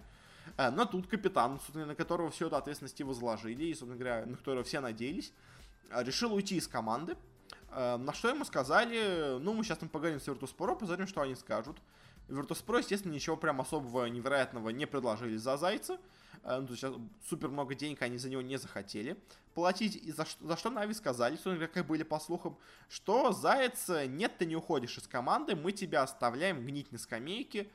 Э, 0.58 0.70
но 0.70 0.86
тут 0.86 1.08
капитан, 1.08 1.60
на 1.74 1.96
которого 1.96 2.30
всю 2.30 2.48
эту 2.48 2.56
ответственность 2.56 3.02
возложили, 3.02 3.66
и, 3.66 3.74
собственно 3.74 3.96
говоря, 3.96 4.26
на 4.26 4.38
которого 4.38 4.64
все 4.64 4.80
надеялись, 4.80 5.32
э, 5.90 6.04
решил 6.04 6.34
уйти 6.34 6.58
из 6.58 6.68
команды. 6.68 7.18
Э, 7.72 7.98
на 7.98 8.14
что 8.14 8.30
ему 8.30 8.46
сказали, 8.46 9.38
ну, 9.40 9.54
мы 9.54 9.64
сейчас 9.64 9.80
там 9.80 9.90
поговорим 9.90 10.20
с 10.20 10.28
Virtus.pro, 10.28 10.78
посмотрим, 10.78 11.08
что 11.08 11.22
они 11.22 11.36
скажут. 11.36 11.78
Virtus.pro, 12.28 12.80
естественно, 12.80 13.14
ничего 13.14 13.38
прям 13.38 13.60
особого 13.60 14.06
невероятного 14.06 14.70
не 14.70 14.86
предложили 14.86 15.38
за 15.38 15.58
Зайца. 15.58 15.98
Ну, 16.46 16.68
то 16.68 16.72
есть 16.72 16.86
супер 17.28 17.50
много 17.50 17.76
денег 17.76 18.02
они 18.02 18.18
за 18.18 18.30
него 18.30 18.42
не 18.42 18.58
захотели 18.58 19.18
платить. 19.56 19.98
И 19.98 20.12
за, 20.14 20.24
что, 20.26 20.48
за 20.48 20.56
что 20.56 20.70
Нави 20.70 20.94
сказали, 20.94 21.36
что, 21.36 21.54
как 21.68 21.86
были 21.86 22.04
по 22.04 22.18
слухам, 22.18 22.56
что 22.88 23.34
Заяц, 23.34 23.90
нет, 24.08 24.38
ты 24.38 24.46
не 24.46 24.56
уходишь 24.56 24.98
из 24.98 25.06
команды, 25.06 25.58
мы 25.58 25.74
тебя 25.74 26.04
оставляем 26.04 26.66
гнить 26.66 26.94
на 26.94 26.98
скамейке 26.98 27.68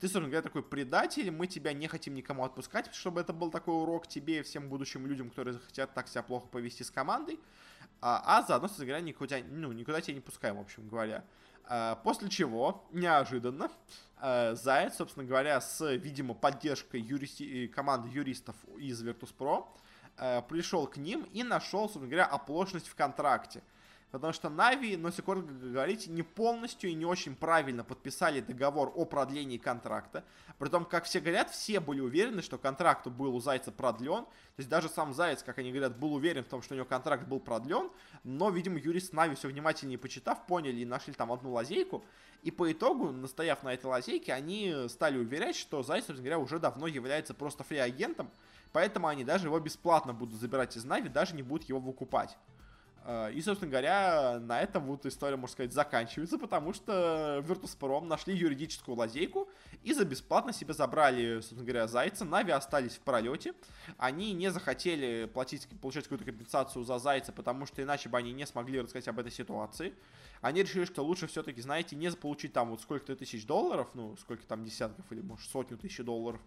ты, 0.00 0.06
собственно 0.06 0.26
говоря, 0.26 0.42
такой 0.42 0.62
предатель, 0.62 1.30
мы 1.30 1.46
тебя 1.46 1.72
не 1.72 1.88
хотим 1.88 2.14
никому 2.14 2.44
отпускать, 2.44 2.94
чтобы 2.94 3.20
это 3.20 3.32
был 3.32 3.50
такой 3.50 3.74
урок 3.74 4.06
тебе 4.06 4.40
и 4.40 4.42
всем 4.42 4.68
будущим 4.68 5.06
людям, 5.06 5.30
которые 5.30 5.54
захотят 5.54 5.94
так 5.94 6.08
себя 6.08 6.22
плохо 6.22 6.46
повести 6.48 6.82
с 6.82 6.90
командой, 6.90 7.38
а, 8.00 8.22
а 8.24 8.42
заодно, 8.42 8.68
собственно 8.68 8.88
говоря, 8.88 9.04
никуда, 9.04 9.38
ну, 9.48 9.72
никуда 9.72 10.00
тебя 10.00 10.14
не 10.14 10.20
пускаем, 10.20 10.56
в 10.56 10.60
общем 10.60 10.88
говоря. 10.88 11.24
А, 11.64 11.96
после 11.96 12.28
чего, 12.28 12.84
неожиданно, 12.90 13.70
а, 14.16 14.54
Заяц, 14.54 14.96
собственно 14.96 15.24
говоря, 15.24 15.60
с, 15.60 15.94
видимо, 15.94 16.34
поддержкой 16.34 17.00
юристи- 17.00 17.68
команды 17.68 18.08
юристов 18.08 18.56
из 18.76 19.02
Virtus.pro, 19.02 19.66
а, 20.16 20.42
пришел 20.42 20.86
к 20.86 20.96
ним 20.96 21.22
и 21.32 21.42
нашел, 21.42 21.82
собственно 21.82 22.06
говоря, 22.06 22.26
оплошность 22.26 22.88
в 22.88 22.94
контракте. 22.94 23.62
Потому 24.12 24.34
что 24.34 24.50
Нави, 24.50 24.98
но 24.98 25.08
если 25.08 25.22
коротко 25.22 25.50
говорить, 25.50 26.06
не 26.06 26.22
полностью 26.22 26.90
и 26.90 26.94
не 26.94 27.06
очень 27.06 27.34
правильно 27.34 27.82
подписали 27.82 28.40
договор 28.40 28.92
о 28.94 29.06
продлении 29.06 29.56
контракта. 29.56 30.22
Притом, 30.58 30.84
как 30.84 31.04
все 31.04 31.18
говорят, 31.18 31.50
все 31.50 31.80
были 31.80 32.00
уверены, 32.00 32.42
что 32.42 32.58
контракт 32.58 33.06
был 33.06 33.34
у 33.34 33.40
Зайца 33.40 33.72
продлен. 33.72 34.24
То 34.24 34.58
есть 34.58 34.68
даже 34.68 34.90
сам 34.90 35.14
Заяц, 35.14 35.42
как 35.42 35.56
они 35.56 35.70
говорят, 35.70 35.98
был 35.98 36.12
уверен 36.12 36.44
в 36.44 36.48
том, 36.48 36.60
что 36.60 36.74
у 36.74 36.76
него 36.76 36.86
контракт 36.86 37.26
был 37.26 37.40
продлен. 37.40 37.90
Но, 38.22 38.50
видимо, 38.50 38.78
юрист 38.78 39.14
Нави 39.14 39.34
все 39.34 39.48
внимательнее 39.48 39.96
почитав, 39.96 40.46
поняли 40.46 40.80
и 40.80 40.84
нашли 40.84 41.14
там 41.14 41.32
одну 41.32 41.50
лазейку. 41.52 42.04
И 42.42 42.50
по 42.50 42.70
итогу, 42.70 43.12
настояв 43.12 43.62
на 43.62 43.72
этой 43.72 43.86
лазейке, 43.86 44.34
они 44.34 44.88
стали 44.88 45.16
уверять, 45.16 45.56
что 45.56 45.82
Зайц, 45.82 46.04
собственно 46.04 46.28
говоря, 46.28 46.38
уже 46.38 46.58
давно 46.58 46.86
является 46.86 47.32
просто 47.32 47.64
фри-агентом. 47.64 48.30
Поэтому 48.72 49.06
они 49.06 49.24
даже 49.24 49.46
его 49.46 49.58
бесплатно 49.58 50.12
будут 50.12 50.38
забирать 50.38 50.76
из 50.76 50.84
Нави, 50.84 51.08
даже 51.08 51.34
не 51.34 51.42
будут 51.42 51.66
его 51.66 51.80
выкупать. 51.80 52.36
Э, 53.04 53.32
и, 53.32 53.40
собственно 53.40 53.70
говоря, 53.70 54.38
на 54.40 54.60
этом 54.60 54.84
вот 54.86 55.06
история, 55.06 55.36
можно 55.36 55.52
сказать, 55.52 55.72
заканчивается, 55.72 56.38
потому 56.38 56.72
что 56.72 57.42
Virtus.prom 57.46 58.06
нашли 58.06 58.34
юридическую 58.36 58.96
лазейку 58.96 59.48
и 59.82 59.92
за 59.92 60.04
бесплатно 60.04 60.52
себе 60.52 60.74
забрали, 60.74 61.36
собственно 61.36 61.64
говоря, 61.64 61.86
Зайца. 61.86 62.24
Нави 62.24 62.52
остались 62.52 62.96
в 62.96 63.00
пролете. 63.00 63.54
Они 63.98 64.32
не 64.32 64.50
захотели 64.50 65.28
платить, 65.32 65.66
получать 65.80 66.04
какую-то 66.04 66.24
компенсацию 66.24 66.84
за 66.84 66.98
Зайца, 66.98 67.32
потому 67.32 67.66
что 67.66 67.82
иначе 67.82 68.08
бы 68.08 68.18
они 68.18 68.32
не 68.32 68.46
смогли 68.46 68.80
рассказать 68.80 69.08
об 69.08 69.18
этой 69.18 69.32
ситуации. 69.32 69.94
Они 70.40 70.62
решили, 70.62 70.84
что 70.84 71.04
лучше 71.04 71.26
все-таки, 71.26 71.60
знаете, 71.60 71.96
не 71.96 72.10
получить 72.10 72.52
там 72.52 72.70
вот 72.70 72.80
сколько-то 72.80 73.16
тысяч 73.16 73.46
долларов, 73.46 73.88
ну, 73.94 74.16
сколько 74.16 74.44
там 74.44 74.64
десятков 74.64 75.04
или, 75.10 75.20
может, 75.20 75.48
сотню 75.50 75.76
тысяч 75.76 76.04
долларов, 76.04 76.40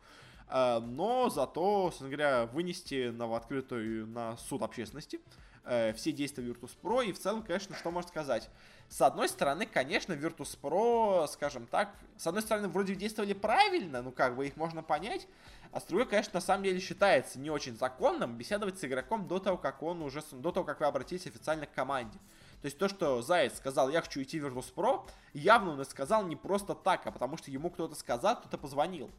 Э, 0.47 0.79
но 0.79 1.29
зато, 1.29 1.85
собственно 1.85 2.09
говоря, 2.09 2.45
вынести 2.45 3.09
на 3.09 3.35
открытую 3.35 4.07
на 4.07 4.37
суд 4.37 4.61
общественности 4.61 5.19
э, 5.65 5.93
все 5.93 6.11
действия 6.11 6.43
Virtus.pro 6.43 7.05
и 7.05 7.11
в 7.11 7.19
целом, 7.19 7.43
конечно, 7.43 7.75
что 7.75 7.91
можно 7.91 8.09
сказать. 8.09 8.49
С 8.89 9.01
одной 9.01 9.27
стороны, 9.29 9.65
конечно, 9.65 10.13
Virtus.pro, 10.13 11.27
скажем 11.27 11.65
так, 11.65 11.95
с 12.17 12.27
одной 12.27 12.43
стороны, 12.43 12.67
вроде 12.67 12.95
действовали 12.95 13.33
правильно, 13.33 14.01
ну 14.01 14.11
как 14.11 14.35
бы 14.35 14.47
их 14.47 14.55
можно 14.55 14.83
понять, 14.83 15.27
а 15.71 15.79
с 15.79 15.83
другой, 15.85 16.07
конечно, 16.07 16.35
на 16.35 16.41
самом 16.41 16.63
деле 16.63 16.79
считается 16.79 17.39
не 17.39 17.49
очень 17.49 17.75
законным 17.75 18.37
беседовать 18.37 18.79
с 18.79 18.85
игроком 18.85 19.27
до 19.27 19.39
того, 19.39 19.57
как 19.57 19.83
он 19.83 20.01
уже, 20.01 20.21
до 20.31 20.51
того, 20.51 20.65
как 20.65 20.79
вы 20.79 20.85
обратились 20.85 21.27
официально 21.27 21.65
к 21.65 21.73
команде. 21.73 22.17
То 22.61 22.67
есть 22.67 22.77
то, 22.77 22.87
что 22.87 23.21
Заяц 23.21 23.57
сказал, 23.57 23.89
я 23.89 24.01
хочу 24.01 24.21
идти 24.21 24.39
в 24.39 24.45
Virtus.pro, 24.45 25.07
явно 25.33 25.71
он 25.71 25.85
сказал 25.85 26.25
не 26.25 26.35
просто 26.35 26.75
так, 26.75 27.05
а 27.05 27.11
потому 27.11 27.37
что 27.37 27.51
ему 27.51 27.69
кто-то 27.69 27.95
сказал, 27.95 28.39
кто-то 28.39 28.57
позвонил. 28.57 29.11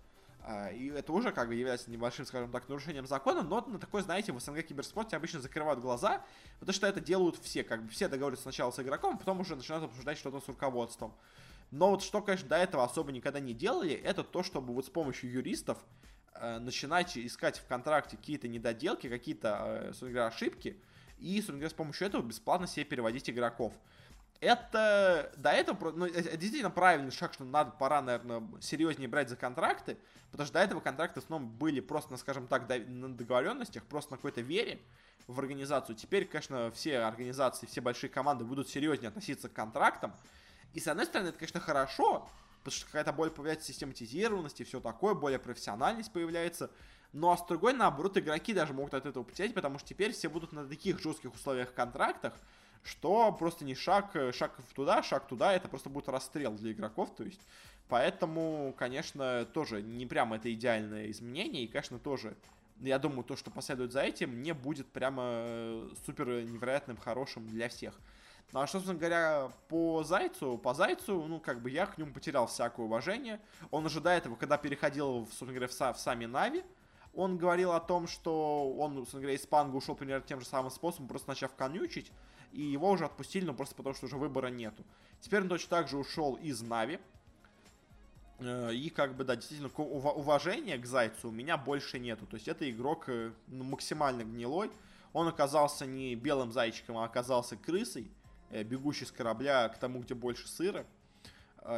А, 0.49 0.71
и 0.71 0.91
это 0.91 1.13
уже 1.13 1.33
как 1.33 1.49
бы 1.49 1.57
является 1.57 1.91
небольшим, 1.91 2.25
скажем 2.25 2.53
так, 2.53 2.69
нарушением 2.69 3.05
закона, 3.05 3.43
но 3.43 3.63
на 3.67 3.81
такой, 3.81 4.03
знаете, 4.03 4.33
в 4.33 4.39
СНГ 4.39 4.63
киберспорте 4.63 5.17
обычно 5.17 5.41
закрывают 5.41 5.81
глаза, 5.81 6.25
потому 6.61 6.73
что 6.73 6.87
это 6.87 7.01
делают 7.01 7.37
все, 7.43 7.65
как 7.65 7.83
бы 7.83 7.91
все 7.91 8.07
договариваются 8.07 8.45
сначала 8.45 8.71
с 8.71 8.79
игроком, 8.79 9.17
а 9.17 9.19
потом 9.19 9.41
уже 9.41 9.57
начинают 9.57 9.87
обсуждать 9.87 10.19
что-то 10.19 10.41
с 10.41 10.47
руководством. 10.47 11.13
Но 11.73 11.91
вот 11.91 12.05
что, 12.05 12.23
конечно, 12.23 12.49
до 12.49 12.59
этого 12.59 12.85
особо 12.85 13.11
никогда 13.11 13.41
не 13.41 13.55
делали, 13.55 13.93
это 13.93 14.23
то, 14.23 14.45
чтобы 14.45 14.73
вот 14.73 14.87
с 14.87 14.89
помощью 14.89 15.33
юристов 15.33 15.79
э, 16.35 16.61
начинать 16.61 17.19
искать 17.19 17.59
в 17.59 17.67
контракте 17.67 18.17
какие-то 18.17 18.47
недоделки, 18.47 19.09
какие-то, 19.09 19.93
э, 20.01 20.19
ошибки, 20.21 20.81
и, 21.19 21.43
с 21.43 21.73
помощью 21.73 22.07
этого 22.07 22.23
бесплатно 22.23 22.69
себе 22.69 22.85
переводить 22.85 23.29
игроков 23.29 23.73
это 24.41 25.33
до 25.37 25.51
этого 25.51 25.93
ну, 25.93 26.09
действительно 26.09 26.71
правильный 26.71 27.11
шаг, 27.11 27.33
что 27.33 27.45
надо, 27.45 27.73
пора, 27.73 28.03
наверное, 28.03 28.43
серьезнее 28.61 29.09
брать 29.09 29.29
за 29.29 29.37
контракты, 29.37 29.97
потому 30.31 30.47
что 30.47 30.55
до 30.55 30.61
этого 30.61 30.81
контракты 30.81 31.21
в 31.21 31.25
основном 31.25 31.51
были 31.51 31.81
просто, 31.81 32.13
ну, 32.13 32.19
скажем 32.19 32.47
так, 32.47 32.69
на 32.69 33.15
договоренностях, 33.15 33.85
просто 33.85 34.13
на 34.13 34.17
какой-то 34.17 34.41
вере 34.41 34.81
в 35.27 35.39
организацию. 35.39 35.97
Теперь, 35.97 36.27
конечно, 36.27 36.71
все 36.73 36.99
организации, 37.01 37.67
все 37.67 37.81
большие 37.81 38.11
команды 38.11 38.45
будут 38.45 38.69
серьезнее 38.69 39.09
относиться 39.09 39.49
к 39.49 39.53
контрактам. 39.53 40.15
И, 40.75 40.81
с 40.81 40.87
одной 40.87 41.07
стороны, 41.07 41.29
это, 41.29 41.39
конечно, 41.39 41.61
хорошо, 41.61 42.29
потому 42.59 42.77
что 42.77 42.87
какая-то 42.87 43.13
более 43.13 43.33
появляется 43.33 43.67
систематизированность 43.69 44.61
и 44.61 44.65
все 44.65 44.81
такое, 44.81 45.15
более 45.15 45.39
профессиональность 45.39 46.13
появляется. 46.13 46.71
Ну 47.13 47.31
а 47.31 47.37
с 47.37 47.47
другой, 47.47 47.73
наоборот, 47.73 48.19
игроки 48.19 48.53
даже 48.53 48.75
могут 48.75 48.93
от 48.93 49.07
этого 49.07 49.23
потерять, 49.23 49.55
потому 49.55 49.79
что 49.79 49.89
теперь 49.89 50.13
все 50.13 50.29
будут 50.29 50.53
на 50.53 50.69
таких 50.69 51.01
жестких 51.01 51.33
условиях 51.33 51.73
контрактах, 51.73 52.35
что 52.87 53.33
просто 53.33 53.65
не 53.65 53.75
шаг, 53.75 54.15
э, 54.15 54.33
шаг 54.33 54.53
туда, 54.75 55.03
шаг 55.03 55.27
туда, 55.27 55.53
это 55.53 55.69
просто 55.69 55.91
будет 55.91 56.09
расстрел 56.09 56.53
для 56.53 56.73
игроков, 56.73 57.15
то 57.17 57.25
есть, 57.25 57.41
поэтому, 57.89 58.75
конечно, 58.79 59.45
тоже 59.53 59.83
не 59.83 60.07
прямо 60.07 60.37
это 60.37 60.53
идеальное 60.53 61.11
изменение, 61.11 61.65
и, 61.65 61.67
конечно, 61.67 61.99
тоже, 61.99 62.37
я 62.81 62.99
думаю, 62.99 63.25
то, 63.25 63.37
что 63.37 63.51
последует 63.51 63.93
за 63.93 64.03
этим, 64.03 64.43
не 64.43 64.55
будет 64.55 64.87
прямо 64.87 65.23
э, 65.25 65.89
супер 66.05 66.27
невероятным, 66.45 66.97
хорошим 66.97 67.49
для 67.49 67.69
всех. 67.69 67.95
Ну, 68.53 68.61
а 68.61 68.67
собственно 68.69 68.97
говоря, 68.97 69.51
по 69.69 70.05
Зайцу, 70.05 70.57
по 70.57 70.73
Зайцу, 70.73 71.25
ну, 71.27 71.41
как 71.41 71.61
бы 71.61 71.71
я 71.71 71.87
к 71.87 71.99
нему 71.99 72.13
потерял 72.13 72.47
всякое 72.47 72.87
уважение. 72.87 73.41
Он 73.73 73.85
уже 73.87 74.01
до 74.01 74.11
этого, 74.11 74.37
когда 74.37 74.57
переходил, 74.57 75.27
собственно 75.27 75.53
говоря, 75.53 75.67
в, 75.67 75.73
в 75.73 75.99
сами 75.99 76.27
Нави, 76.27 76.63
он 77.13 77.39
говорил 77.39 77.73
о 77.73 77.81
том, 77.81 78.07
что 78.07 78.73
он, 78.79 78.95
собственно 78.99 79.23
говоря, 79.23 79.37
из 79.37 79.47
Панга 79.47 79.75
ушел 79.75 79.95
примерно 79.95 80.25
тем 80.25 80.41
же 80.41 80.47
самым 80.47 80.71
способом, 80.71 81.09
просто 81.09 81.29
начав 81.29 81.55
конючить 81.55 82.13
и 82.57 82.63
его 82.63 82.91
уже 82.91 83.05
отпустили, 83.05 83.45
но 83.45 83.53
просто 83.53 83.75
потому, 83.75 83.95
что 83.95 84.07
уже 84.07 84.17
выбора 84.17 84.49
нету. 84.49 84.83
Теперь 85.21 85.43
он 85.43 85.49
точно 85.49 85.69
так 85.69 85.89
же 85.89 85.99
ушел 85.99 86.35
из 86.37 86.63
Нави. 86.63 86.99
Э, 88.39 88.73
и 88.73 88.89
как 88.89 89.15
бы, 89.15 89.25
да, 89.25 89.37
действительно, 89.37 89.71
уважения 89.77 90.79
к 90.79 90.87
Зайцу 90.87 91.29
у 91.29 91.33
меня 91.33 91.59
больше 91.59 91.99
нету. 91.99 92.27
То 92.27 92.37
есть 92.37 92.49
это 92.49 92.69
игрок 92.71 93.05
э, 93.09 93.33
ну, 93.49 93.65
максимально 93.65 94.25
гнилой. 94.25 94.71
Он 95.13 95.29
оказался 95.29 95.87
не 95.87 96.15
белым 96.15 96.53
зайчиком, 96.53 96.99
а 96.99 97.05
оказался 97.05 97.57
крысой, 97.57 98.11
э, 98.51 98.63
бегущей 98.63 99.07
с 99.07 99.13
корабля 99.13 99.69
к 99.69 99.79
тому, 99.79 100.01
где 100.01 100.15
больше 100.15 100.49
сыра. 100.49 100.87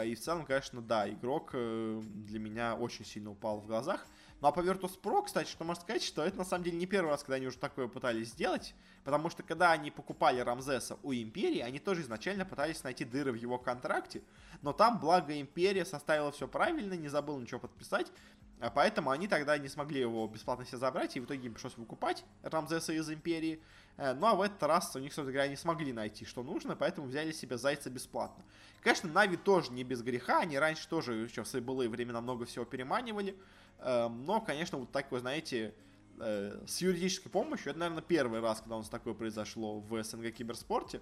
И 0.05 0.15
в 0.15 0.21
целом, 0.21 0.45
конечно, 0.45 0.83
да, 0.83 1.09
игрок 1.09 1.53
для 1.53 2.39
меня 2.39 2.75
очень 2.75 3.07
сильно 3.07 3.31
упал 3.31 3.59
в 3.59 3.67
глазах. 3.67 4.07
Ну 4.43 4.49
а 4.49 4.53
по 4.53 4.61
Virtus.pro, 4.61 5.25
кстати, 5.25 5.49
что 5.49 5.65
можно 5.65 5.83
сказать, 5.83 6.03
что 6.03 6.23
это 6.23 6.37
на 6.37 6.45
самом 6.45 6.65
деле 6.65 6.77
не 6.77 6.85
первый 6.85 7.09
раз, 7.09 7.23
когда 7.23 7.37
они 7.37 7.47
уже 7.47 7.57
такое 7.57 7.89
пытались 7.89 8.29
сделать, 8.29 8.75
потому 9.05 9.31
что 9.31 9.43
когда 9.43 9.73
они 9.73 9.91
покупали 9.91 10.41
Рамзеса 10.41 10.99
у 11.03 11.13
Империи, 11.13 11.61
они 11.61 11.79
тоже 11.79 12.03
изначально 12.03 12.45
пытались 12.45 12.83
найти 12.85 13.05
дыры 13.05 13.33
в 13.33 13.37
его 13.37 13.59
контракте, 13.59 14.23
но 14.63 14.73
там, 14.73 14.99
благо, 14.99 15.39
Империя 15.41 15.85
составила 15.85 16.33
все 16.33 16.49
правильно, 16.49 16.95
не 16.95 17.09
забыл 17.09 17.39
ничего 17.39 17.61
подписать, 17.61 18.13
а 18.61 18.71
поэтому 18.71 19.11
они 19.11 19.29
тогда 19.29 19.57
не 19.57 19.69
смогли 19.69 20.01
его 20.01 20.27
бесплатно 20.27 20.65
себе 20.65 20.79
забрать, 20.79 21.17
и 21.17 21.21
в 21.21 21.25
итоге 21.25 21.47
им 21.47 21.55
пришлось 21.55 21.77
выкупать 21.77 22.25
Рамзеса 22.43 22.93
из 22.93 23.09
Империи. 23.09 23.63
Э, 23.97 24.15
ну 24.15 24.27
а 24.27 24.35
в 24.35 24.43
этот 24.43 24.63
раз 24.65 24.95
у 24.97 24.99
них, 24.99 25.13
собственно 25.13 25.33
говоря, 25.33 25.49
не 25.49 25.57
смогли 25.57 25.93
найти, 25.93 26.25
что 26.25 26.43
нужно, 26.43 26.75
поэтому 26.75 27.07
взяли 27.07 27.33
себе 27.33 27.57
Зайца 27.57 27.89
бесплатно. 27.89 28.45
Конечно, 28.83 29.09
Нави 29.11 29.37
тоже 29.37 29.73
не 29.73 29.85
без 29.85 30.03
греха, 30.03 30.41
они 30.41 30.59
раньше 30.59 30.89
тоже 30.89 31.15
еще 31.15 31.45
в 31.45 31.49
свои 31.49 31.63
былые 31.63 31.89
времена 31.89 32.21
много 32.21 32.47
всего 32.47 32.65
переманивали, 32.65 33.37
Эм, 33.81 34.25
но, 34.25 34.41
конечно, 34.41 34.79
вот 34.79 34.91
такой, 34.91 35.21
знаете, 35.21 35.67
э, 35.67 35.73
с 36.21 36.81
юридической 36.81 37.29
помощью, 37.29 37.71
это, 37.71 37.79
наверное, 37.79 38.03
первый 38.03 38.41
раз, 38.41 38.61
когда 38.61 38.77
у 38.77 38.79
нас 38.79 38.89
такое 38.89 39.15
произошло 39.15 39.81
в 39.81 40.03
СНГ 40.03 40.33
киберспорте, 40.33 41.01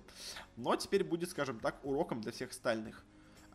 но 0.56 0.76
теперь 0.76 1.04
будет, 1.04 1.30
скажем 1.30 1.58
так, 1.60 1.76
уроком 1.84 2.20
для 2.20 2.32
всех 2.32 2.50
остальных. 2.50 3.04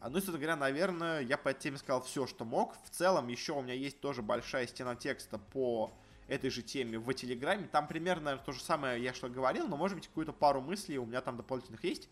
А, 0.01 0.09
ну, 0.09 0.16
собственно 0.16 0.39
говоря, 0.39 0.55
наверное, 0.55 1.22
я 1.22 1.38
по 1.38 1.49
этой 1.49 1.62
теме 1.62 1.78
сказал 1.78 2.01
все, 2.01 2.26
что 2.26 2.43
мог. 2.43 2.76
В 2.84 2.89
целом, 2.89 3.28
еще 3.28 3.53
у 3.53 3.62
меня 3.62 3.76
есть 3.76 3.99
тоже 3.99 4.24
большая 4.24 4.66
стена 4.66 4.95
текста 4.95 5.38
по 5.38 5.93
этой 6.28 6.49
же 6.49 6.64
теме 6.64 6.97
в 6.97 7.14
Телеграме. 7.14 7.68
Там 7.72 7.88
примерно, 7.88 8.24
наверное, 8.24 8.45
то 8.45 8.51
же 8.51 8.64
самое 8.64 9.01
я 9.03 9.14
что 9.14 9.30
говорил, 9.30 9.68
но, 9.68 9.78
может 9.78 9.95
быть, 9.95 10.07
какую-то 10.07 10.34
пару 10.34 10.59
мыслей 10.59 10.97
у 10.97 11.05
меня 11.05 11.22
там 11.22 11.38
дополнительных 11.38 11.84
есть, 11.84 12.09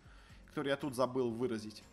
которые 0.47 0.71
я 0.71 0.77
тут 0.77 0.95
забыл 0.95 1.31
выразить. 1.31 1.83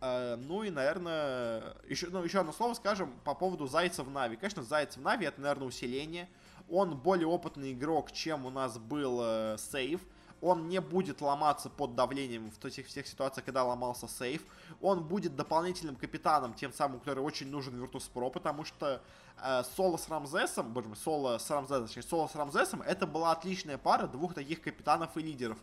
Uh, 0.00 0.36
ну 0.36 0.62
и, 0.62 0.70
наверное, 0.70 1.74
еще, 1.88 2.08
ну, 2.10 2.22
еще 2.22 2.38
одно 2.38 2.52
слово 2.52 2.74
скажем 2.74 3.12
по 3.24 3.34
поводу 3.34 3.66
Зайца 3.66 4.04
в 4.04 4.10
Нави. 4.10 4.36
Конечно, 4.36 4.62
Зайц 4.62 4.96
в 4.96 5.00
Нави 5.00 5.26
это, 5.26 5.40
наверное, 5.40 5.66
усиление. 5.66 6.28
Он 6.70 6.96
более 6.96 7.26
опытный 7.26 7.72
игрок, 7.72 8.12
чем 8.12 8.46
у 8.46 8.50
нас 8.50 8.78
был 8.78 9.20
э, 9.22 9.56
сейф. 9.58 10.00
Он 10.40 10.68
не 10.68 10.80
будет 10.80 11.20
ломаться 11.20 11.68
под 11.68 11.94
давлением 11.96 12.50
в 12.50 12.64
этих 12.64 12.86
всех 12.86 13.06
ситуациях, 13.06 13.44
когда 13.44 13.64
ломался 13.64 14.06
сейф. 14.06 14.42
Он 14.80 15.02
будет 15.02 15.34
дополнительным 15.34 15.96
капитаном, 15.96 16.54
тем 16.54 16.72
самым, 16.72 17.00
который 17.00 17.20
очень 17.20 17.50
нужен 17.50 17.82
Virtus.pro, 17.82 18.30
потому 18.30 18.64
что 18.64 19.02
э, 19.42 19.62
соло 19.76 19.96
с 19.96 20.08
Рамзесом, 20.08 20.72
боже 20.72 20.88
мой, 20.88 20.96
соло 20.96 21.38
с 21.38 21.50
Рамзесом, 21.50 21.86
точнее, 21.86 22.02
соло 22.02 22.28
с 22.28 22.34
Рамзесом, 22.34 22.82
это 22.82 23.06
была 23.06 23.32
отличная 23.32 23.78
пара 23.78 24.06
двух 24.06 24.34
таких 24.34 24.60
капитанов 24.60 25.16
и 25.16 25.22
лидеров. 25.22 25.58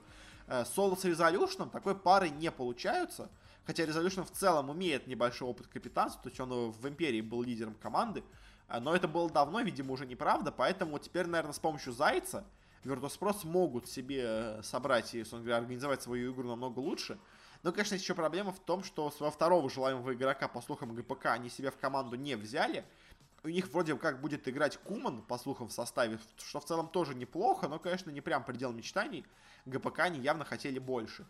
Э, 0.48 0.66
соло 0.66 0.96
с 0.96 1.06
Резолюшном 1.06 1.70
такой 1.70 1.96
пары 1.96 2.30
не 2.30 2.52
получаются. 2.52 3.30
Хотя 3.66 3.84
Resolution 3.84 4.24
в 4.24 4.32
целом 4.32 4.72
имеет 4.74 5.08
небольшой 5.08 5.48
опыт 5.48 5.68
капитанства, 5.68 6.22
то 6.24 6.30
есть 6.30 6.40
он 6.40 6.72
в 6.72 6.88
Империи 6.88 7.22
был 7.22 7.42
лидером 7.42 7.74
команды. 7.76 8.24
Но 8.68 8.96
это 8.96 9.08
было 9.08 9.30
давно, 9.30 9.62
видимо, 9.62 9.94
уже 9.94 10.06
неправда, 10.06 10.52
поэтому 10.52 10.98
теперь, 11.00 11.28
наверное, 11.28 11.54
с 11.54 11.60
помощью 11.60 11.94
Зайца 11.94 12.46
Virtus.pro 12.86 13.34
смогут 13.34 13.90
себе 13.90 14.22
э, 14.24 14.64
собрать 14.64 15.14
и, 15.16 15.24
говоря, 15.24 15.58
организовать 15.58 16.02
свою 16.02 16.34
игру 16.34 16.48
намного 16.48 16.80
лучше. 16.80 17.18
Но, 17.64 17.72
конечно, 17.72 17.96
еще 17.96 18.14
проблема 18.14 18.52
в 18.52 18.60
том, 18.60 18.84
что 18.84 19.10
своего 19.10 19.32
второго 19.32 19.70
желаемого 19.70 20.14
игрока, 20.14 20.48
по 20.48 20.62
слухам 20.62 20.94
ГПК, 20.94 21.28
они 21.28 21.50
себе 21.50 21.72
в 21.72 21.78
команду 21.78 22.16
не 22.16 22.36
взяли. 22.36 22.86
У 23.44 23.50
них 23.50 23.68
вроде 23.70 23.96
как 23.96 24.22
будет 24.22 24.48
играть 24.48 24.78
Куман, 24.78 25.22
по 25.24 25.38
слухам, 25.38 25.68
в 25.68 25.72
составе, 25.72 26.20
что 26.38 26.60
в 26.60 26.66
целом 26.66 26.88
тоже 26.88 27.16
неплохо, 27.16 27.68
но, 27.68 27.80
конечно, 27.80 28.12
не 28.12 28.22
прям 28.22 28.44
предел 28.44 28.72
мечтаний. 28.72 29.26
ГПК 29.66 30.02
они 30.02 30.20
явно 30.20 30.46
хотели 30.46 30.78
больше. 30.78 31.26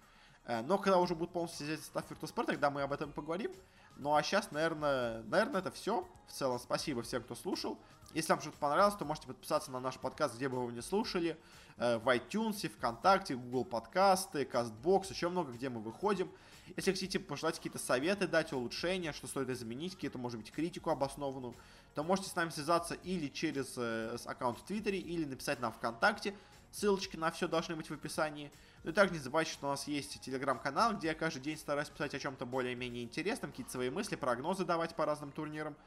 Э, 0.46 0.62
но 0.62 0.78
когда 0.78 1.00
уже 1.00 1.16
будет 1.16 1.32
полностью 1.32 1.68
взять 1.68 1.80
состав 1.80 2.10
Virtus.pro, 2.12 2.46
тогда 2.46 2.70
мы 2.70 2.82
об 2.82 2.92
этом 2.92 3.12
поговорим. 3.14 3.54
Ну 3.98 4.14
а 4.14 4.22
сейчас, 4.24 4.52
наверное, 4.52 5.24
наверное, 5.24 5.62
это 5.62 5.72
все. 5.72 6.08
В 6.28 6.32
целом, 6.32 6.60
спасибо 6.60 7.02
всем, 7.02 7.24
кто 7.24 7.36
слушал. 7.36 7.78
Если 8.14 8.32
вам 8.32 8.42
что-то 8.42 8.58
понравилось, 8.58 8.96
то 8.96 9.06
можете 9.06 9.28
подписаться 9.28 9.72
на 9.72 9.80
наш 9.80 9.98
подкаст, 9.98 10.36
где 10.36 10.48
бы 10.48 10.58
вы 10.58 10.64
его 10.64 10.72
не 10.72 10.82
слушали. 10.82 11.38
Э, 11.78 11.98
в 11.98 12.08
iTunes, 12.08 12.68
ВКонтакте, 12.70 13.36
Google 13.36 13.66
подкасты, 13.66 14.44
CastBox, 14.44 15.10
еще 15.10 15.30
много, 15.30 15.52
где 15.52 15.70
мы 15.70 15.82
выходим. 15.82 16.32
Если 16.76 16.92
хотите 16.92 17.20
пожелать 17.20 17.58
какие-то 17.58 17.78
советы, 17.78 18.28
дать 18.28 18.52
улучшения, 18.54 19.14
что 19.14 19.28
стоит 19.28 19.50
изменить, 19.50 19.96
какие-то, 19.96 20.18
может 20.18 20.40
быть, 20.40 20.52
критику 20.52 20.90
обоснованную, 20.90 21.56
то 21.94 22.04
можете 22.04 22.30
с 22.30 22.36
нами 22.36 22.50
связаться 22.50 22.96
или 22.96 23.28
через 23.28 23.74
э, 23.78 24.18
аккаунт 24.26 24.60
в 24.60 24.64
Твиттере, 24.64 24.98
или 24.98 25.26
написать 25.26 25.60
нам 25.60 25.74
ВКонтакте. 25.74 26.36
Ссылочки 26.76 27.16
на 27.16 27.32
все 27.32 27.48
должны 27.48 27.74
быть 27.78 27.90
в 27.90 27.94
описании. 27.94 28.52
Ну 28.84 28.92
и 28.92 28.94
также 28.94 29.14
не 29.14 29.20
забывайте, 29.22 29.54
что 29.54 29.68
у 29.68 29.70
нас 29.70 29.88
есть 29.88 30.20
телеграм-канал, 30.20 30.94
где 30.94 31.08
я 31.08 31.14
каждый 31.16 31.40
день 31.40 31.58
стараюсь 31.58 31.88
писать 31.88 32.14
о 32.14 32.20
чем-то 32.20 32.46
более-менее 32.46 33.06
интересном, 33.06 33.52
какие-то 33.52 33.72
свои 33.72 33.90
мысли, 33.90 34.18
прогнозы 34.18 34.66
давать 34.66 34.94
по 34.94 35.06
разным 35.06 35.32
турнирам. 35.32 35.78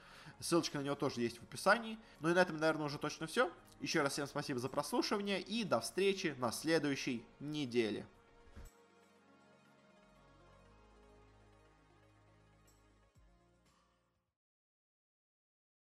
Ссылочка 0.40 0.78
на 0.78 0.82
него 0.82 0.94
тоже 0.94 1.20
есть 1.20 1.40
в 1.40 1.42
описании. 1.42 1.98
Ну 2.20 2.30
и 2.30 2.32
на 2.32 2.38
этом, 2.38 2.56
наверное, 2.56 2.86
уже 2.86 2.96
точно 2.96 3.26
все. 3.26 3.52
Еще 3.80 4.00
раз 4.00 4.14
всем 4.14 4.26
спасибо 4.26 4.60
за 4.60 4.70
прослушивание 4.70 5.42
и 5.42 5.62
до 5.64 5.82
встречи 5.82 6.34
на 6.38 6.52
следующей 6.52 7.22
неделе. 7.38 8.06